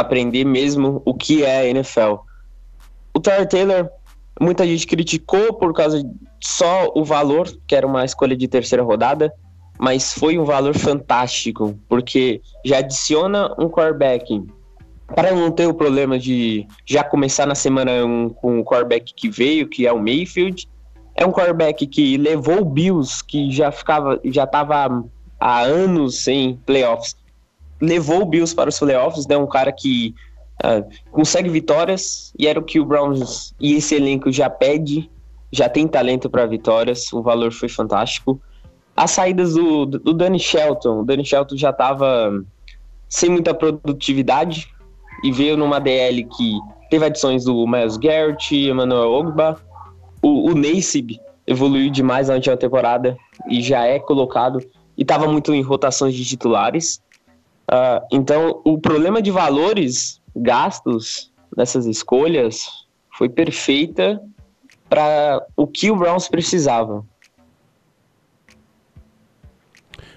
aprender 0.00 0.44
mesmo 0.44 1.02
o 1.04 1.14
que 1.14 1.44
é 1.44 1.58
a 1.58 1.66
NFL. 1.66 2.16
O 3.14 3.20
Tyler 3.20 3.48
Taylor, 3.48 3.88
muita 4.40 4.66
gente 4.66 4.86
criticou 4.86 5.54
por 5.54 5.72
causa 5.72 6.02
só 6.40 6.92
o 6.94 7.04
valor, 7.04 7.48
que 7.66 7.74
era 7.74 7.86
uma 7.86 8.04
escolha 8.04 8.36
de 8.36 8.46
terceira 8.46 8.82
rodada 8.82 9.32
mas 9.78 10.12
foi 10.12 10.36
um 10.38 10.44
valor 10.44 10.76
fantástico, 10.76 11.78
porque 11.88 12.42
já 12.64 12.78
adiciona 12.78 13.54
um 13.58 13.68
quarterback 13.68 14.44
para 15.14 15.32
não 15.32 15.50
ter 15.50 15.66
o 15.66 15.72
problema 15.72 16.18
de 16.18 16.66
já 16.84 17.04
começar 17.04 17.46
na 17.46 17.54
semana 17.54 18.04
um, 18.04 18.28
com 18.28 18.58
o 18.58 18.64
quarterback 18.64 19.14
que 19.14 19.30
veio, 19.30 19.68
que 19.68 19.86
é 19.86 19.92
o 19.92 19.98
Mayfield. 19.98 20.68
É 21.14 21.24
um 21.24 21.32
quarterback 21.32 21.86
que 21.86 22.16
levou 22.16 22.60
o 22.60 22.64
Bills, 22.64 23.24
que 23.24 23.50
já 23.50 23.70
ficava, 23.70 24.20
já 24.24 24.44
estava 24.44 25.04
há 25.40 25.60
anos 25.60 26.22
sem 26.22 26.56
playoffs. 26.66 27.16
Levou 27.80 28.22
o 28.22 28.26
Bills 28.26 28.54
para 28.54 28.68
os 28.68 28.78
playoffs, 28.78 29.26
né? 29.26 29.36
Um 29.36 29.46
cara 29.46 29.72
que 29.72 30.14
ah, 30.62 30.82
consegue 31.10 31.48
vitórias 31.48 32.32
e 32.38 32.46
era 32.46 32.58
o 32.58 32.62
que 32.62 32.80
o 32.80 32.84
Browns 32.84 33.54
e 33.60 33.74
esse 33.74 33.94
elenco 33.94 34.32
já 34.32 34.50
pede, 34.50 35.10
já 35.52 35.68
tem 35.68 35.86
talento 35.86 36.28
para 36.28 36.46
vitórias. 36.46 37.12
O 37.12 37.22
valor 37.22 37.52
foi 37.52 37.68
fantástico 37.68 38.40
as 38.98 39.12
saídas 39.12 39.54
do, 39.54 39.86
do 39.86 40.12
Danny 40.12 40.40
Shelton. 40.40 41.00
O 41.00 41.04
Danny 41.04 41.24
Shelton 41.24 41.56
já 41.56 41.70
estava 41.70 42.32
sem 43.08 43.30
muita 43.30 43.54
produtividade 43.54 44.68
e 45.22 45.30
veio 45.30 45.56
numa 45.56 45.78
DL 45.78 46.24
que 46.24 46.58
teve 46.90 47.06
adições 47.06 47.44
do 47.44 47.64
Miles 47.66 47.96
Garrett, 47.96 48.54
Emmanuel 48.54 49.12
Ogba. 49.12 49.60
O, 50.20 50.50
o 50.50 50.54
evoluiu 51.46 51.90
demais 51.90 52.28
na 52.28 52.34
última 52.34 52.56
temporada 52.56 53.16
e 53.48 53.62
já 53.62 53.86
é 53.86 54.00
colocado 54.00 54.58
e 54.96 55.02
estava 55.02 55.28
muito 55.28 55.54
em 55.54 55.62
rotações 55.62 56.12
de 56.12 56.24
titulares. 56.24 57.00
Ah, 57.70 58.02
então, 58.10 58.60
o 58.64 58.78
problema 58.80 59.20
de 59.20 59.30
valores 59.30 60.20
gastos 60.34 61.30
nessas 61.56 61.86
escolhas 61.86 62.64
foi 63.16 63.28
perfeita 63.28 64.20
para 64.88 65.44
o 65.56 65.66
que 65.66 65.90
o 65.90 65.96
Browns 65.96 66.28
precisava. 66.28 67.04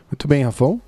Muito 0.10 0.28
bem, 0.28 0.44
Rafão. 0.44 0.82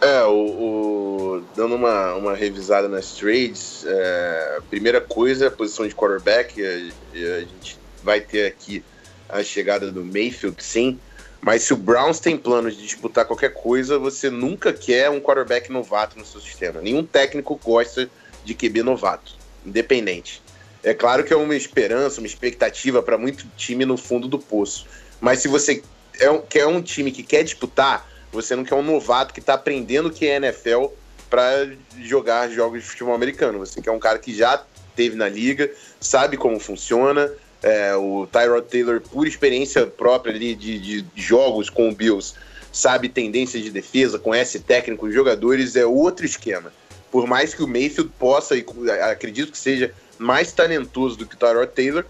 É, 0.00 0.22
o, 0.24 0.32
o- 0.32 1.42
dando 1.54 1.74
uma, 1.74 2.14
uma 2.14 2.34
revisada 2.34 2.88
nas 2.88 3.12
trades, 3.14 3.84
é, 3.84 4.56
a 4.58 4.62
primeira 4.62 5.00
coisa 5.00 5.44
é 5.44 5.48
a 5.48 5.50
posição 5.50 5.86
de 5.86 5.94
quarterback. 5.94 6.60
A, 6.64 7.36
a 7.36 7.40
gente 7.40 7.78
vai 8.02 8.20
ter 8.20 8.46
aqui 8.46 8.82
a 9.28 9.42
chegada 9.42 9.90
do 9.92 10.04
Mayfield, 10.04 10.62
sim. 10.62 10.98
Mas 11.40 11.62
se 11.62 11.72
o 11.72 11.76
Browns 11.76 12.20
tem 12.20 12.36
planos 12.36 12.76
de 12.76 12.82
disputar 12.82 13.24
qualquer 13.24 13.54
coisa, 13.54 13.98
você 13.98 14.28
nunca 14.28 14.72
quer 14.72 15.08
um 15.08 15.20
quarterback 15.20 15.72
novato 15.72 16.18
no 16.18 16.24
seu 16.24 16.40
sistema. 16.40 16.80
Nenhum 16.80 17.04
técnico 17.04 17.58
gosta 17.62 18.10
de 18.44 18.54
QB 18.54 18.82
novato, 18.82 19.34
independente. 19.64 20.42
É 20.82 20.92
claro 20.92 21.24
que 21.24 21.32
é 21.32 21.36
uma 21.36 21.54
esperança, 21.54 22.20
uma 22.20 22.26
expectativa 22.26 23.02
para 23.02 23.16
muito 23.16 23.46
time 23.56 23.84
no 23.84 23.96
fundo 23.96 24.28
do 24.28 24.38
poço. 24.38 24.86
Mas 25.20 25.40
se 25.40 25.48
você 25.48 25.82
é 26.18 26.30
um, 26.30 26.42
quer 26.42 26.66
um 26.66 26.82
time 26.82 27.10
que 27.10 27.22
quer 27.22 27.42
disputar, 27.42 28.08
você 28.32 28.54
não 28.54 28.64
quer 28.64 28.74
um 28.74 28.82
novato 28.82 29.34
que 29.34 29.40
está 29.40 29.54
aprendendo 29.54 30.08
o 30.08 30.12
que 30.12 30.26
é 30.26 30.36
NFL 30.36 30.86
para 31.28 31.70
jogar 31.98 32.50
jogos 32.50 32.82
de 32.82 32.88
futebol 32.88 33.14
americano. 33.14 33.58
Você 33.58 33.80
quer 33.80 33.90
um 33.90 33.98
cara 33.98 34.18
que 34.18 34.34
já 34.34 34.62
teve 34.96 35.16
na 35.16 35.28
liga, 35.28 35.70
sabe 36.00 36.36
como 36.36 36.58
funciona. 36.58 37.30
É, 37.62 37.94
o 37.94 38.26
Tyrod 38.26 38.66
Taylor, 38.68 39.00
por 39.00 39.26
experiência 39.26 39.86
própria 39.86 40.34
ali 40.34 40.54
de, 40.54 40.78
de 40.78 41.04
jogos 41.14 41.68
com 41.68 41.88
o 41.88 41.94
Bills, 41.94 42.34
sabe 42.72 43.08
tendências 43.08 43.62
de 43.62 43.70
defesa, 43.70 44.18
conhece 44.18 44.60
técnicos, 44.60 45.12
jogadores, 45.12 45.76
é 45.76 45.84
outro 45.84 46.24
esquema. 46.24 46.72
Por 47.10 47.26
mais 47.26 47.52
que 47.52 47.62
o 47.62 47.68
Mayfield 47.68 48.10
possa, 48.18 48.56
e 48.56 48.64
acredito 49.10 49.52
que 49.52 49.58
seja 49.58 49.92
mais 50.18 50.52
talentoso 50.52 51.16
do 51.16 51.26
que 51.26 51.34
o 51.34 51.38
Tyrod 51.38 51.72
Taylor, 51.72 52.04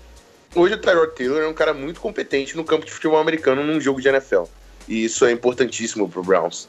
hoje 0.55 0.75
o 0.75 0.79
Tyrod 0.79 1.15
Taylor 1.15 1.43
é 1.43 1.49
um 1.49 1.55
cara 1.55 1.73
muito 1.73 2.01
competente 2.01 2.57
no 2.57 2.65
campo 2.65 2.85
de 2.85 2.93
futebol 2.93 3.19
americano 3.19 3.65
num 3.65 3.81
jogo 3.81 4.01
de 4.01 4.09
NFL. 4.09 4.45
E 4.87 5.05
isso 5.05 5.25
é 5.25 5.33
importantíssimo 5.33 6.09
pro 6.09 6.23
Browns. 6.23 6.69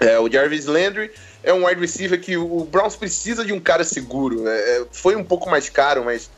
É, 0.00 0.18
o 0.18 0.30
Jarvis 0.30 0.66
Landry 0.66 1.10
é 1.42 1.52
um 1.52 1.66
wide 1.66 1.80
receiver 1.80 2.20
que 2.20 2.36
o 2.36 2.64
Browns 2.64 2.96
precisa 2.96 3.44
de 3.44 3.52
um 3.52 3.60
cara 3.60 3.84
seguro. 3.84 4.42
né? 4.42 4.56
É, 4.56 4.86
foi 4.92 5.16
um 5.16 5.24
pouco 5.24 5.50
mais 5.50 5.68
caro, 5.68 6.04
mas 6.04 6.30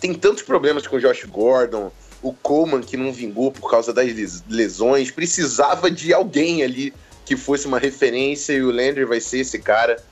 tem 0.00 0.14
tantos 0.14 0.42
problemas 0.42 0.86
com 0.86 0.96
o 0.96 1.00
Josh 1.00 1.24
Gordon, 1.24 1.90
o 2.22 2.32
Coleman 2.32 2.80
que 2.80 2.96
não 2.96 3.12
vingou 3.12 3.52
por 3.52 3.70
causa 3.70 3.92
das 3.92 4.06
les- 4.06 4.44
lesões. 4.48 5.10
Precisava 5.10 5.90
de 5.90 6.12
alguém 6.12 6.62
ali 6.62 6.92
que 7.24 7.36
fosse 7.36 7.66
uma 7.66 7.78
referência 7.78 8.52
e 8.52 8.62
o 8.62 8.70
Landry 8.70 9.04
vai 9.04 9.20
ser 9.20 9.40
esse 9.40 9.58
cara. 9.58 10.02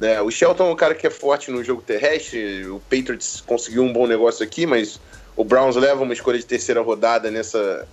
Né? 0.00 0.20
O 0.20 0.30
Shelton 0.30 0.68
é 0.68 0.72
um 0.72 0.76
cara 0.76 0.94
que 0.94 1.06
é 1.06 1.10
forte 1.10 1.50
no 1.50 1.62
jogo 1.62 1.82
terrestre, 1.82 2.66
o 2.66 2.80
Patriots 2.80 3.42
conseguiu 3.46 3.82
um 3.82 3.92
bom 3.92 4.06
negócio 4.06 4.42
aqui, 4.44 4.66
mas 4.66 4.98
o 5.36 5.44
Browns 5.44 5.76
leva 5.76 6.02
uma 6.02 6.12
escolha 6.12 6.38
de 6.38 6.46
terceira 6.46 6.80
rodada 6.80 7.30
nessa, 7.30 7.86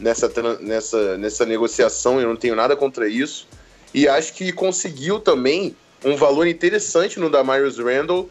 nessa, 0.00 0.30
nessa, 0.60 1.18
nessa 1.18 1.46
negociação, 1.46 2.20
eu 2.20 2.28
não 2.28 2.36
tenho 2.36 2.56
nada 2.56 2.74
contra 2.74 3.08
isso. 3.08 3.46
E 3.94 4.08
acho 4.08 4.32
que 4.34 4.52
conseguiu 4.52 5.20
também 5.20 5.76
um 6.04 6.16
valor 6.16 6.46
interessante 6.46 7.20
no 7.20 7.30
Damarius 7.30 7.78
Randall 7.78 8.28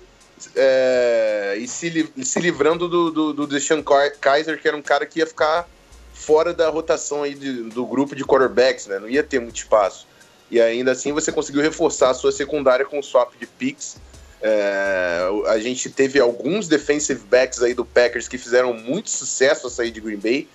é, 0.55 1.55
e 1.57 1.67
se, 1.67 2.11
se 2.23 2.39
livrando 2.39 2.87
do, 2.87 3.11
do, 3.11 3.33
do 3.33 3.47
Deshaun 3.47 3.83
Kaiser, 4.19 4.59
que 4.61 4.67
era 4.67 4.75
um 4.75 4.81
cara 4.81 5.05
que 5.05 5.19
ia 5.19 5.27
ficar 5.27 5.67
fora 6.13 6.53
da 6.53 6.69
rotação 6.69 7.23
aí 7.23 7.33
de, 7.33 7.63
do 7.69 7.85
grupo 7.85 8.15
de 8.15 8.23
quarterbacks, 8.23 8.87
né? 8.87 8.99
Não 8.99 9.09
ia 9.09 9.23
ter 9.23 9.39
muito 9.39 9.57
espaço. 9.57 10.07
E 10.49 10.59
ainda 10.59 10.91
assim 10.91 11.13
você 11.13 11.31
conseguiu 11.31 11.61
reforçar 11.61 12.09
a 12.09 12.13
sua 12.13 12.31
secundária 12.31 12.85
com 12.85 12.99
o 12.99 13.03
swap 13.03 13.33
de 13.39 13.47
picks. 13.47 13.97
É, 14.41 15.27
a 15.47 15.59
gente 15.59 15.89
teve 15.89 16.19
alguns 16.19 16.67
defensive 16.67 17.21
backs 17.29 17.61
aí 17.61 17.73
do 17.73 17.85
Packers 17.85 18.27
que 18.27 18.37
fizeram 18.37 18.73
muito 18.73 19.09
sucesso 19.09 19.67
a 19.67 19.69
sair 19.69 19.91
de 19.91 20.01
Green 20.01 20.17
Bay. 20.17 20.47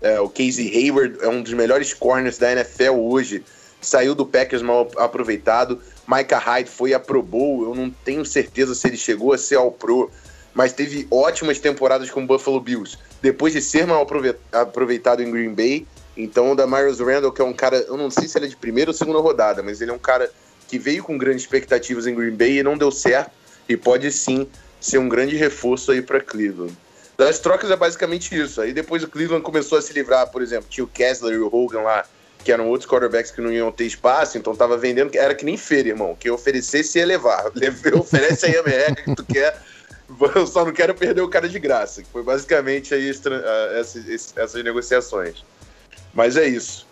É, 0.00 0.20
o 0.20 0.28
Casey 0.28 0.70
Hayward 0.76 1.18
é 1.20 1.28
um 1.28 1.42
dos 1.42 1.52
melhores 1.52 1.94
corners 1.94 2.38
da 2.38 2.52
NFL 2.52 2.94
hoje. 2.94 3.44
Saiu 3.80 4.14
do 4.14 4.26
Packers 4.26 4.62
mal 4.62 4.90
aproveitado. 4.96 5.80
Micah 6.08 6.38
Hyde 6.38 6.70
foi 6.70 6.94
a 6.94 6.98
Pro 6.98 7.22
Bowl. 7.22 7.64
Eu 7.64 7.74
não 7.74 7.90
tenho 7.90 8.24
certeza 8.24 8.74
se 8.74 8.88
ele 8.88 8.96
chegou 8.96 9.34
a 9.34 9.38
ser 9.38 9.56
ao 9.56 9.70
Pro, 9.70 10.10
mas 10.54 10.72
teve 10.72 11.06
ótimas 11.10 11.58
temporadas 11.58 12.10
com 12.10 12.22
o 12.22 12.26
Buffalo 12.26 12.60
Bills. 12.60 12.96
Depois 13.20 13.52
de 13.52 13.60
ser 13.60 13.86
mal 13.86 14.06
aproveitado 14.52 15.22
em 15.22 15.30
Green 15.30 15.52
Bay. 15.52 15.86
Então, 16.16 16.52
o 16.52 16.54
Damarius 16.56 16.98
Randall, 16.98 17.30
que 17.30 17.42
é 17.42 17.44
um 17.44 17.52
cara, 17.52 17.76
eu 17.76 17.96
não 17.96 18.10
sei 18.10 18.26
se 18.26 18.38
ele 18.38 18.46
é 18.46 18.48
de 18.48 18.56
primeira 18.56 18.90
ou 18.90 18.94
segunda 18.94 19.20
rodada, 19.20 19.62
mas 19.62 19.80
ele 19.80 19.90
é 19.90 19.94
um 19.94 19.98
cara 19.98 20.30
que 20.66 20.78
veio 20.78 21.04
com 21.04 21.16
grandes 21.16 21.42
expectativas 21.42 22.06
em 22.06 22.14
Green 22.14 22.34
Bay 22.34 22.58
e 22.58 22.62
não 22.62 22.76
deu 22.76 22.90
certo. 22.90 23.30
E 23.68 23.76
pode 23.76 24.10
sim 24.10 24.48
ser 24.80 24.98
um 24.98 25.08
grande 25.08 25.36
reforço 25.36 25.92
aí 25.92 26.00
para 26.00 26.20
Cleveland. 26.20 26.76
Das 27.16 27.38
trocas 27.38 27.70
é 27.70 27.76
basicamente 27.76 28.34
isso. 28.34 28.60
Aí 28.60 28.72
depois 28.72 29.02
o 29.02 29.08
Cleveland 29.08 29.42
começou 29.42 29.76
a 29.76 29.82
se 29.82 29.92
livrar, 29.92 30.30
por 30.30 30.40
exemplo, 30.40 30.68
tinha 30.70 30.84
o 30.84 30.88
Kessler 30.88 31.34
e 31.34 31.38
o 31.38 31.54
Hogan 31.54 31.82
lá, 31.82 32.04
que 32.44 32.52
eram 32.52 32.68
outros 32.68 32.88
quarterbacks 32.88 33.30
que 33.30 33.40
não 33.40 33.52
iam 33.52 33.70
ter 33.70 33.84
espaço, 33.84 34.38
então 34.38 34.54
tava 34.54 34.76
vendendo, 34.76 35.14
era 35.14 35.34
que 35.34 35.44
nem 35.44 35.56
feira, 35.56 35.88
irmão, 35.88 36.16
que 36.18 36.30
oferecesse 36.30 36.98
ia 36.98 37.06
levar. 37.06 37.46
Oferece 37.98 38.46
aí 38.46 38.56
a 38.56 38.62
merreca 38.62 39.02
que 39.02 39.14
tu 39.14 39.24
quer, 39.24 39.60
eu 40.34 40.46
só 40.46 40.64
não 40.64 40.72
quero 40.72 40.94
perder 40.94 41.20
o 41.20 41.28
cara 41.28 41.48
de 41.48 41.58
graça, 41.58 42.02
foi 42.12 42.22
basicamente 42.22 42.94
aí 42.94 43.10
essas, 43.10 44.36
essas 44.36 44.64
negociações. 44.64 45.44
Mas 46.14 46.36
é 46.36 46.46
isso. 46.46 46.86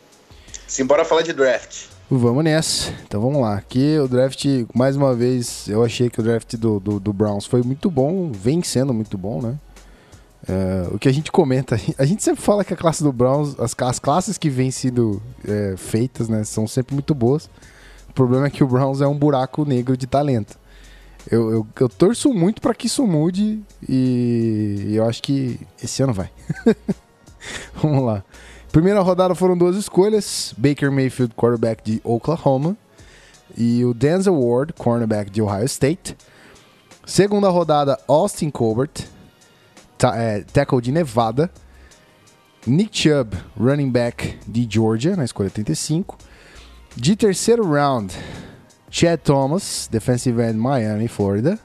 Simbora 0.67 1.05
falar 1.05 1.23
de 1.23 1.33
draft. 1.33 1.87
Vamos 2.11 2.45
nessa. 2.45 2.93
Então 3.05 3.21
vamos 3.21 3.41
lá. 3.41 3.57
Aqui 3.57 3.99
o 3.99 4.07
draft, 4.07 4.45
mais 4.75 4.95
uma 4.95 5.15
vez, 5.15 5.67
eu 5.69 5.83
achei 5.83 6.09
que 6.09 6.21
o 6.21 6.23
draft 6.23 6.55
do, 6.57 6.79
do, 6.79 7.01
do 7.01 7.13
Browns 7.13 7.47
foi 7.47 7.63
muito 7.63 7.91
bom, 7.91 8.31
vem 8.31 8.63
sendo 8.63 8.95
muito 8.95 9.19
bom, 9.19 9.43
né? 9.43 9.57
É, 10.49 10.89
o 10.93 10.99
que 10.99 11.09
a 11.09 11.13
gente 11.13 11.33
comenta, 11.33 11.79
a 11.99 12.05
gente 12.05 12.23
sempre 12.23 12.41
fala 12.41 12.65
que 12.65 12.73
a 12.73 12.77
classe 12.77 13.03
do 13.03 13.13
Browns, 13.13 13.59
as, 13.59 13.75
as 13.79 13.99
classes 13.99 14.39
que 14.39 14.49
vêm 14.49 14.71
sendo 14.71 15.21
é, 15.47 15.75
feitas, 15.77 16.29
né, 16.29 16.45
são 16.45 16.67
sempre 16.69 16.95
muito 16.95 17.15
boas. 17.15 17.51
O 18.09 18.13
problema 18.13 18.47
é 18.47 18.51
que 18.51 18.63
o 18.63 18.67
Browns 18.67 19.01
é 19.01 19.07
um 19.07 19.17
buraco 19.19 19.65
negro 19.65 19.97
de 19.97 20.07
talento. 20.07 20.57
Eu, 21.29 21.51
eu, 21.51 21.67
eu 21.81 21.89
torço 21.89 22.33
muito 22.33 22.63
para 22.63 22.73
que 22.73 22.87
isso 22.87 23.05
mude 23.05 23.61
e 23.89 24.93
eu 24.95 25.05
acho 25.05 25.21
que 25.23 25.59
esse 25.83 26.03
ano 26.03 26.13
vai. 26.13 26.31
Vamos 27.83 28.05
lá. 28.05 28.23
Primeira 28.71 29.01
rodada 29.01 29.35
foram 29.35 29.59
duas 29.59 29.75
escolhas: 29.77 30.55
Baker 30.57 30.93
Mayfield, 30.93 31.35
quarterback 31.35 31.83
de 31.83 32.01
Oklahoma, 32.05 32.77
e 33.57 33.85
o 33.85 33.93
Denzel 33.93 34.39
Ward, 34.39 34.73
cornerback 34.75 35.31
de 35.31 35.43
Ohio 35.43 35.65
State. 35.65 36.17
Segunda 37.05 37.49
rodada, 37.49 37.99
Austin 38.07 38.51
Colbert, 38.51 39.09
é, 40.03 40.43
tackle 40.43 40.81
de 40.81 40.93
Nevada. 40.93 41.51
Nick 42.67 42.91
Chubb, 42.93 43.35
running 43.57 43.91
back 43.91 44.39
de 44.47 44.67
Georgia, 44.69 45.15
na 45.17 45.25
escolha 45.25 45.49
35. 45.49 46.19
De 46.97 47.15
terceiro 47.15 47.65
round, 47.65 48.13
Chad 48.91 49.21
Thomas, 49.23 49.89
defensive 49.89 50.41
end 50.41 50.59
Miami, 50.59 51.07
Florida. 51.07 51.59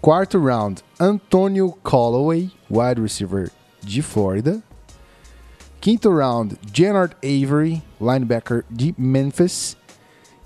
Quarto 0.00 0.38
round, 0.38 0.82
Antonio 0.98 1.72
Callaway, 1.84 2.50
wide 2.70 3.00
receiver 3.00 3.50
de 3.82 4.00
Florida. 4.00 4.62
Quinto 5.80 6.10
round, 6.10 6.56
Jennard 6.72 7.14
Avery, 7.22 7.82
linebacker 8.00 8.64
de 8.70 8.94
Memphis. 8.96 9.76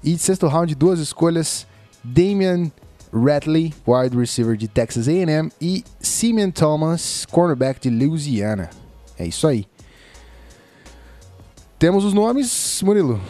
E 0.02 0.18
sexto 0.18 0.48
round, 0.48 0.74
duas 0.74 0.98
escolhas, 0.98 1.66
Damian 2.02 2.72
Ratley, 3.12 3.72
wide 3.86 4.16
receiver 4.16 4.56
de 4.56 4.68
Texas 4.68 5.08
A&M, 5.08 5.50
e 5.60 5.84
Simeon 6.00 6.50
Thomas, 6.50 7.26
cornerback 7.26 7.80
de 7.80 7.90
Louisiana. 7.90 8.70
É 9.18 9.26
isso 9.26 9.46
aí. 9.46 9.66
Temos 11.78 12.04
os 12.04 12.12
nomes, 12.12 12.80
Murilo. 12.82 13.20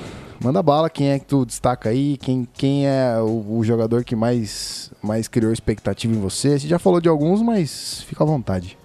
Manda 0.42 0.62
bala, 0.62 0.90
quem 0.90 1.10
é 1.10 1.18
que 1.18 1.24
tu 1.24 1.46
destaca 1.46 1.88
aí? 1.88 2.16
Quem, 2.18 2.46
quem 2.52 2.86
é 2.86 3.18
o, 3.18 3.58
o 3.58 3.64
jogador 3.64 4.04
que 4.04 4.14
mais, 4.14 4.92
mais 5.02 5.26
criou 5.28 5.52
expectativa 5.52 6.14
em 6.14 6.20
você? 6.20 6.58
Você 6.58 6.68
já 6.68 6.78
falou 6.78 7.00
de 7.00 7.08
alguns, 7.08 7.40
mas 7.42 8.02
fica 8.02 8.22
à 8.22 8.26
vontade. 8.26 8.76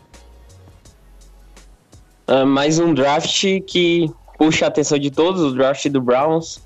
Uh, 2.27 2.45
mais 2.45 2.79
um 2.79 2.93
draft 2.93 3.43
que 3.67 4.09
puxa 4.37 4.65
a 4.65 4.67
atenção 4.69 4.97
de 4.97 5.11
todos, 5.11 5.41
o 5.41 5.53
draft 5.53 5.87
do 5.89 6.01
Browns. 6.01 6.61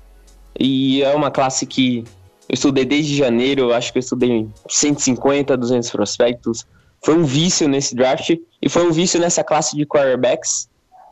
E 0.58 1.02
é 1.02 1.14
uma 1.14 1.30
classe 1.30 1.66
que 1.66 2.04
eu 2.48 2.54
estudei 2.54 2.84
desde 2.84 3.16
janeiro, 3.16 3.72
acho 3.72 3.92
que 3.92 3.98
eu 3.98 4.00
estudei 4.00 4.48
150, 4.68 5.56
200 5.56 5.90
prospectos. 5.90 6.66
Foi 7.04 7.14
um 7.14 7.24
vício 7.24 7.68
nesse 7.68 7.94
draft 7.94 8.36
e 8.62 8.68
foi 8.68 8.86
um 8.86 8.92
vício 8.92 9.20
nessa 9.20 9.42
classe 9.42 9.76
de 9.76 9.84
quarterbacks. 9.84 10.68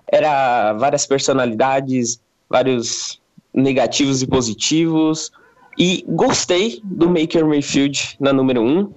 Era 0.07 0.73
várias 0.75 1.07
personalidades, 1.07 2.21
vários 2.49 3.21
negativos 3.53 4.23
e 4.23 4.27
positivos. 4.27 5.33
E 5.77 6.05
gostei 6.09 6.81
do 6.85 7.09
Maker 7.09 7.45
Mayfield 7.47 8.17
na 8.21 8.33
número 8.33 8.63
1. 8.63 8.79
Um. 8.79 8.93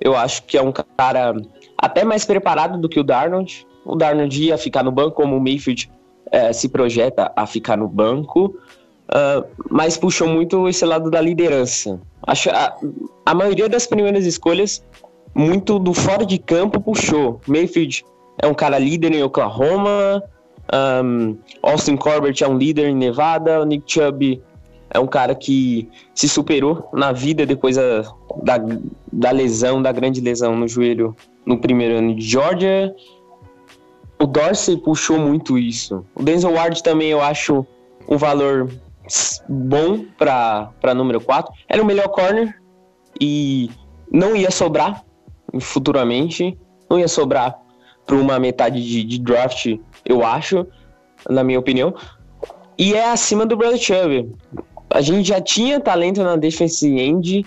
Eu 0.00 0.16
acho 0.16 0.42
que 0.42 0.58
é 0.58 0.62
um 0.62 0.72
cara 0.72 1.34
até 1.78 2.04
mais 2.04 2.24
preparado 2.24 2.80
do 2.80 2.88
que 2.88 2.98
o 2.98 3.04
Darnold. 3.04 3.64
O 3.84 3.94
Darnold 3.94 4.42
ia 4.42 4.58
ficar 4.58 4.82
no 4.82 4.90
banco, 4.90 5.12
como 5.12 5.36
o 5.36 5.40
Mayfield 5.40 5.90
é, 6.32 6.52
se 6.52 6.68
projeta 6.68 7.32
a 7.36 7.46
ficar 7.46 7.76
no 7.76 7.88
banco. 7.88 8.58
Uh, 9.08 9.46
mas 9.70 9.96
puxou 9.96 10.26
muito 10.26 10.68
esse 10.68 10.84
lado 10.84 11.10
da 11.10 11.20
liderança. 11.20 12.00
Acho 12.26 12.50
a, 12.50 12.74
a 13.26 13.34
maioria 13.34 13.68
das 13.68 13.86
primeiras 13.86 14.24
escolhas, 14.24 14.82
muito 15.34 15.78
do 15.78 15.92
fora 15.92 16.24
de 16.24 16.38
campo 16.38 16.80
puxou. 16.80 17.40
Mayfield 17.46 18.04
é 18.40 18.46
um 18.46 18.54
cara 18.54 18.78
líder 18.78 19.12
em 19.12 19.22
Oklahoma, 19.22 20.22
um, 20.72 21.36
Austin 21.62 21.96
Corbett 21.96 22.42
é 22.42 22.48
um 22.48 22.56
líder 22.56 22.88
em 22.88 22.96
Nevada, 22.96 23.60
o 23.60 23.64
Nick 23.64 23.92
Chubb 23.92 24.42
é 24.90 24.98
um 24.98 25.06
cara 25.06 25.34
que 25.34 25.88
se 26.14 26.28
superou 26.28 26.88
na 26.92 27.12
vida 27.12 27.44
depois 27.44 27.76
da, 27.76 28.02
da, 28.42 28.58
da 29.12 29.30
lesão, 29.30 29.82
da 29.82 29.92
grande 29.92 30.20
lesão 30.20 30.56
no 30.56 30.68
joelho 30.68 31.16
no 31.44 31.58
primeiro 31.58 31.98
ano 31.98 32.14
de 32.14 32.24
Georgia. 32.24 32.94
O 34.20 34.26
Dorsey 34.26 34.76
puxou 34.76 35.18
muito 35.18 35.58
isso. 35.58 36.04
O 36.14 36.22
Denzel 36.22 36.52
Ward 36.52 36.82
também 36.82 37.10
eu 37.10 37.20
acho 37.20 37.66
um 38.08 38.16
valor 38.16 38.70
bom 39.48 40.04
para 40.16 40.94
número 40.94 41.20
4. 41.20 41.52
Era 41.68 41.82
o 41.82 41.86
melhor 41.86 42.08
corner 42.08 42.60
e 43.20 43.70
não 44.10 44.34
ia 44.36 44.50
sobrar 44.50 45.04
futuramente. 45.60 46.58
Não 46.88 46.98
ia 46.98 47.08
sobrar 47.08 47.58
para 48.06 48.16
uma 48.16 48.38
metade 48.38 48.82
de, 48.82 49.02
de, 49.04 49.18
draft, 49.18 49.78
eu 50.04 50.24
acho, 50.24 50.66
na 51.28 51.42
minha 51.42 51.58
opinião. 51.58 51.94
E 52.76 52.94
é 52.94 53.10
acima 53.10 53.46
do 53.46 53.56
Brother 53.56 53.78
Chubb. 53.78 54.32
A 54.90 55.00
gente 55.00 55.28
já 55.28 55.40
tinha 55.40 55.80
talento 55.80 56.22
na 56.22 56.36
defensive 56.36 57.00
end. 57.00 57.46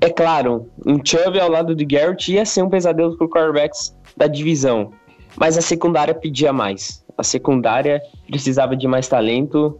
É 0.00 0.10
claro, 0.10 0.70
um 0.86 1.04
Chubb 1.04 1.40
ao 1.40 1.50
lado 1.50 1.74
de 1.74 1.84
Garrett 1.84 2.32
ia 2.32 2.44
ser 2.44 2.62
um 2.62 2.68
pesadelo 2.68 3.16
para 3.16 3.28
quarterbacks 3.28 3.96
da 4.16 4.26
divisão. 4.26 4.92
Mas 5.36 5.58
a 5.58 5.62
secundária 5.62 6.14
pedia 6.14 6.52
mais. 6.52 7.04
A 7.18 7.22
secundária 7.22 8.00
precisava 8.28 8.76
de 8.76 8.86
mais 8.86 9.08
talento 9.08 9.78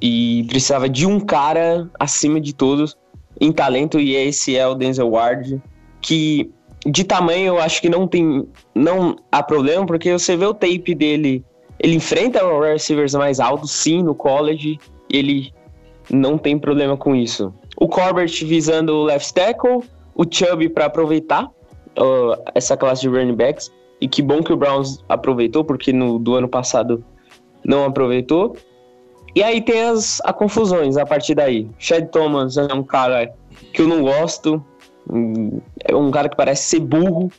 e 0.00 0.44
precisava 0.48 0.88
de 0.88 1.06
um 1.06 1.18
cara 1.20 1.88
acima 1.98 2.40
de 2.40 2.54
todos 2.54 2.96
em 3.40 3.52
talento 3.52 3.98
e 3.98 4.14
esse 4.14 4.56
é 4.56 4.66
o 4.66 4.74
Denzel 4.74 5.10
Ward 5.10 5.60
que 6.00 6.50
de 6.86 7.04
tamanho 7.04 7.46
eu 7.46 7.58
acho 7.58 7.80
que 7.80 7.88
não 7.88 8.06
tem 8.06 8.46
não 8.74 9.16
há 9.32 9.42
problema 9.42 9.84
porque 9.86 10.12
você 10.12 10.36
vê 10.36 10.46
o 10.46 10.54
tape 10.54 10.94
dele 10.94 11.44
ele 11.78 11.94
enfrenta 11.94 12.40
receivers 12.60 13.14
mais 13.14 13.40
altos 13.40 13.70
sim 13.70 14.02
no 14.02 14.14
college 14.14 14.78
ele 15.10 15.52
não 16.10 16.38
tem 16.38 16.58
problema 16.58 16.96
com 16.96 17.14
isso. 17.14 17.52
O 17.76 17.88
Corbett 17.88 18.44
visando 18.44 18.92
o 18.94 19.04
left 19.04 19.32
tackle 19.34 19.82
o 20.14 20.24
Chubb 20.28 20.68
para 20.70 20.86
aproveitar 20.86 21.44
uh, 21.44 22.42
essa 22.54 22.76
classe 22.76 23.02
de 23.02 23.08
running 23.08 23.34
backs 23.34 23.70
e 24.00 24.08
que 24.08 24.22
bom 24.22 24.42
que 24.42 24.52
o 24.52 24.56
Browns 24.56 25.04
aproveitou 25.08 25.64
porque 25.64 25.92
no 25.92 26.18
do 26.18 26.34
ano 26.34 26.48
passado 26.48 27.04
não 27.64 27.84
aproveitou 27.84 28.56
e 29.36 29.42
aí 29.42 29.60
tem 29.60 29.82
as, 29.82 30.22
as 30.24 30.34
confusões 30.34 30.96
a 30.96 31.04
partir 31.04 31.34
daí. 31.34 31.68
Chad 31.78 32.08
Thomas 32.08 32.56
é 32.56 32.72
um 32.72 32.82
cara 32.82 33.30
que 33.74 33.82
eu 33.82 33.86
não 33.86 34.00
gosto. 34.02 34.64
É 35.84 35.94
um 35.94 36.10
cara 36.10 36.30
que 36.30 36.34
parece 36.34 36.62
ser 36.62 36.80
burro. 36.80 37.30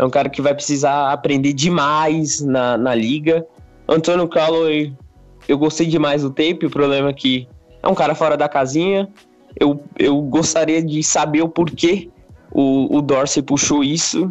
É 0.00 0.04
um 0.04 0.10
cara 0.10 0.28
que 0.28 0.42
vai 0.42 0.52
precisar 0.52 1.12
aprender 1.12 1.52
demais 1.52 2.40
na, 2.40 2.76
na 2.76 2.92
liga. 2.92 3.46
Antônio 3.88 4.26
Calloway, 4.26 4.92
eu 5.48 5.56
gostei 5.56 5.86
demais 5.86 6.22
do 6.22 6.30
tape. 6.30 6.66
O 6.66 6.70
problema 6.70 7.10
é 7.10 7.12
que 7.12 7.48
é 7.80 7.86
um 7.86 7.94
cara 7.94 8.16
fora 8.16 8.36
da 8.36 8.48
casinha. 8.48 9.08
Eu, 9.54 9.80
eu 9.96 10.20
gostaria 10.22 10.82
de 10.82 11.04
saber 11.04 11.42
o 11.42 11.48
porquê 11.48 12.10
o, 12.50 12.96
o 12.96 13.00
Dorsey 13.00 13.44
puxou 13.44 13.84
isso. 13.84 14.24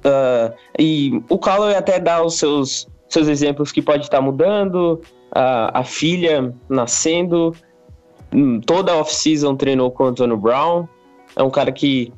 Uh, 0.00 0.54
e 0.78 1.22
o 1.28 1.38
Calloway 1.38 1.74
até 1.74 2.00
dá 2.00 2.24
os 2.24 2.38
seus, 2.38 2.88
seus 3.06 3.28
exemplos 3.28 3.70
que 3.70 3.82
pode 3.82 4.04
estar 4.04 4.22
mudando. 4.22 5.02
Uh, 5.34 5.70
a 5.72 5.84
filha 5.84 6.54
nascendo. 6.68 7.54
Hum, 8.32 8.60
toda 8.60 8.92
a 8.92 8.96
off-season 8.96 9.56
treinou 9.56 9.90
com 9.90 10.04
o 10.04 10.06
Antônio 10.06 10.36
Brown. 10.36 10.86
É 11.36 11.42
um 11.42 11.50
cara 11.50 11.72
que 11.72 12.12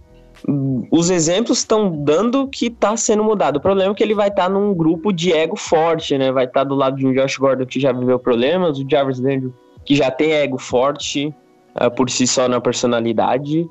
hum, 0.47 0.87
os 0.91 1.11
exemplos 1.11 1.59
estão 1.59 2.05
dando 2.05 2.47
que 2.49 2.67
está 2.67 2.97
sendo 2.97 3.25
mudado. 3.25 3.57
O 3.57 3.61
problema 3.61 3.93
é 3.93 3.95
que 3.95 4.03
ele 4.03 4.15
vai 4.15 4.29
estar 4.29 4.45
tá 4.45 4.49
num 4.49 4.75
grupo 4.75 5.13
de 5.13 5.33
ego 5.33 5.57
forte, 5.57 6.17
né? 6.19 6.31
Vai 6.31 6.45
estar 6.45 6.61
tá 6.61 6.65
do 6.65 6.75
lado 6.75 6.97
de 6.97 7.07
um 7.07 7.13
Josh 7.13 7.37
Gordon 7.37 7.67
que 7.67 7.81
já 7.81 7.93
viveu 7.93 8.19
problemas, 8.19 8.79
o 8.79 8.87
Jarvis 8.89 9.19
Landry 9.19 9.53
que 9.87 9.95
já 9.95 10.11
tem 10.11 10.33
ego 10.33 10.59
forte 10.59 11.33
uh, 11.81 11.91
por 11.91 12.11
si 12.11 12.27
só 12.27 12.49
na 12.49 12.61
personalidade. 12.61 13.71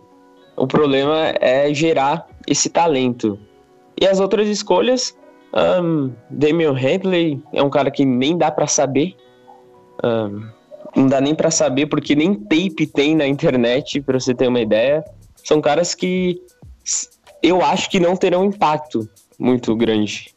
O 0.55 0.65
problema 0.65 1.33
é 1.39 1.71
gerar 1.73 2.25
esse 2.47 2.69
talento. 2.69 3.37
E 3.99 4.07
as 4.07 4.19
outras 4.19 4.47
escolhas, 4.47 5.15
um, 5.53 6.11
Damian 6.29 6.71
Handley 6.71 7.41
é 7.53 7.61
um 7.61 7.69
cara 7.69 7.91
que 7.91 8.05
nem 8.05 8.37
dá 8.37 8.49
para 8.49 8.65
saber. 8.65 9.15
Um, 10.03 10.47
não 10.95 11.07
dá 11.07 11.19
nem 11.19 11.35
para 11.35 11.51
saber 11.51 11.87
porque 11.87 12.15
nem 12.15 12.33
tape 12.33 12.87
tem 12.87 13.15
na 13.15 13.27
internet, 13.27 14.01
para 14.01 14.19
você 14.19 14.33
ter 14.33 14.47
uma 14.47 14.61
ideia. 14.61 15.03
São 15.43 15.61
caras 15.61 15.93
que 15.93 16.41
eu 17.43 17.61
acho 17.61 17.89
que 17.89 17.99
não 17.99 18.15
terão 18.15 18.45
impacto 18.45 19.07
muito 19.37 19.75
grande. 19.75 20.33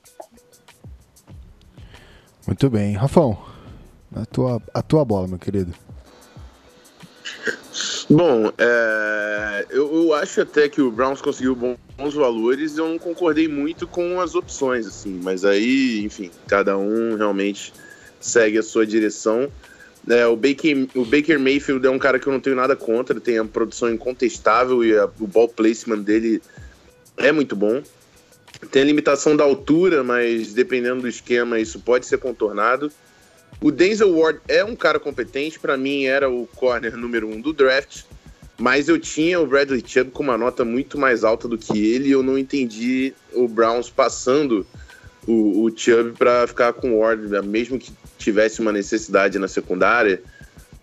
Muito 2.47 2.69
bem. 2.71 2.95
Rafão, 2.95 3.39
a 4.15 4.25
tua, 4.27 4.63
a 4.75 4.83
tua 4.83 5.05
bola, 5.05 5.29
meu 5.29 5.39
querido. 5.39 5.73
Bom, 8.11 8.51
é, 8.57 9.67
eu, 9.71 9.95
eu, 9.95 10.15
acho 10.15 10.41
até 10.41 10.69
que 10.69 10.81
o 10.81 10.91
Browns 10.91 11.21
conseguiu 11.21 11.55
bons 11.55 12.15
valores. 12.15 12.77
Eu 12.77 12.89
não 12.89 12.99
concordei 12.99 13.47
muito 13.47 13.87
com 13.87 14.21
as 14.21 14.35
opções, 14.35 14.87
assim, 14.87 15.21
mas 15.23 15.45
aí, 15.45 16.03
enfim, 16.05 16.31
cada 16.47 16.77
um 16.79 17.17
realmente 17.17 17.73
segue 18.21 18.59
a 18.59 18.63
sua 18.63 18.87
direção. 18.87 19.51
É, 20.09 20.27
o, 20.27 20.37
Baker, 20.37 20.89
o 20.95 21.05
Baker 21.05 21.39
Mayfield 21.39 21.87
é 21.87 21.91
um 21.91 21.99
cara 21.99 22.19
que 22.19 22.27
eu 22.27 22.33
não 22.33 22.41
tenho 22.41 22.57
nada 22.57 22.75
contra, 22.75 23.15
ele 23.15 23.21
tem 23.21 23.39
a 23.39 23.45
produção 23.45 23.93
incontestável 23.93 24.85
e 24.85 24.97
a, 24.97 25.05
o 25.21 25.27
ball 25.27 25.49
placement 25.49 25.99
dele 25.99 26.41
é 27.17 27.31
muito 27.31 27.55
bom. 27.55 27.83
Tem 28.71 28.83
a 28.83 28.85
limitação 28.85 29.37
da 29.37 29.45
altura, 29.45 30.03
mas 30.03 30.53
dependendo 30.55 31.03
do 31.03 31.09
esquema, 31.09 31.61
isso 31.61 31.79
pode 31.81 32.07
ser 32.07 32.19
contornado. 32.19 32.91
O 33.61 33.71
Denzel 33.71 34.17
Ward 34.17 34.41
é 34.49 34.65
um 34.65 34.77
cara 34.77 34.99
competente, 34.99 35.59
para 35.59 35.77
mim 35.77 36.05
era 36.05 36.31
o 36.31 36.47
corner 36.47 36.97
número 36.97 37.29
um 37.29 37.41
do 37.41 37.53
draft, 37.53 38.03
mas 38.57 38.89
eu 38.89 38.99
tinha 38.99 39.41
o 39.41 39.47
Bradley 39.47 39.83
Chubb 39.85 40.11
com 40.11 40.23
uma 40.23 40.39
nota 40.39 40.65
muito 40.65 40.99
mais 40.99 41.25
alta 41.25 41.47
do 41.49 41.59
que 41.59 41.93
ele 41.93 42.09
e 42.09 42.13
eu 42.13 42.23
não 42.23 42.39
entendi 42.39 43.13
o 43.33 43.47
Browns 43.47 43.91
passando 43.91 44.67
o, 45.29 45.65
o 45.65 45.77
Chubb 45.77 46.13
para 46.13 46.47
ficar 46.47 46.73
com 46.73 46.93
o 46.93 46.99
Ward, 47.01 47.29
né? 47.29 47.43
mesmo 47.43 47.79
que 47.79 47.93
tivesse 48.17 48.61
uma 48.61 48.73
necessidade 48.73 49.39
na 49.39 49.47
secundária. 49.47 50.23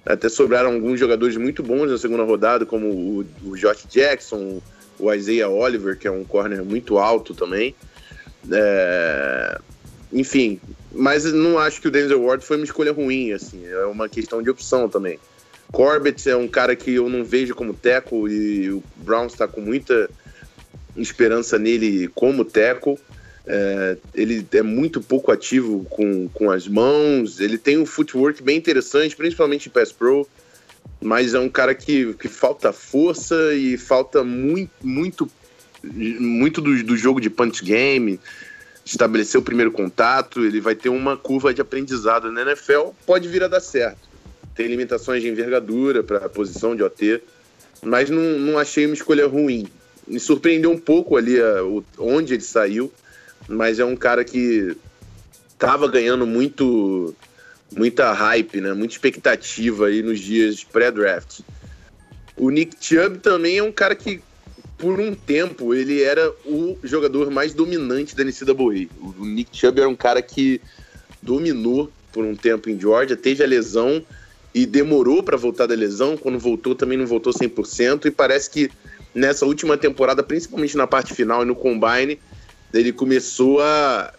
Até 0.06 0.30
sobraram 0.30 0.74
alguns 0.74 1.00
jogadores 1.00 1.36
muito 1.36 1.64
bons 1.64 1.89
na 1.89 1.98
segunda 1.98 2.24
rodada, 2.24 2.64
como 2.64 2.88
o, 2.88 3.26
o 3.43 3.58
Josh 3.58 3.88
Jackson, 3.89 4.62
o 5.00 5.12
Isaiah 5.12 5.50
Oliver, 5.50 5.98
que 5.98 6.08
é 6.08 6.12
um 6.12 6.24
corner 6.24 6.64
muito 6.64 7.00
alto 7.00 7.34
também. 7.34 7.76
É... 8.52 9.60
Enfim, 10.14 10.62
mas 10.91 11.26
não 11.26 11.58
acho 11.58 11.82
que 11.82 11.88
o 11.88 11.91
Denzel 11.91 12.24
Ward 12.24 12.46
foi 12.46 12.58
uma 12.58 12.66
escolha 12.66 12.93
ruim, 12.93 13.34
assim, 13.34 13.66
é 13.66 13.86
uma 13.86 14.08
questão 14.08 14.43
de 14.43 14.50
opção 14.52 14.88
também. 14.88 15.20
Corbett 15.72 16.30
é 16.30 16.38
um 16.38 16.48
cara 16.48 16.76
que 16.76 16.93
eu 16.93 17.10
não 17.10 17.24
vejo 17.24 17.56
como 17.56 17.74
teco 17.74 18.30
e 18.30 18.70
o 18.70 18.84
Browns 18.98 19.34
está 19.34 19.48
com 19.48 19.60
muita 19.60 20.08
esperança 20.96 21.58
nele 21.58 22.08
como 22.10 22.46
teco. 22.46 23.00
É, 23.48 23.98
ele 24.14 24.46
é 24.54 24.62
muito 24.64 25.00
pouco 25.00 25.32
ativo 25.32 25.86
com, 25.89 26.28
com 26.30 26.50
as 26.50 26.68
mãos, 26.68 27.39
ele 27.39 27.58
tem 27.58 27.78
um 27.78 27.86
footwork 27.86 28.41
bem 28.41 28.58
interessante, 28.58 29.16
principalmente 29.16 29.70
em 29.70 29.72
pass 29.72 29.91
pro, 29.91 30.28
mas 31.00 31.36
é 31.36 31.39
um 31.39 31.50
cara 31.50 31.76
que, 31.76 32.14
que 32.16 32.28
falta 32.28 32.74
força 32.74 33.54
e 33.54 33.78
falta 33.78 34.24
muito, 34.24 34.72
muito, 34.82 35.30
muito 35.84 36.60
do, 36.60 36.84
do 36.84 36.98
jogo 36.98 37.22
de 37.22 37.30
punch 37.30 37.64
game 37.64 38.20
estabelecer 38.86 39.39
o 39.39 39.43
primeiro 39.43 39.72
contato, 39.72 40.46
ele 40.46 40.62
vai 40.62 40.76
ter 40.76 40.89
uma 40.89 41.18
curva 41.18 41.54
de 41.54 41.60
aprendizado 41.60 42.32
na 42.32 42.43
NFL, 42.43 42.89
pode 43.06 43.28
vir 43.28 43.43
a 43.43 43.48
dar 43.48 43.60
certo. 43.60 44.08
Tem 44.54 44.68
limitações 44.68 45.24
de 45.24 45.28
envergadura 45.28 46.04
para 46.04 46.20
a 46.20 46.30
posição 46.30 46.76
de 46.76 46.84
OT, 46.84 47.22
mas 47.82 48.10
não, 48.10 48.22
não 48.39 48.60
achei 48.60 48.86
uma 48.86 48.93
escolha 48.93 49.28
ruim. 49.28 49.68
Me 50.08 50.20
surpreendeu 50.20 50.72
um 50.72 50.78
pouco 50.78 51.18
ali 51.18 51.41
a, 51.41 51.64
o, 51.64 51.84
onde 51.98 52.36
ele 52.36 52.43
saiu, 52.43 52.93
mas 53.48 53.80
é 53.80 53.86
um 53.86 53.96
cara 53.96 54.24
que 54.24 54.76
estava 55.54 55.88
ganhando 55.88 56.26
muito 56.26 57.16
muita 57.76 58.14
hype, 58.14 58.62
né? 58.62 58.74
muita 58.74 58.93
expectativa 58.93 59.88
aí 59.88 60.02
nos 60.02 60.20
dias 60.20 60.64
pré-draft. 60.64 61.41
O 62.38 62.50
Nick 62.50 62.76
Chubb 62.80 63.20
também 63.20 63.58
é 63.58 63.64
um 63.64 63.72
cara 63.72 63.96
que 63.96 64.22
por 64.78 65.00
um 65.00 65.14
tempo, 65.14 65.74
ele 65.74 66.02
era 66.02 66.32
o 66.46 66.78
jogador 66.84 67.32
mais 67.32 67.54
dominante 67.54 68.16
da 68.16 68.24
NCAA. 68.24 68.88
O 69.00 69.26
Nick 69.26 69.58
Chubb 69.58 69.80
era 69.80 69.89
um 69.89 69.96
cara 69.96 70.22
que 70.22 70.60
dominou 71.22 71.89
por 72.12 72.26
um 72.26 72.36
tempo 72.36 72.70
em 72.70 72.80
Georgia, 72.80 73.16
teve 73.16 73.43
a 73.43 73.48
lesão 73.48 74.04
e 74.54 74.66
demorou 74.66 75.24
para 75.24 75.38
voltar 75.38 75.66
da 75.66 75.76
lesão. 75.76 76.18
Quando 76.18 76.39
voltou, 76.39 76.76
também 76.76 76.98
não 76.98 77.06
voltou 77.06 77.34
100%. 77.34 78.06
E 78.06 78.12
parece 78.12 78.50
que 78.50 78.70
nessa 79.14 79.46
última 79.46 79.78
temporada, 79.78 80.22
principalmente 80.22 80.78
na 80.78 80.88
parte 80.88 81.14
final 81.14 81.41
e 81.41 81.46
no 81.46 81.56
combine, 81.56 82.20
ele 82.80 82.91
começou 82.91 83.61
a, 83.61 84.13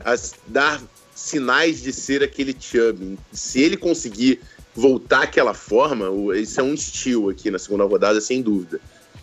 a 0.00 0.14
dar 0.46 0.82
sinais 1.14 1.82
de 1.82 1.92
ser 1.92 2.22
aquele 2.22 2.54
Chubb. 2.58 3.18
Se 3.32 3.60
ele 3.60 3.76
conseguir 3.76 4.40
voltar 4.74 5.22
àquela 5.22 5.54
forma, 5.54 6.06
esse 6.36 6.60
é 6.60 6.62
um 6.62 6.74
estilo 6.74 7.30
aqui 7.30 7.50
na 7.50 7.58
segunda 7.58 7.84
rodada, 7.84 8.20
sem 8.20 8.42
dúvida. 8.42 8.80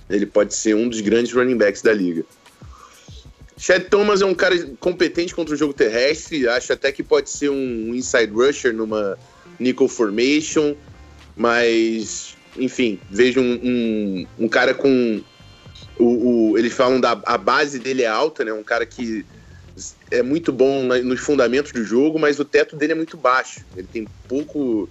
Ele 0.10 0.26
pode 0.26 0.54
ser 0.54 0.76
um 0.76 0.90
dos 0.90 1.00
grandes 1.02 1.32
running 1.32 1.58
backs 1.58 1.82
da 1.82 1.94
liga. 1.94 2.26
Chad 3.58 3.84
Thomas 3.84 4.22
é 4.22 4.26
um 4.26 4.34
cara 4.34 4.58
competente 4.80 5.34
contra 5.34 5.54
o 5.54 5.58
jogo 5.58 5.74
terrestre, 5.74 6.48
acho 6.48 6.74
até 6.74 6.92
que 6.92 7.04
pode 7.04 7.30
ser 7.30 7.50
um 7.50 7.94
inside 7.94 8.32
rusher 8.34 8.74
numa 8.74 9.18
nickel 9.60 9.88
formation, 9.88 10.76
mas, 11.36 12.36
enfim, 12.58 13.00
vejo 13.10 13.40
um, 13.40 13.60
um, 13.64 14.28
um 14.40 14.48
cara 14.50 14.74
com. 14.74 15.22
O, 15.98 16.52
o, 16.52 16.58
eles 16.58 16.74
falam 16.74 17.00
da 17.00 17.12
a 17.26 17.38
base 17.38 17.80
dele 17.80 18.04
é 18.04 18.08
alta, 18.08 18.44
né? 18.44 18.52
Um 18.52 18.64
cara 18.64 18.86
que 18.86 19.26
é 20.12 20.22
muito 20.22 20.52
bom 20.52 20.84
nos 20.84 21.20
fundamentos 21.20 21.72
do 21.72 21.84
jogo, 21.84 22.20
mas 22.20 22.40
o 22.40 22.46
teto 22.46 22.76
dele 22.76 22.94
é 22.94 22.96
muito 22.96 23.18
baixo. 23.18 23.62
Ele 23.76 23.88
tem 23.92 24.08
pouco 24.28 24.90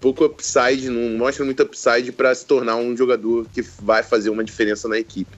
pouco 0.00 0.24
upside, 0.24 0.88
não 0.88 1.18
mostra 1.18 1.44
muito 1.44 1.62
upside 1.62 2.12
para 2.12 2.34
se 2.34 2.46
tornar 2.46 2.76
um 2.76 2.96
jogador 2.96 3.46
que 3.52 3.62
vai 3.82 4.02
fazer 4.02 4.30
uma 4.30 4.44
diferença 4.44 4.88
na 4.88 4.98
equipe. 4.98 5.36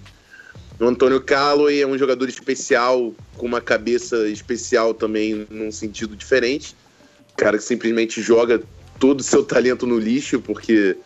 O 0.78 0.84
Antônio 0.86 1.20
Calloway 1.20 1.82
é 1.82 1.86
um 1.86 1.98
jogador 1.98 2.28
especial, 2.28 3.14
com 3.36 3.46
uma 3.46 3.60
cabeça 3.60 4.28
especial 4.28 4.94
também, 4.94 5.46
num 5.50 5.70
sentido 5.70 6.16
diferente. 6.16 6.74
Cara 7.36 7.58
que 7.58 7.64
simplesmente 7.64 8.22
joga 8.22 8.62
todo 8.98 9.20
o 9.20 9.22
seu 9.22 9.44
talento 9.44 9.86
no 9.86 9.98
lixo, 9.98 10.40
porque 10.40 10.96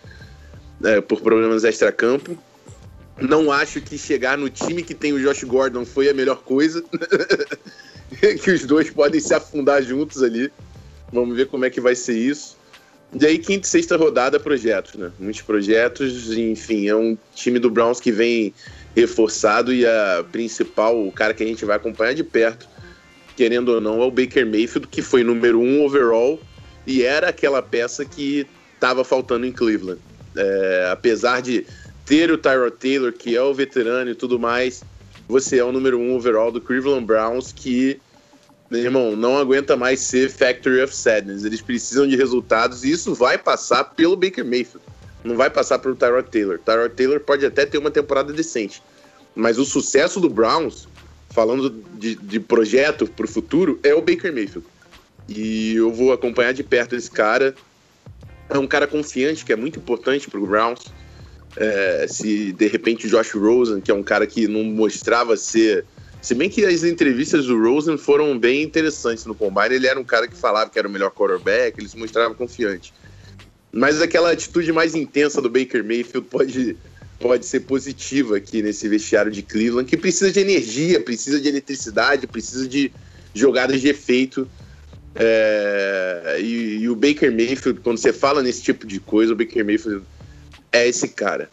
é, 0.82 1.00
por 1.00 1.20
problemas 1.20 1.64
extra-campo. 1.64 2.38
Não 3.20 3.50
acho 3.52 3.80
que 3.80 3.96
chegar 3.96 4.36
no 4.36 4.50
time 4.50 4.82
que 4.82 4.94
tem 4.94 5.12
o 5.12 5.20
Josh 5.20 5.44
Gordon 5.44 5.84
foi 5.84 6.08
a 6.08 6.14
melhor 6.14 6.42
coisa. 6.42 6.82
que 8.42 8.50
os 8.50 8.64
dois 8.64 8.90
podem 8.90 9.20
se 9.20 9.32
afundar 9.34 9.82
juntos 9.82 10.22
ali. 10.22 10.50
Vamos 11.12 11.36
ver 11.36 11.46
como 11.46 11.64
é 11.64 11.70
que 11.70 11.80
vai 11.80 11.94
ser 11.94 12.16
isso. 12.16 12.56
E 13.18 13.24
aí, 13.24 13.38
quinta 13.38 13.64
e 13.64 13.70
sexta 13.70 13.96
rodada, 13.96 14.40
projetos, 14.40 14.94
né? 14.94 15.12
Muitos 15.20 15.42
projetos, 15.42 16.32
enfim, 16.36 16.88
é 16.88 16.96
um 16.96 17.16
time 17.32 17.60
do 17.60 17.70
Browns 17.70 18.00
que 18.00 18.10
vem 18.10 18.52
reforçado 18.96 19.72
e 19.72 19.86
a 19.86 20.24
principal, 20.32 21.06
o 21.06 21.12
cara 21.12 21.32
que 21.32 21.44
a 21.44 21.46
gente 21.46 21.64
vai 21.64 21.76
acompanhar 21.76 22.14
de 22.14 22.24
perto, 22.24 22.68
querendo 23.36 23.68
ou 23.68 23.80
não, 23.80 24.02
é 24.02 24.04
o 24.04 24.10
Baker 24.10 24.44
Mayfield, 24.44 24.88
que 24.88 25.00
foi 25.00 25.22
número 25.22 25.60
um 25.60 25.84
overall 25.84 26.40
e 26.86 27.02
era 27.02 27.28
aquela 27.28 27.62
peça 27.62 28.04
que 28.04 28.46
estava 28.74 29.04
faltando 29.04 29.46
em 29.46 29.52
Cleveland. 29.52 30.00
É, 30.36 30.88
apesar 30.90 31.40
de 31.40 31.64
ter 32.04 32.30
o 32.30 32.38
Tyrod 32.38 32.76
Taylor, 32.76 33.12
que 33.12 33.36
é 33.36 33.42
o 33.42 33.54
veterano 33.54 34.10
e 34.10 34.14
tudo 34.14 34.38
mais, 34.38 34.82
você 35.26 35.58
é 35.58 35.64
o 35.64 35.72
número 35.72 35.98
um 35.98 36.14
overall 36.14 36.52
do 36.52 36.60
Cleveland 36.60 37.06
Browns, 37.06 37.52
que 37.52 38.00
meu 38.70 38.82
irmão, 38.82 39.14
não 39.14 39.38
aguenta 39.38 39.76
mais 39.76 40.00
ser 40.00 40.30
Factory 40.30 40.82
of 40.82 40.94
Sadness. 40.94 41.44
Eles 41.44 41.60
precisam 41.60 42.08
de 42.08 42.16
resultados 42.16 42.82
e 42.82 42.90
isso 42.90 43.14
vai 43.14 43.38
passar 43.38 43.84
pelo 43.84 44.16
Baker 44.16 44.44
Mayfield. 44.44 44.84
não 45.22 45.36
vai 45.36 45.48
passar 45.48 45.78
pelo 45.78 45.94
Tyrod 45.94 46.28
Taylor. 46.28 46.58
Tyrod 46.58 46.94
Taylor 46.94 47.20
pode 47.20 47.46
até 47.46 47.64
ter 47.64 47.78
uma 47.78 47.90
temporada 47.90 48.32
decente, 48.32 48.82
mas 49.34 49.58
o 49.58 49.64
sucesso 49.64 50.20
do 50.20 50.28
Browns, 50.28 50.88
falando 51.30 51.70
de, 51.94 52.14
de 52.16 52.40
projeto 52.40 53.06
para 53.06 53.24
o 53.24 53.28
futuro, 53.28 53.78
é 53.82 53.94
o 53.94 54.00
Baker 54.00 54.32
Mayfield. 54.32 54.66
E 55.28 55.76
eu 55.76 55.92
vou 55.92 56.12
acompanhar 56.12 56.52
de 56.52 56.62
perto 56.62 56.94
esse 56.94 57.10
cara. 57.10 57.54
É 58.50 58.58
um 58.58 58.66
cara 58.66 58.86
confiante, 58.86 59.44
que 59.44 59.52
é 59.52 59.56
muito 59.56 59.78
importante 59.78 60.28
para 60.28 60.38
o 60.40 60.46
Browns. 60.46 60.92
É, 61.56 62.06
se 62.08 62.52
de 62.52 62.66
repente 62.66 63.08
Josh 63.08 63.32
Rosen, 63.32 63.80
que 63.80 63.90
é 63.90 63.94
um 63.94 64.02
cara 64.02 64.26
que 64.26 64.48
não 64.48 64.64
mostrava 64.64 65.36
ser. 65.36 65.84
Se 66.20 66.34
bem 66.34 66.48
que 66.48 66.64
as 66.64 66.82
entrevistas 66.82 67.46
do 67.46 67.60
Rosen 67.60 67.98
foram 67.98 68.38
bem 68.38 68.62
interessantes 68.62 69.26
no 69.26 69.34
Combine, 69.34 69.74
ele 69.74 69.86
era 69.86 70.00
um 70.00 70.04
cara 70.04 70.26
que 70.26 70.36
falava 70.36 70.70
que 70.70 70.78
era 70.78 70.88
o 70.88 70.90
melhor 70.90 71.10
quarterback, 71.10 71.78
ele 71.78 71.88
se 71.88 71.98
mostrava 71.98 72.34
confiante. 72.34 72.94
Mas 73.70 74.00
aquela 74.00 74.30
atitude 74.30 74.72
mais 74.72 74.94
intensa 74.94 75.42
do 75.42 75.50
Baker 75.50 75.84
Mayfield 75.84 76.26
pode, 76.28 76.76
pode 77.18 77.44
ser 77.44 77.60
positiva 77.60 78.36
aqui 78.36 78.62
nesse 78.62 78.88
vestiário 78.88 79.30
de 79.30 79.42
Cleveland, 79.42 79.88
que 79.88 79.96
precisa 79.96 80.32
de 80.32 80.40
energia, 80.40 81.00
precisa 81.00 81.40
de 81.40 81.48
eletricidade, 81.48 82.26
precisa 82.26 82.66
de 82.66 82.90
jogadas 83.34 83.80
de 83.80 83.88
efeito. 83.88 84.48
É, 85.16 86.38
e, 86.40 86.78
e, 86.82 86.88
o 86.88 86.96
Baker 86.96 87.30
Mayfield, 87.30 87.80
quando 87.80 87.98
você 87.98 88.12
fala 88.12 88.42
nesse 88.42 88.62
tipo 88.62 88.86
de 88.86 88.98
coisa, 88.98 89.32
o 89.32 89.36
Baker 89.36 89.64
Mayfield 89.64 90.04
é 90.74 90.88
esse 90.88 91.08
cara. 91.08 91.48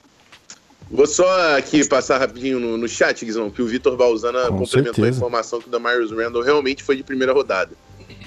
Vou 0.89 1.07
só 1.07 1.57
aqui 1.57 1.87
passar 1.87 2.17
rapidinho 2.17 2.59
no, 2.59 2.77
no 2.77 2.87
chat, 2.87 3.23
Guizão, 3.23 3.49
que 3.49 3.61
o 3.61 3.67
Vitor 3.67 3.95
Balzana 3.95 4.47
Com 4.47 4.57
complementou 4.57 4.93
certeza. 4.95 5.07
a 5.07 5.09
informação 5.09 5.61
que 5.61 5.67
o 5.67 5.71
Damarius 5.71 6.11
Randall 6.11 6.41
realmente 6.41 6.83
foi 6.83 6.97
de 6.97 7.03
primeira 7.03 7.31
rodada. 7.31 7.71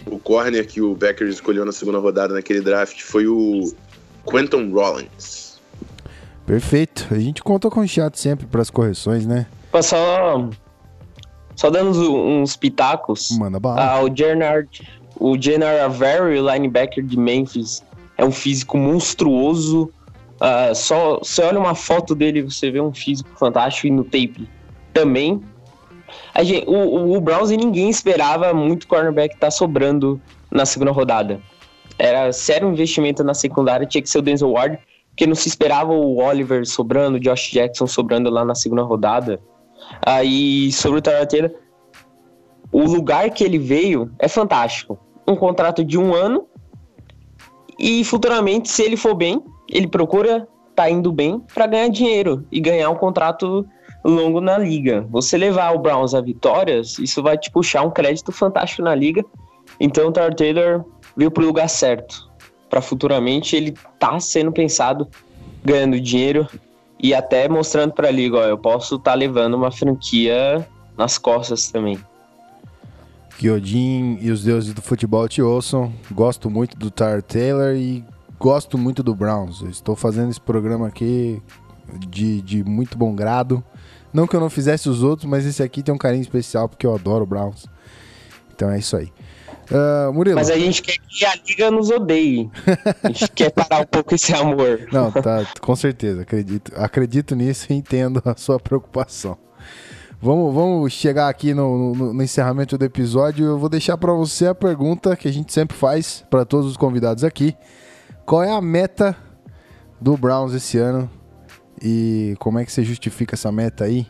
O 0.07 0.18
corner 0.18 0.66
que 0.66 0.80
o 0.80 0.95
Becker 0.95 1.28
escolheu 1.28 1.64
na 1.64 1.72
segunda 1.72 1.99
rodada 1.99 2.32
naquele 2.32 2.61
draft 2.61 3.03
foi 3.03 3.26
o 3.26 3.74
Quentin 4.30 4.70
Rollins. 4.70 5.59
Perfeito. 6.47 7.09
A 7.11 7.18
gente 7.18 7.42
conta 7.42 7.68
com 7.68 7.80
o 7.80 7.88
chat 7.88 8.18
sempre 8.18 8.47
para 8.47 8.62
as 8.62 8.70
correções, 8.70 9.26
né? 9.26 9.47
Só, 9.82 10.49
só 11.57 11.70
dando 11.70 11.90
uns, 11.90 11.99
uns 11.99 12.57
pitacos. 12.57 13.30
Manda 13.38 13.59
bala. 13.59 13.82
Ah, 13.82 14.03
o 14.03 14.14
Gennard, 14.14 14.68
o 15.16 15.40
Gennard 15.40 15.80
Avery, 15.80 16.38
o 16.38 16.51
linebacker 16.51 17.05
de 17.05 17.18
Memphis, 17.18 17.82
é 18.16 18.24
um 18.24 18.32
físico 18.32 18.78
monstruoso. 18.78 19.90
Ah, 20.47 20.74
só 20.74 21.20
você 21.20 21.42
olha 21.42 21.59
uma 21.59 21.74
foto 21.74 22.14
dele, 22.14 22.42
você 22.42 22.70
vê 22.70 22.78
um 22.78 22.92
físico 22.92 23.30
fantástico 23.38 23.86
e 23.86 23.90
no 23.90 24.05
tape 24.05 24.47
também. 24.92 25.42
A 26.34 26.42
gente, 26.45 26.68
o, 26.68 27.16
o, 27.16 27.20
Browns 27.22 27.49
ninguém 27.49 27.88
esperava 27.88 28.53
muito 28.53 28.86
cornerback 28.86 29.34
estar 29.34 29.51
sobrando 29.51 30.20
na 30.51 30.66
segunda 30.66 30.90
rodada. 30.90 31.40
Era 31.99 32.30
sério 32.30 32.70
investimento 32.70 33.24
na 33.24 33.32
secundária, 33.32 33.86
tinha 33.86 34.03
que 34.03 34.11
ser 34.11 34.18
o 34.18 34.22
Denzel 34.22 34.51
Ward, 34.51 34.78
porque 35.09 35.26
não 35.26 35.34
se 35.34 35.49
esperava 35.49 35.95
o 35.95 36.18
Oliver 36.18 36.66
sobrando, 36.66 37.16
o 37.16 37.20
Josh 37.20 37.51
Jackson 37.51 37.86
sobrando 37.86 38.28
lá 38.28 38.45
na 38.45 38.55
segunda 38.55 38.82
rodada. 38.82 39.40
Aí 40.05 40.70
sobre 40.72 40.99
o 40.99 41.03
Taylor, 41.03 41.53
o 42.70 42.82
lugar 42.82 43.30
que 43.30 43.42
ele 43.42 43.59
veio 43.59 44.12
é 44.18 44.28
fantástico. 44.28 44.99
Um 45.26 45.36
contrato 45.36 45.82
de 45.82 45.97
um 45.97 46.12
ano 46.12 46.47
e 47.78 48.05
futuramente, 48.05 48.68
se 48.68 48.82
ele 48.82 48.99
for 48.99 49.14
bem, 49.14 49.42
ele 49.68 49.86
procura 49.86 50.46
tá 50.74 50.90
indo 50.90 51.12
bem 51.12 51.40
para 51.54 51.66
ganhar 51.66 51.88
dinheiro 51.88 52.44
e 52.50 52.60
ganhar 52.60 52.90
um 52.90 52.96
contrato 52.96 53.64
longo 54.04 54.40
na 54.40 54.58
liga. 54.58 55.06
Você 55.10 55.38
levar 55.38 55.74
o 55.74 55.78
Browns 55.78 56.14
a 56.14 56.20
vitórias, 56.20 56.98
isso 56.98 57.22
vai 57.22 57.38
te 57.38 57.50
puxar 57.50 57.82
um 57.82 57.90
crédito 57.90 58.32
fantástico 58.32 58.82
na 58.82 58.94
liga. 58.94 59.24
Então 59.80 60.08
o 60.08 60.12
Tyrod 60.12 60.36
Taylor 60.36 60.84
veio 61.16 61.30
pro 61.30 61.46
lugar 61.46 61.68
certo. 61.68 62.28
Para 62.68 62.82
futuramente 62.82 63.56
ele 63.56 63.74
tá 63.98 64.18
sendo 64.18 64.52
pensado 64.52 65.08
ganhando 65.64 66.00
dinheiro 66.00 66.46
e 67.00 67.14
até 67.14 67.48
mostrando 67.48 67.92
para 67.92 68.08
a 68.08 68.10
liga, 68.10 68.36
ó, 68.36 68.42
eu 68.42 68.58
posso 68.58 68.96
estar 68.96 69.14
levando 69.14 69.54
uma 69.54 69.70
franquia 69.70 70.66
nas 70.96 71.18
costas 71.18 71.70
também. 71.70 71.98
Que 73.38 73.50
Odin 73.50 74.18
e 74.20 74.30
os 74.30 74.44
deuses 74.44 74.72
do 74.72 74.80
futebol 74.80 75.28
te 75.28 75.42
ouçam. 75.42 75.92
Gosto 76.12 76.48
muito 76.48 76.78
do 76.78 76.90
Tyler 76.90 77.22
Taylor 77.22 77.74
e 77.74 78.04
gosto 78.39 78.76
muito 78.78 79.03
do 79.03 79.14
Browns. 79.14 79.61
Eu 79.62 79.70
estou 79.70 79.97
fazendo 79.97 80.30
esse 80.30 80.41
programa 80.41 80.87
aqui 80.89 81.43
de, 82.09 82.41
de 82.43 82.64
muito 82.64 82.97
bom 82.99 83.14
grado. 83.14 83.62
Não 84.12 84.26
que 84.26 84.37
eu 84.37 84.41
não 84.41 84.51
fizesse 84.51 84.89
os 84.89 85.03
outros, 85.03 85.28
mas 85.28 85.45
esse 85.45 85.62
aqui 85.62 85.82
tem 85.82 85.95
um 85.95 85.99
carinho 85.99 86.22
especial 86.22 86.68
porque 86.68 86.87
eu 86.87 86.95
adoro 86.95 87.24
o 87.24 87.26
Browns. 87.26 87.66
Então 88.55 88.70
é 88.70 88.78
isso 88.78 88.97
aí. 88.97 89.12
Ah, 89.72 90.11
Murilo. 90.12 90.37
Mas 90.37 90.51
a 90.51 90.59
gente 90.59 90.82
quer 90.82 90.97
que 90.99 91.24
a 91.24 91.35
liga 91.47 91.70
nos 91.70 91.91
odeie. 91.91 92.51
A 93.03 93.09
gente 93.09 93.28
quer 93.32 93.51
parar 93.51 93.80
um 93.82 93.87
pouco 93.87 94.14
esse 94.14 94.32
amor. 94.32 94.87
Não, 94.93 95.11
tá, 95.11 95.45
com 95.61 95.74
certeza, 95.74 96.22
acredito, 96.22 96.70
acredito 96.76 97.35
nisso 97.35 97.66
e 97.70 97.74
entendo 97.74 98.22
a 98.24 98.37
sua 98.37 98.61
preocupação. 98.61 99.37
Vamos, 100.20 100.55
vamos 100.55 100.93
chegar 100.93 101.28
aqui 101.28 101.53
no, 101.53 101.95
no- 101.95 102.12
no 102.14 102.22
encerramento 102.22 102.78
do 102.78 102.85
episódio. 102.85 103.45
Eu 103.47 103.59
vou 103.59 103.68
deixar 103.68 103.97
para 103.99 104.12
você 104.12 104.47
a 104.47 104.55
pergunta 104.55 105.16
que 105.16 105.26
a 105.28 105.32
gente 105.32 105.53
sempre 105.53 105.76
faz 105.76 106.24
para 106.30 106.45
todos 106.45 106.70
os 106.70 106.76
convidados 106.76 107.24
aqui. 107.24 107.55
Qual 108.27 108.43
é 108.43 108.51
a 108.51 108.61
meta 108.61 109.16
do 110.01 110.16
Browns 110.16 110.55
esse 110.55 110.79
ano 110.79 111.11
e 111.83 112.35
como 112.39 112.59
é 112.59 112.64
que 112.64 112.72
você 112.72 112.83
justifica 112.83 113.35
essa 113.35 113.53
meta 113.53 113.85
aí? 113.85 114.07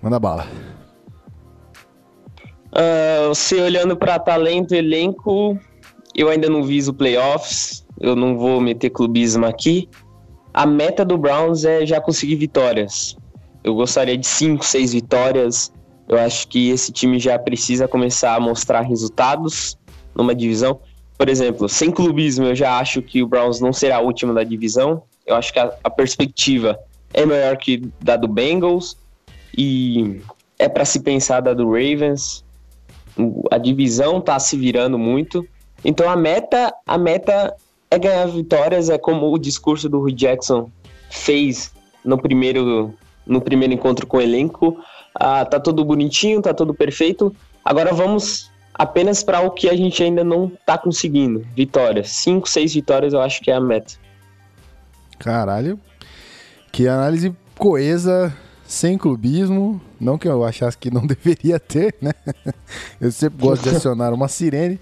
Manda 0.00 0.18
bala. 0.18 0.46
Ah, 2.72 3.28
você 3.28 3.60
olhando 3.60 3.96
para 3.96 4.18
talento 4.18 4.74
elenco, 4.74 5.58
eu 6.14 6.28
ainda 6.28 6.48
não 6.48 6.62
viso 6.62 6.92
playoffs. 6.94 7.86
Eu 8.00 8.16
não 8.16 8.36
vou 8.36 8.60
meter 8.60 8.90
clubismo 8.90 9.46
aqui. 9.46 9.88
A 10.52 10.66
meta 10.66 11.04
do 11.04 11.16
Browns 11.16 11.64
é 11.64 11.86
já 11.86 12.00
conseguir 12.00 12.36
vitórias. 12.36 13.16
Eu 13.62 13.74
gostaria 13.74 14.16
de 14.16 14.26
5, 14.26 14.64
6 14.64 14.92
vitórias. 14.92 15.72
Eu 16.08 16.18
acho 16.18 16.48
que 16.48 16.70
esse 16.70 16.92
time 16.92 17.18
já 17.18 17.38
precisa 17.38 17.86
começar 17.86 18.34
a 18.34 18.40
mostrar 18.40 18.80
resultados 18.80 19.78
numa 20.14 20.34
divisão. 20.34 20.80
Por 21.16 21.28
exemplo, 21.28 21.68
sem 21.68 21.90
clubismo, 21.90 22.46
eu 22.46 22.54
já 22.54 22.78
acho 22.78 23.00
que 23.00 23.22
o 23.22 23.26
Browns 23.26 23.60
não 23.60 23.72
será 23.72 24.00
o 24.00 24.06
último 24.06 24.34
da 24.34 24.42
divisão. 24.42 25.02
Eu 25.26 25.36
acho 25.36 25.52
que 25.52 25.58
a, 25.58 25.72
a 25.82 25.90
perspectiva 25.90 26.78
é 27.12 27.24
melhor 27.24 27.56
que 27.56 27.88
da 28.00 28.16
do 28.16 28.26
Bengals 28.26 28.96
e 29.56 30.20
é 30.58 30.68
para 30.68 30.84
se 30.84 31.00
pensar 31.00 31.40
da 31.40 31.54
do 31.54 31.66
Ravens. 31.70 32.44
A 33.50 33.58
divisão 33.58 34.20
tá 34.20 34.38
se 34.38 34.56
virando 34.56 34.98
muito. 34.98 35.46
Então 35.84 36.10
a 36.10 36.16
meta, 36.16 36.74
a 36.84 36.98
meta 36.98 37.54
é 37.90 37.98
ganhar 37.98 38.26
vitórias, 38.26 38.90
é 38.90 38.98
como 38.98 39.32
o 39.32 39.38
discurso 39.38 39.88
do 39.88 40.00
Rui 40.00 40.12
Jackson 40.12 40.70
fez 41.10 41.72
no 42.04 42.18
primeiro 42.18 42.92
no 43.26 43.40
primeiro 43.40 43.72
encontro 43.72 44.06
com 44.06 44.18
o 44.18 44.20
elenco. 44.20 44.76
Ah, 45.14 45.44
tá 45.44 45.60
tudo 45.60 45.84
bonitinho, 45.84 46.42
tá 46.42 46.52
tudo 46.52 46.74
perfeito. 46.74 47.34
Agora 47.64 47.94
vamos 47.94 48.50
apenas 48.74 49.22
para 49.22 49.40
o 49.40 49.50
que 49.50 49.68
a 49.68 49.76
gente 49.76 50.02
ainda 50.02 50.24
não 50.24 50.50
tá 50.66 50.76
conseguindo. 50.76 51.46
Vitórias. 51.54 52.10
Cinco, 52.10 52.48
seis 52.48 52.74
vitórias 52.74 53.12
eu 53.12 53.20
acho 53.20 53.40
que 53.40 53.50
é 53.50 53.54
a 53.54 53.60
meta. 53.60 53.94
Caralho. 55.18 55.78
Que 56.72 56.88
análise 56.88 57.34
coesa, 57.56 58.36
sem 58.66 58.98
clubismo. 58.98 59.80
Não 60.00 60.18
que 60.18 60.28
eu 60.28 60.44
achasse 60.44 60.76
que 60.76 60.90
não 60.90 61.06
deveria 61.06 61.60
ter, 61.60 61.94
né? 62.02 62.12
Eu 63.00 63.12
sempre 63.12 63.40
gosto 63.40 63.62
de 63.62 63.76
acionar 63.76 64.12
uma 64.12 64.28
sirene. 64.28 64.80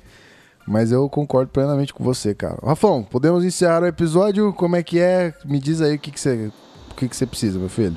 Mas 0.67 0.93
eu 0.93 1.09
concordo 1.09 1.51
plenamente 1.51 1.93
com 1.93 2.05
você, 2.05 2.35
cara. 2.35 2.57
Rafão, 2.65 3.03
podemos 3.03 3.45
encerrar 3.45 3.83
o 3.83 3.87
episódio? 3.87 4.53
Como 4.53 4.77
é 4.77 4.83
que 4.83 5.01
é? 5.01 5.35
Me 5.45 5.59
diz 5.59 5.81
aí 5.81 5.97
o 5.97 5.99
que, 5.99 6.11
que, 6.13 6.21
você, 6.21 6.53
o 6.91 6.95
que, 6.95 7.09
que 7.09 7.17
você 7.17 7.27
precisa, 7.27 7.59
meu 7.59 7.69
filho. 7.69 7.97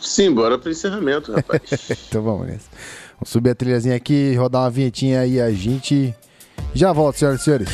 Sim, 0.00 0.32
bora 0.32 0.58
pro 0.58 0.70
encerramento, 0.70 1.32
rapaz. 1.32 1.62
Então 2.08 2.22
vamos 2.22 2.48
nessa. 2.48 2.68
Vamos 3.18 3.30
subir 3.30 3.50
a 3.50 3.54
trilhazinha 3.54 3.96
aqui, 3.96 4.36
rodar 4.36 4.62
uma 4.62 4.70
vinhetinha 4.70 5.20
aí 5.20 5.40
a 5.40 5.50
gente 5.50 6.14
já 6.72 6.92
volta, 6.92 7.18
senhoras 7.18 7.40
e 7.40 7.44
senhores. 7.44 7.68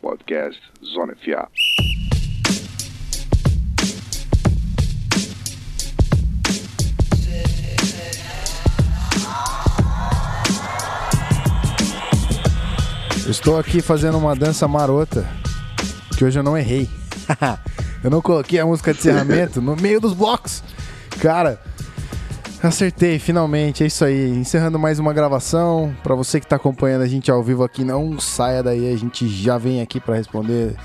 Podcast 0.00 0.60
Zona 0.84 1.16
FA. 1.16 1.61
Estou 13.42 13.58
aqui 13.58 13.82
fazendo 13.82 14.16
uma 14.16 14.36
dança 14.36 14.68
marota, 14.68 15.28
que 16.16 16.24
hoje 16.24 16.38
eu 16.38 16.44
não 16.44 16.56
errei. 16.56 16.88
eu 18.04 18.08
não 18.08 18.22
coloquei 18.22 18.60
a 18.60 18.64
música 18.64 18.92
de 18.92 19.00
encerramento 19.00 19.60
no 19.60 19.74
meio 19.74 20.00
dos 20.00 20.14
blocos. 20.14 20.62
Cara, 21.20 21.60
Acertei, 22.62 23.18
finalmente, 23.18 23.82
é 23.82 23.88
isso 23.88 24.04
aí. 24.04 24.28
Encerrando 24.28 24.78
mais 24.78 25.00
uma 25.00 25.12
gravação. 25.12 25.92
Para 26.04 26.14
você 26.14 26.38
que 26.38 26.46
tá 26.46 26.54
acompanhando 26.54 27.02
a 27.02 27.08
gente 27.08 27.32
ao 27.32 27.42
vivo 27.42 27.64
aqui, 27.64 27.82
não 27.82 28.20
saia 28.20 28.62
daí, 28.62 28.94
a 28.94 28.96
gente 28.96 29.26
já 29.26 29.58
vem 29.58 29.82
aqui 29.82 29.98
para 29.98 30.14
responder 30.14 30.76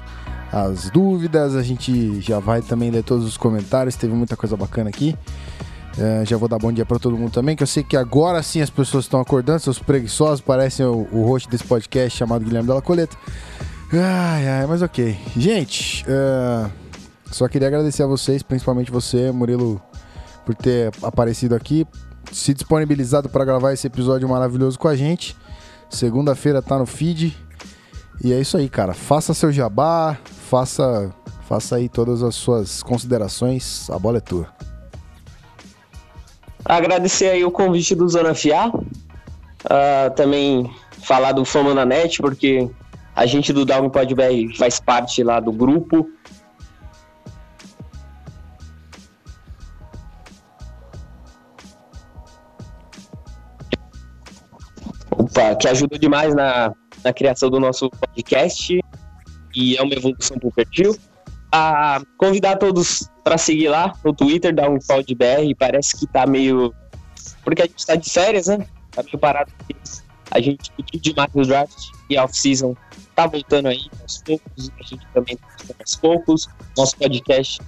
as 0.51 0.89
dúvidas, 0.89 1.55
a 1.55 1.61
gente 1.61 2.19
já 2.21 2.39
vai 2.39 2.63
também 2.63 2.89
ler 2.89 3.03
todos 3.03 3.23
os 3.23 3.37
comentários, 3.37 3.95
teve 3.95 4.15
muita 4.15 4.35
coisa 4.35 4.57
bacana 4.57 4.89
aqui. 4.89 5.15
Uh, 5.97 6.25
já 6.25 6.37
vou 6.37 6.47
dar 6.47 6.59
bom 6.59 6.71
dia 6.71 6.85
para 6.85 6.99
todo 6.99 7.17
mundo 7.17 7.31
também, 7.31 7.55
que 7.55 7.63
eu 7.63 7.67
sei 7.67 7.83
que 7.83 7.97
agora 7.97 8.43
sim 8.43 8.61
as 8.61 8.69
pessoas 8.69 9.05
estão 9.05 9.19
acordando, 9.19 9.59
seus 9.59 9.79
preguiçosos, 9.79 10.41
parecem 10.41 10.85
o, 10.85 11.07
o 11.11 11.25
host 11.25 11.49
desse 11.49 11.63
podcast 11.63 12.15
chamado 12.15 12.45
Guilherme 12.45 12.67
Della 12.67 12.81
Coleta. 12.81 13.17
Ai, 13.91 14.47
ai, 14.47 14.67
mas 14.67 14.81
ok. 14.83 15.17
Gente, 15.35 16.05
uh, 16.05 16.69
só 17.31 17.47
queria 17.47 17.67
agradecer 17.67 18.03
a 18.03 18.07
vocês, 18.07 18.43
principalmente 18.43 18.91
você, 18.91 19.31
Murilo 19.31 19.81
por 20.45 20.55
ter 20.55 20.93
aparecido 21.03 21.55
aqui, 21.55 21.85
se 22.31 22.53
disponibilizado 22.53 23.27
para 23.27 23.43
gravar 23.43 23.73
esse 23.73 23.85
episódio 23.85 24.29
maravilhoso 24.29 24.79
com 24.79 24.87
a 24.87 24.95
gente. 24.95 25.35
Segunda-feira 25.89 26.61
tá 26.61 26.77
no 26.77 26.85
feed. 26.85 27.35
E 28.23 28.31
é 28.31 28.39
isso 28.39 28.55
aí, 28.55 28.69
cara. 28.69 28.93
Faça 28.93 29.33
seu 29.33 29.51
jabá, 29.51 30.17
faça, 30.23 31.13
faça 31.47 31.75
aí 31.75 31.89
todas 31.89 32.23
as 32.23 32.35
suas 32.35 32.81
considerações. 32.81 33.89
A 33.89 33.99
bola 33.99 34.19
é 34.19 34.21
tua. 34.21 34.47
Agradecer 36.68 37.30
aí 37.30 37.45
o 37.45 37.51
convite 37.51 37.95
do 37.95 38.07
Zona 38.09 38.36
FA. 38.36 38.68
Uh, 38.68 40.13
também 40.15 40.70
falar 41.01 41.32
do 41.32 41.45
Fama 41.45 41.74
na 41.74 41.86
Net, 41.86 42.22
porque 42.22 42.70
a 43.15 43.26
gente 43.26 43.53
do 43.53 43.65
Down 43.65 43.89
Pod 43.89 44.13
BR 44.13 44.55
faz 44.57 44.78
parte 44.80 45.24
lá 45.24 45.39
do 45.39 45.51
grupo. 45.51 46.09
Opa, 55.09 55.55
que 55.55 55.70
ajuda 55.70 55.97
demais 55.97 56.36
na, 56.36 56.74
na 57.03 57.13
criação 57.13 57.49
do 57.49 57.59
nosso 57.61 57.89
podcast 57.89 58.78
e 59.55 59.78
é 59.78 59.82
uma 59.82 59.93
evolução 59.93 60.38
para 60.38 60.49
o 60.49 60.51
perfil. 60.51 60.95
A 61.51 62.01
convidar 62.17 62.57
todos 62.57 63.09
para 63.23 63.37
seguir 63.37 63.69
lá 63.69 63.93
no 64.03 64.13
Twitter, 64.13 64.53
dar 64.53 64.69
um 64.69 64.79
pau 64.79 65.01
de 65.01 65.15
BR, 65.15 65.55
parece 65.57 65.97
que 65.97 66.07
tá 66.07 66.25
meio. 66.25 66.73
Porque 67.43 67.61
a 67.61 67.65
gente 67.65 67.79
está 67.79 67.95
de 67.95 68.09
férias, 68.09 68.47
né? 68.47 68.65
Tá 68.91 69.03
meio 69.03 69.17
parado. 69.17 69.51
A 70.31 70.41
gente 70.41 70.57
discutiu 70.57 70.99
demais 70.99 71.33
no 71.33 71.45
draft 71.45 71.77
e 72.09 72.17
off-season 72.17 72.75
tá 73.17 73.25
voltando 73.25 73.67
aí 73.67 73.81
aos 74.01 74.19
poucos, 74.19 74.71
a 74.79 74.83
gente 74.83 75.07
também 75.11 75.35
tá 75.35 75.73
aos 75.79 75.95
poucos. 75.95 76.47
Nosso 76.77 76.95
podcast 76.97 77.59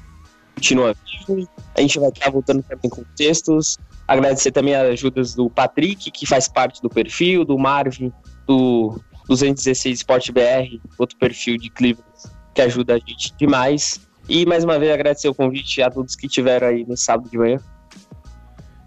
continua 0.54 0.96
vivo. 1.28 1.50
A 1.76 1.82
gente 1.82 2.00
vai 2.00 2.10
estar 2.10 2.30
voltando 2.30 2.62
também 2.62 2.90
com 2.90 3.04
textos. 3.16 3.78
Agradecer 4.08 4.52
também 4.52 4.76
as 4.76 4.88
ajudas 4.90 5.34
do 5.34 5.50
Patrick, 5.50 6.12
que 6.12 6.26
faz 6.28 6.48
parte 6.48 6.82
do 6.82 6.90
perfil, 6.90 7.44
do 7.44 7.58
Marvin, 7.58 8.14
do 8.46 9.02
216 9.28 10.00
Sport 10.00 10.32
BR, 10.32 10.80
outro 11.00 11.18
perfil 11.18 11.58
de 11.58 11.70
Cleveland 11.72 12.10
que 12.54 12.62
ajuda 12.62 12.96
a 12.96 12.98
gente 13.00 13.34
demais. 13.38 14.02
E 14.28 14.46
mais 14.46 14.64
uma 14.64 14.78
vez 14.78 14.92
agradecer 14.92 15.28
o 15.28 15.34
convite 15.34 15.82
a 15.82 15.90
todos 15.90 16.16
que 16.16 16.28
estiveram 16.28 16.68
aí 16.68 16.86
no 16.86 16.96
sábado 16.96 17.30
de 17.30 17.38
manhã, 17.38 17.60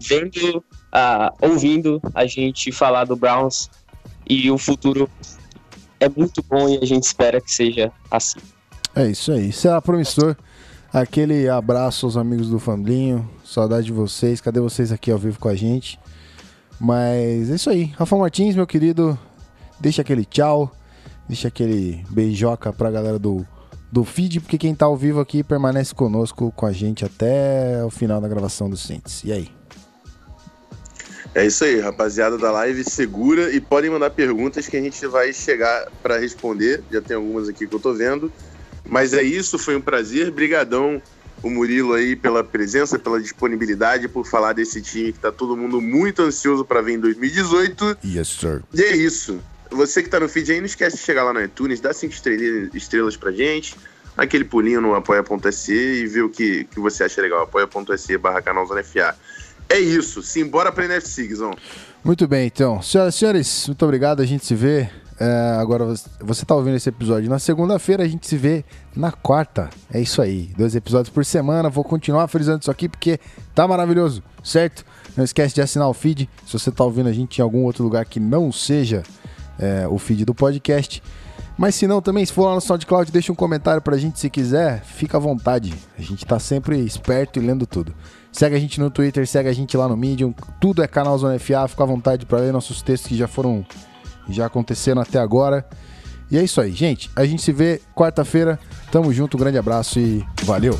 vendo, 0.01 0.57
uh, 0.57 1.35
ouvindo 1.41 2.01
a 2.13 2.25
gente 2.25 2.71
falar 2.71 3.05
do 3.05 3.15
Browns 3.15 3.69
e 4.29 4.49
o 4.49 4.57
futuro 4.57 5.09
é 5.99 6.07
muito 6.07 6.41
bom 6.43 6.69
e 6.69 6.77
a 6.77 6.85
gente 6.85 7.03
espera 7.03 7.41
que 7.41 7.51
seja 7.51 7.91
assim. 8.09 8.39
É 8.95 9.07
isso 9.07 9.31
aí, 9.31 9.51
será 9.51 9.81
promissor. 9.81 10.35
Aquele 10.93 11.49
abraço 11.49 12.05
aos 12.05 12.15
amigos 12.15 12.49
do 12.49 12.59
Famblinho, 12.59 13.27
saudade 13.43 13.87
de 13.87 13.91
vocês, 13.91 14.39
cadê 14.39 14.59
vocês 14.59 14.91
aqui 14.91 15.09
ao 15.09 15.17
vivo 15.17 15.39
com 15.39 15.49
a 15.49 15.55
gente? 15.55 15.99
Mas 16.79 17.49
é 17.49 17.55
isso 17.55 17.69
aí, 17.69 17.85
Rafa 17.97 18.15
Martins, 18.15 18.55
meu 18.55 18.67
querido, 18.67 19.17
deixa 19.79 20.03
aquele 20.03 20.23
tchau, 20.23 20.71
deixa 21.33 21.47
aquele 21.47 22.05
beijoca 22.11 22.71
pra 22.71 22.91
galera 22.91 23.17
do, 23.17 23.45
do 23.91 24.03
feed, 24.03 24.39
porque 24.39 24.55
quem 24.55 24.75
tá 24.75 24.85
ao 24.85 24.95
vivo 24.95 25.19
aqui 25.19 25.43
permanece 25.43 25.93
conosco, 25.93 26.53
com 26.55 26.67
a 26.67 26.71
gente 26.71 27.03
até 27.03 27.83
o 27.83 27.89
final 27.89 28.21
da 28.21 28.27
gravação 28.27 28.69
do 28.69 28.77
Saints. 28.77 29.23
E 29.23 29.31
aí? 29.31 29.49
É 31.33 31.43
isso 31.43 31.63
aí, 31.63 31.79
rapaziada 31.79 32.37
da 32.37 32.51
live, 32.51 32.83
segura 32.83 33.51
e 33.51 33.59
podem 33.59 33.89
mandar 33.89 34.11
perguntas 34.11 34.67
que 34.67 34.77
a 34.77 34.81
gente 34.81 35.07
vai 35.07 35.33
chegar 35.33 35.89
para 36.03 36.19
responder. 36.19 36.83
Já 36.91 37.01
tem 37.01 37.17
algumas 37.17 37.49
aqui 37.49 37.65
que 37.65 37.73
eu 37.73 37.79
tô 37.79 37.91
vendo. 37.91 38.31
Mas 38.85 39.13
é 39.13 39.23
isso, 39.23 39.57
foi 39.57 39.75
um 39.75 39.81
prazer. 39.81 40.29
Brigadão 40.29 41.01
o 41.41 41.49
Murilo 41.49 41.93
aí 41.93 42.15
pela 42.15 42.43
presença, 42.43 42.99
pela 42.99 43.19
disponibilidade, 43.19 44.07
por 44.07 44.27
falar 44.27 44.53
desse 44.53 44.81
time 44.81 45.11
que 45.11 45.19
tá 45.19 45.31
todo 45.31 45.57
mundo 45.57 45.81
muito 45.81 46.21
ansioso 46.21 46.63
para 46.63 46.81
ver 46.81 46.93
em 46.93 46.99
2018. 46.99 47.97
Yes, 48.05 48.27
sir. 48.27 48.63
E 48.71 48.83
é 48.83 48.95
isso. 48.95 49.39
Você 49.73 50.03
que 50.03 50.09
tá 50.09 50.19
no 50.19 50.29
feed 50.29 50.51
aí, 50.51 50.59
não 50.59 50.65
esquece 50.65 50.97
de 50.97 51.03
chegar 51.03 51.23
lá 51.23 51.33
no 51.33 51.41
iTunes, 51.41 51.79
dá 51.79 51.93
cinco 51.93 52.13
estrelas, 52.13 52.73
estrelas 52.73 53.17
pra 53.17 53.31
gente, 53.31 53.75
aquele 54.15 54.43
pulinho 54.43 54.79
no 54.79 54.93
apoia.se 54.93 55.73
e 55.73 56.05
ver 56.07 56.21
o 56.21 56.29
que, 56.29 56.65
que 56.65 56.79
você 56.79 57.03
acha 57.03 57.21
legal. 57.21 57.41
apoia.se 57.43 58.17
barra. 58.17 58.43
É 59.69 59.79
isso, 59.79 60.21
simbora 60.21 60.71
pra 60.71 60.85
NFC, 60.85 61.27
Guizão. 61.27 61.55
Muito 62.03 62.27
bem, 62.27 62.47
então. 62.47 62.81
Senhoras 62.81 63.15
e 63.15 63.17
senhores, 63.17 63.67
muito 63.67 63.83
obrigado. 63.83 64.21
A 64.21 64.25
gente 64.25 64.45
se 64.45 64.53
vê 64.53 64.89
é, 65.19 65.57
agora, 65.59 65.85
você 66.19 66.43
está 66.43 66.55
ouvindo 66.55 66.75
esse 66.75 66.89
episódio 66.89 67.29
na 67.29 67.39
segunda-feira, 67.39 68.03
a 68.03 68.07
gente 68.07 68.27
se 68.27 68.35
vê 68.35 68.65
na 68.95 69.11
quarta. 69.11 69.69
É 69.91 69.99
isso 69.99 70.21
aí. 70.21 70.51
Dois 70.57 70.75
episódios 70.75 71.09
por 71.09 71.23
semana. 71.23 71.69
Vou 71.69 71.83
continuar 71.83 72.27
frisando 72.27 72.61
isso 72.61 72.71
aqui 72.71 72.89
porque 72.89 73.19
tá 73.53 73.67
maravilhoso, 73.67 74.23
certo? 74.43 74.85
Não 75.15 75.23
esquece 75.23 75.55
de 75.55 75.61
assinar 75.61 75.87
o 75.87 75.93
feed. 75.93 76.29
Se 76.45 76.53
você 76.53 76.69
está 76.69 76.83
ouvindo 76.83 77.09
a 77.09 77.13
gente 77.13 77.37
em 77.37 77.41
algum 77.41 77.63
outro 77.63 77.83
lugar 77.83 78.05
que 78.05 78.19
não 78.19 78.51
seja 78.51 79.03
é, 79.59 79.87
o 79.87 79.97
feed 79.97 80.25
do 80.25 80.33
podcast. 80.33 81.01
Mas 81.57 81.75
se 81.75 81.85
não, 81.85 82.01
também, 82.01 82.25
se 82.25 82.33
for 82.33 82.47
lá 82.47 82.55
no 82.55 82.61
SoundCloud, 82.61 83.11
deixa 83.11 83.31
um 83.31 83.35
comentário 83.35 83.81
pra 83.81 83.97
gente 83.97 84.19
se 84.19 84.29
quiser. 84.29 84.83
Fica 84.83 85.17
à 85.17 85.19
vontade. 85.19 85.73
A 85.97 86.01
gente 86.01 86.25
tá 86.25 86.39
sempre 86.39 86.79
esperto 86.79 87.39
e 87.39 87.45
lendo 87.45 87.67
tudo. 87.67 87.93
Segue 88.31 88.55
a 88.55 88.59
gente 88.59 88.79
no 88.79 88.89
Twitter, 88.89 89.27
segue 89.27 89.47
a 89.47 89.53
gente 89.53 89.77
lá 89.77 89.87
no 89.87 89.95
Medium. 89.95 90.33
Tudo 90.59 90.81
é 90.81 90.87
canal 90.87 91.17
Zona 91.17 91.37
FA. 91.37 91.67
Fica 91.67 91.83
à 91.83 91.85
vontade 91.85 92.25
para 92.25 92.39
ler 92.39 92.51
nossos 92.51 92.81
textos 92.81 93.09
que 93.09 93.15
já 93.15 93.27
foram 93.27 93.63
já 94.29 94.45
aconteceram 94.45 95.01
até 95.01 95.19
agora. 95.19 95.65
E 96.31 96.37
é 96.37 96.43
isso 96.43 96.59
aí, 96.59 96.71
gente. 96.71 97.11
A 97.15 97.25
gente 97.25 97.41
se 97.41 97.51
vê 97.51 97.79
quarta-feira. 97.93 98.59
Tamo 98.91 99.13
junto, 99.13 99.37
um 99.37 99.39
grande 99.39 99.57
abraço 99.57 99.99
e 99.99 100.25
valeu! 100.43 100.77